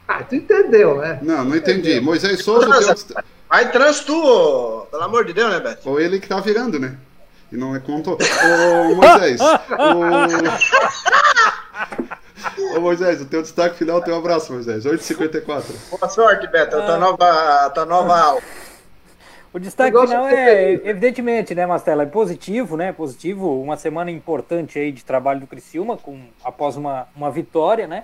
[0.07, 1.19] Ah, tu entendeu, né?
[1.21, 1.99] Não, não entendi.
[1.99, 4.85] Moisés Souza, teu desta- Vai trans tu, ô.
[4.87, 5.89] pelo amor de Deus, né, Beto?
[5.89, 6.97] ou ele que tá virando, né?
[7.51, 8.17] E não é contou.
[8.17, 9.39] Ô, Moisés,
[9.77, 9.97] ô...
[12.75, 14.85] ô, Moisés, o teu destaque final, teu abraço, Moisés.
[14.85, 15.63] 8h54.
[15.89, 16.77] Boa sorte, Beto.
[16.77, 18.41] A tua nova, a tua nova aula.
[19.53, 24.77] O destaque final é é, evidentemente, né, Mastela, é positivo, né, positivo, uma semana importante
[24.77, 28.03] aí de trabalho do Criciúma, com, após uma, uma vitória, né,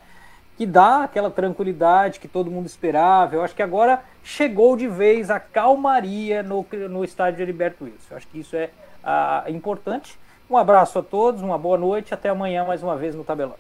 [0.58, 5.30] que dá aquela tranquilidade que todo mundo esperava, eu acho que agora chegou de vez
[5.30, 8.70] a calmaria no, no estádio de Heriberto Wilson, eu acho que isso é
[9.04, 10.18] ah, importante,
[10.50, 13.58] Um abraço a todos, uma boa noite, até amanhã mais uma vez no Tabelão.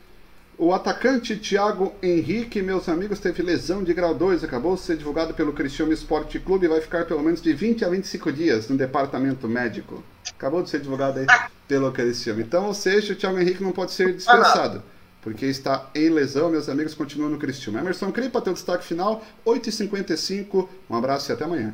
[0.57, 5.33] O atacante Thiago Henrique, meus amigos, teve lesão de grau 2, acabou de ser divulgado
[5.33, 8.77] pelo Cristiano Esporte Clube e vai ficar pelo menos de 20 a 25 dias no
[8.77, 10.03] departamento médico.
[10.37, 11.25] Acabou de ser divulgado aí
[11.67, 12.39] pelo Cristiano.
[12.39, 14.83] Então, ou seja, o Thiago Henrique não pode ser dispensado,
[15.23, 17.79] porque está em lesão, meus amigos, continua no Cristiano.
[17.79, 20.69] Emerson Cripa, teu destaque final, 8h55.
[20.87, 21.73] Um abraço e até amanhã.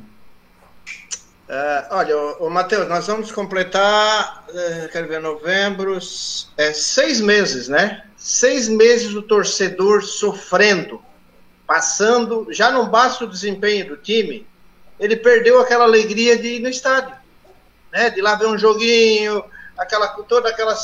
[1.50, 5.98] Uh, olha, o, o Matheus, nós vamos completar, uh, quero ver, novembro,
[6.56, 8.04] é, seis meses, né?
[8.16, 11.02] Seis meses o torcedor sofrendo,
[11.66, 14.48] passando, já não basta o desempenho do time,
[15.00, 17.16] ele perdeu aquela alegria de ir no estádio,
[17.92, 18.12] né?
[18.12, 19.44] De lá ver um joguinho,
[19.76, 20.78] aquela, toda aquela,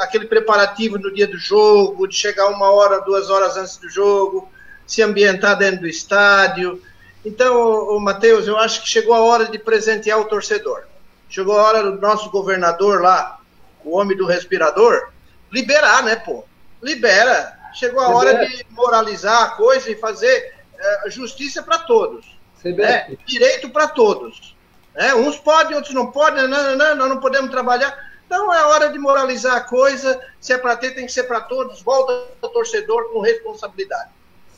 [0.00, 4.50] aquele preparativo no dia do jogo, de chegar uma hora, duas horas antes do jogo,
[4.84, 6.82] se ambientar dentro do estádio,
[7.24, 10.84] então, o Matheus, eu acho que chegou a hora de presentear o torcedor.
[11.28, 13.38] Chegou a hora do nosso governador lá,
[13.84, 15.10] o homem do respirador,
[15.50, 16.44] liberar, né, pô?
[16.82, 17.58] Libera.
[17.74, 22.38] Chegou a hora de moralizar a coisa e fazer é, justiça para todos.
[22.64, 23.16] Né?
[23.24, 24.54] Direito para todos.
[24.94, 25.14] Né?
[25.14, 27.96] Uns podem, outros não podem, não, não, nós não podemos trabalhar.
[28.26, 30.20] Então é hora de moralizar a coisa.
[30.40, 31.80] Se é para ter, tem que ser para todos.
[31.82, 34.10] Volta ao torcedor com responsabilidade.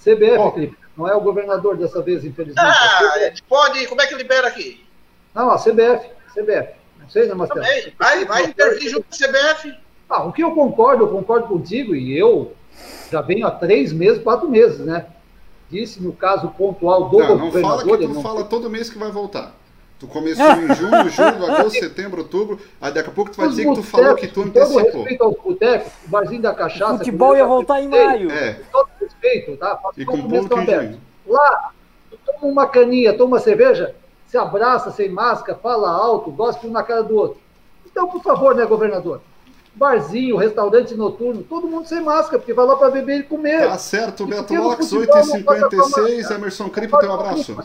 [0.02, 2.66] CBF, Bom, não é o governador dessa vez, infelizmente.
[2.66, 3.86] Ah, é pode.
[3.86, 4.84] Como é que libera aqui?
[5.34, 6.08] Não, a CBF.
[6.32, 6.74] CBF.
[7.00, 7.64] Não sei, né, Marcelo?
[7.98, 9.74] Vai, vai intervir junto com a CBF.
[10.08, 12.52] Ah, o que eu concordo, eu concordo contigo, e eu
[13.10, 15.06] já venho há três meses, quatro meses, né?
[15.70, 17.54] Disse no caso pontual do não, governador.
[17.54, 19.54] Não fala que tu não fala todo mês que vai voltar.
[19.98, 23.66] Tu começou em junho, julho, agosto, setembro, outubro, aí daqui a pouco tu vai dizer
[23.66, 24.82] que tu falou que tu antecipou.
[24.82, 26.94] Com todo respeito aos botecos, o barzinho da cachaça...
[26.94, 28.30] O futebol ia voltar em maio.
[28.30, 28.60] É.
[28.70, 28.88] Todo
[29.24, 29.80] respeito, tá?
[29.96, 31.70] E com público em Lá,
[32.10, 33.94] tu toma uma caninha, toma uma cerveja,
[34.26, 37.40] se abraça sem máscara, fala alto, gosta um na cara do outro.
[37.86, 39.22] Então, por favor, né, governador?
[39.74, 43.66] Barzinho, restaurante noturno, todo mundo sem máscara, porque vai lá para beber e comer.
[43.66, 47.56] Tá certo, Beto Locks, 8h56, Emerson Cripo, teu abraço.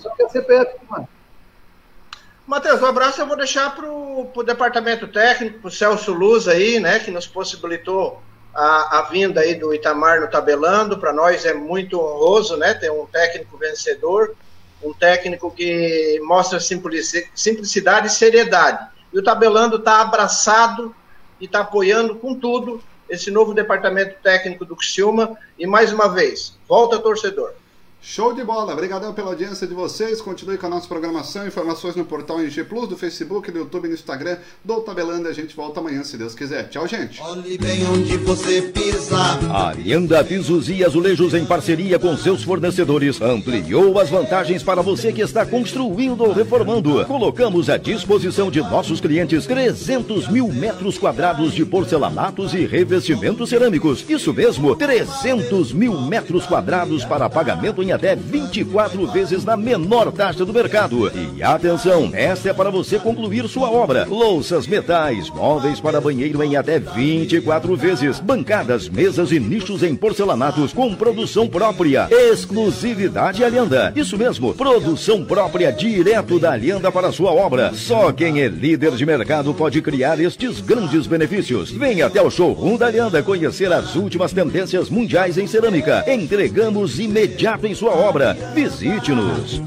[2.47, 6.79] Matheus, um abraço eu vou deixar para o departamento técnico, para o Celso Luz aí,
[6.79, 8.19] né, que nos possibilitou
[8.53, 10.97] a, a vinda aí do Itamar no tabelando.
[10.97, 14.35] Para nós é muito honroso, né, ter um técnico vencedor,
[14.83, 18.87] um técnico que mostra simplicidade e seriedade.
[19.11, 20.95] E o tabelando está abraçado
[21.39, 25.37] e está apoiando com tudo esse novo departamento técnico do Criciúma.
[25.57, 27.53] E mais uma vez, volta torcedor.
[28.01, 30.21] Show de bola, obrigadão pela audiência de vocês.
[30.21, 33.93] Continue com a nossa programação, informações no portal NG Plus, do Facebook, do YouTube, no
[33.93, 35.27] Instagram, do Tabelando.
[35.27, 36.69] A gente volta amanhã, se Deus quiser.
[36.69, 37.21] Tchau, gente.
[37.21, 39.17] Olhe bem onde você pisa.
[39.51, 45.21] Arianda Pisos e Azulejos, em parceria com seus fornecedores, ampliou as vantagens para você que
[45.21, 47.03] está construindo ou reformando.
[47.05, 54.05] Colocamos à disposição de nossos clientes 300 mil metros quadrados de porcelanatos e revestimentos cerâmicos.
[54.07, 60.11] Isso mesmo, 300 mil metros quadrados para pagamento em em até 24 vezes na menor
[60.11, 61.11] taxa do mercado.
[61.35, 64.05] E atenção, esta é para você concluir sua obra.
[64.07, 68.19] Louças, metais, móveis para banheiro em até 24 vezes.
[68.19, 72.07] Bancadas, mesas e nichos em porcelanatos com produção própria.
[72.11, 73.91] Exclusividade Alianda.
[73.95, 77.73] Isso mesmo, produção própria direto da Alianda para sua obra.
[77.73, 81.71] Só quem é líder de mercado pode criar estes grandes benefícios.
[81.71, 86.05] Venha até o showroom da Alianda conhecer as últimas tendências mundiais em cerâmica.
[86.07, 88.37] Entregamos imediato em sua obra.
[88.53, 89.61] Visite-nos.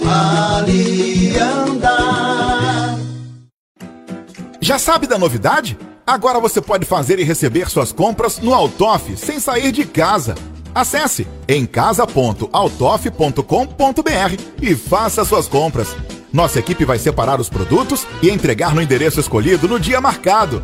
[4.60, 5.78] Já sabe da novidade?
[6.06, 10.34] Agora você pode fazer e receber suas compras no Altoff sem sair de casa.
[10.74, 15.96] Acesse emcasa.altoff.com.br e faça suas compras.
[16.30, 20.62] Nossa equipe vai separar os produtos e entregar no endereço escolhido no dia marcado.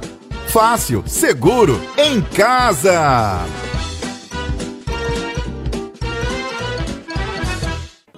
[0.48, 3.46] Fácil, seguro, em casa!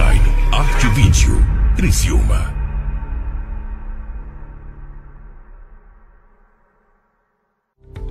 [0.00, 1.36] Design, Arte Vídeo,
[1.76, 2.59] Criciúma.